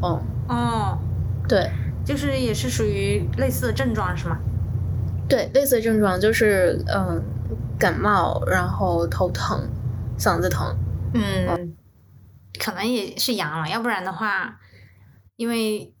[0.00, 0.98] 哦哦，
[1.48, 1.70] 对，
[2.04, 4.38] 就是也是属于类似的症状是吗？
[5.28, 7.22] 对，类似的症状就是嗯，
[7.78, 9.68] 感冒，然后头疼，
[10.18, 10.76] 嗓子疼。
[11.14, 11.72] 嗯，
[12.58, 14.58] 可能也是阳了，要不然的话。
[15.42, 15.92] 因为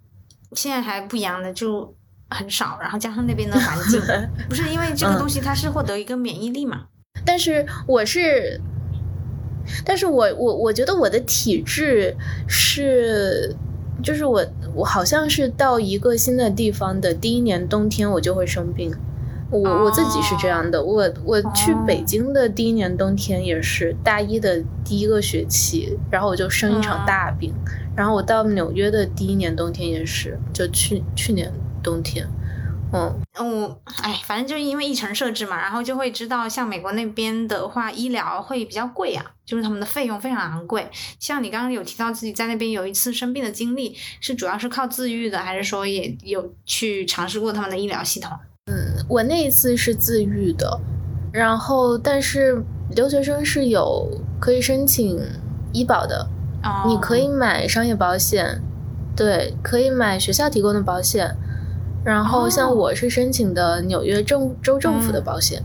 [0.52, 1.92] 现在还不阳的就
[2.30, 4.00] 很少，然后加上那边的环境，
[4.48, 6.84] 不是因为这个东西它是获得一个免疫力嘛？
[7.26, 8.60] 但是我是，
[9.84, 12.16] 但是我我我觉得我的体质
[12.46, 13.52] 是，
[14.00, 14.46] 就是我
[14.76, 18.94] 我好像是到一个新的地方的第一年冬天我就会生病，
[19.52, 20.82] 我我自己是这样的。
[20.82, 27.54] 我我去北京的第一年冬天也是大一的第一个学期，然后我就生一场大病。
[27.94, 31.52] 然后我到纽约的第一年冬天也是，就去去年
[31.82, 32.26] 冬天，
[32.90, 40.88] 嗯嗯，哎，反正就是因为议程设置嘛，然后就会知道，像美国那边的话，医疗会比较贵啊，就是他们的费用非常昂贵。
[41.20, 48.32] 像你刚刚有提到自己在那边有一次生病的经历，是主要是靠自愈的，还是说也有去尝试过他们的医疗系统？
[49.12, 50.80] 嗯，我那一次是自愈的，
[51.32, 54.08] 然后但是留学生是有
[54.40, 55.20] 可以申请
[55.72, 56.26] 医保的。
[56.86, 58.62] 你可以买商业保险，
[59.16, 61.36] 对，可以买学校提供的保险，
[62.04, 65.60] 然后像我是申请的纽约政州政府的保险，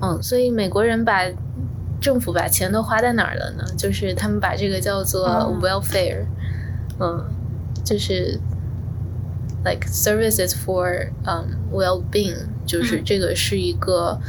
[0.00, 1.20] 嗯，所以美国人把
[2.00, 3.64] 政府把钱都花在哪儿了呢？
[3.76, 5.28] 就是他们把这个叫做
[5.60, 6.24] welfare，
[6.98, 7.22] 嗯，
[7.84, 8.40] 就是
[9.64, 12.36] like services for um well being，
[12.66, 14.20] 就是这个是一个。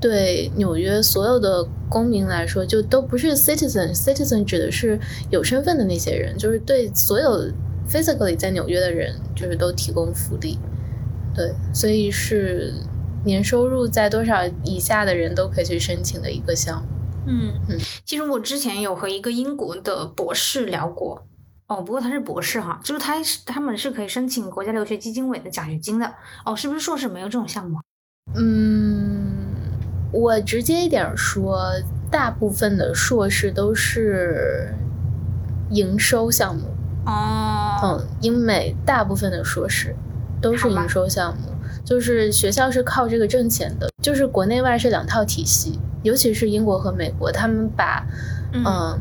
[0.00, 4.96] 对纽约所有的公民来说，就都不是 citizen，citizen 指的是
[5.28, 7.50] 有身份的那些人，就是对所有
[7.90, 10.56] physically 在纽约的人，就是都提供福利。
[11.34, 12.72] 对，所以是
[13.24, 16.86] 年收入在多少以下的人都可以去申请的一个项目。
[17.26, 21.26] 嗯嗯，其实我之前有和一个英国的博士聊过，
[21.68, 26.14] 哦，不过他是博士哈，就是他是他们是可以申请国家留学基金委的奖学金的。
[26.44, 27.78] 哦，是不是硕士没有这种项目？
[28.34, 29.46] 嗯。
[30.10, 31.70] 我直接一点说，
[32.10, 34.74] 大部分的硕士都是
[35.68, 36.62] 营收项目
[37.04, 37.78] 哦。
[37.82, 39.94] 嗯，英美大部分的硕士
[40.40, 41.52] 都是营收项目，
[41.84, 43.90] 就是学校是靠这个挣钱的。
[44.02, 48.06] 就是国内外是两套体系，尤其是英国和美国，他们把
[48.54, 48.98] 嗯。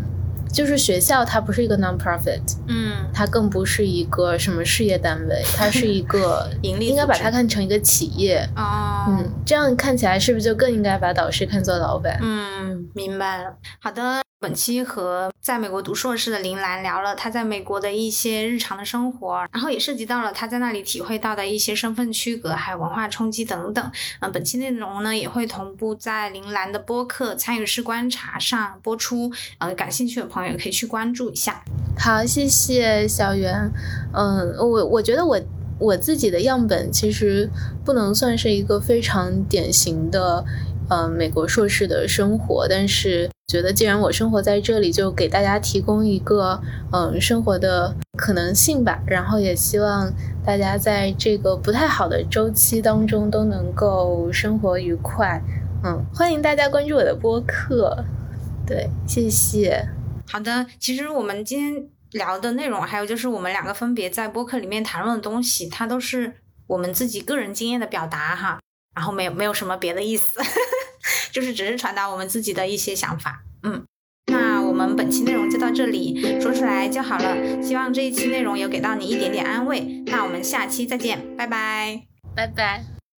[0.51, 12.17] 就是学校，它不是一个 non-profit，嗯，它更不是一个什么事业单位， 它是一个盈利，应该把它看成一个企业哦，嗯，这样看起来是不是就更应该把导师看作老板？
[12.21, 13.55] 嗯，明白了。
[13.79, 14.26] 好的。
[14.39, 23.91] 本期和在美国读硕士的林兰聊了他在美国的一些日常的生活，然后也涉及到了他在那里体会到的一些身份区隔还有文化冲击等等。
[24.19, 31.63] 嗯，本期内容呢也会同步在林兰的播客《参与式观察》上播出，呃，感兴趣的朋友可以去关注一下。
[31.97, 33.71] 好，谢谢小袁。
[34.13, 35.41] 嗯，我我觉得我
[35.79, 37.49] 我自己的样本其实
[37.83, 40.45] 不能算是一个非常典型的。
[40.89, 46.61] 嗯，美国硕士的生活，但是觉得既然我生活在这里，就给大家提供一个
[46.91, 49.01] 嗯生活的可能性吧。
[49.05, 50.11] 然后也希望
[50.45, 55.41] 大家在这个不太好的周期当中都能够生活愉快。
[55.83, 58.05] 嗯，欢迎大家关注我的播客。
[58.65, 59.87] 对，谢谢。
[60.29, 66.33] 好的，其实我们今天聊的内容，还有就是我们两个分别在播客里面谈论的东西，它都是
[66.67, 68.59] 我们自己个人经验的表达哈。
[68.95, 70.39] 然后没有没有什么别的意思。
[71.37, 73.43] 就是只是传达我们自己的一些想法。
[73.61, 73.85] 嗯，
[74.31, 77.61] 那我们本期内容就到这里，说出来就好了。
[77.61, 80.01] 希望这一期内容有给到你一点点安慰。
[80.07, 82.96] 那我们下期再见，拜拜，拜拜。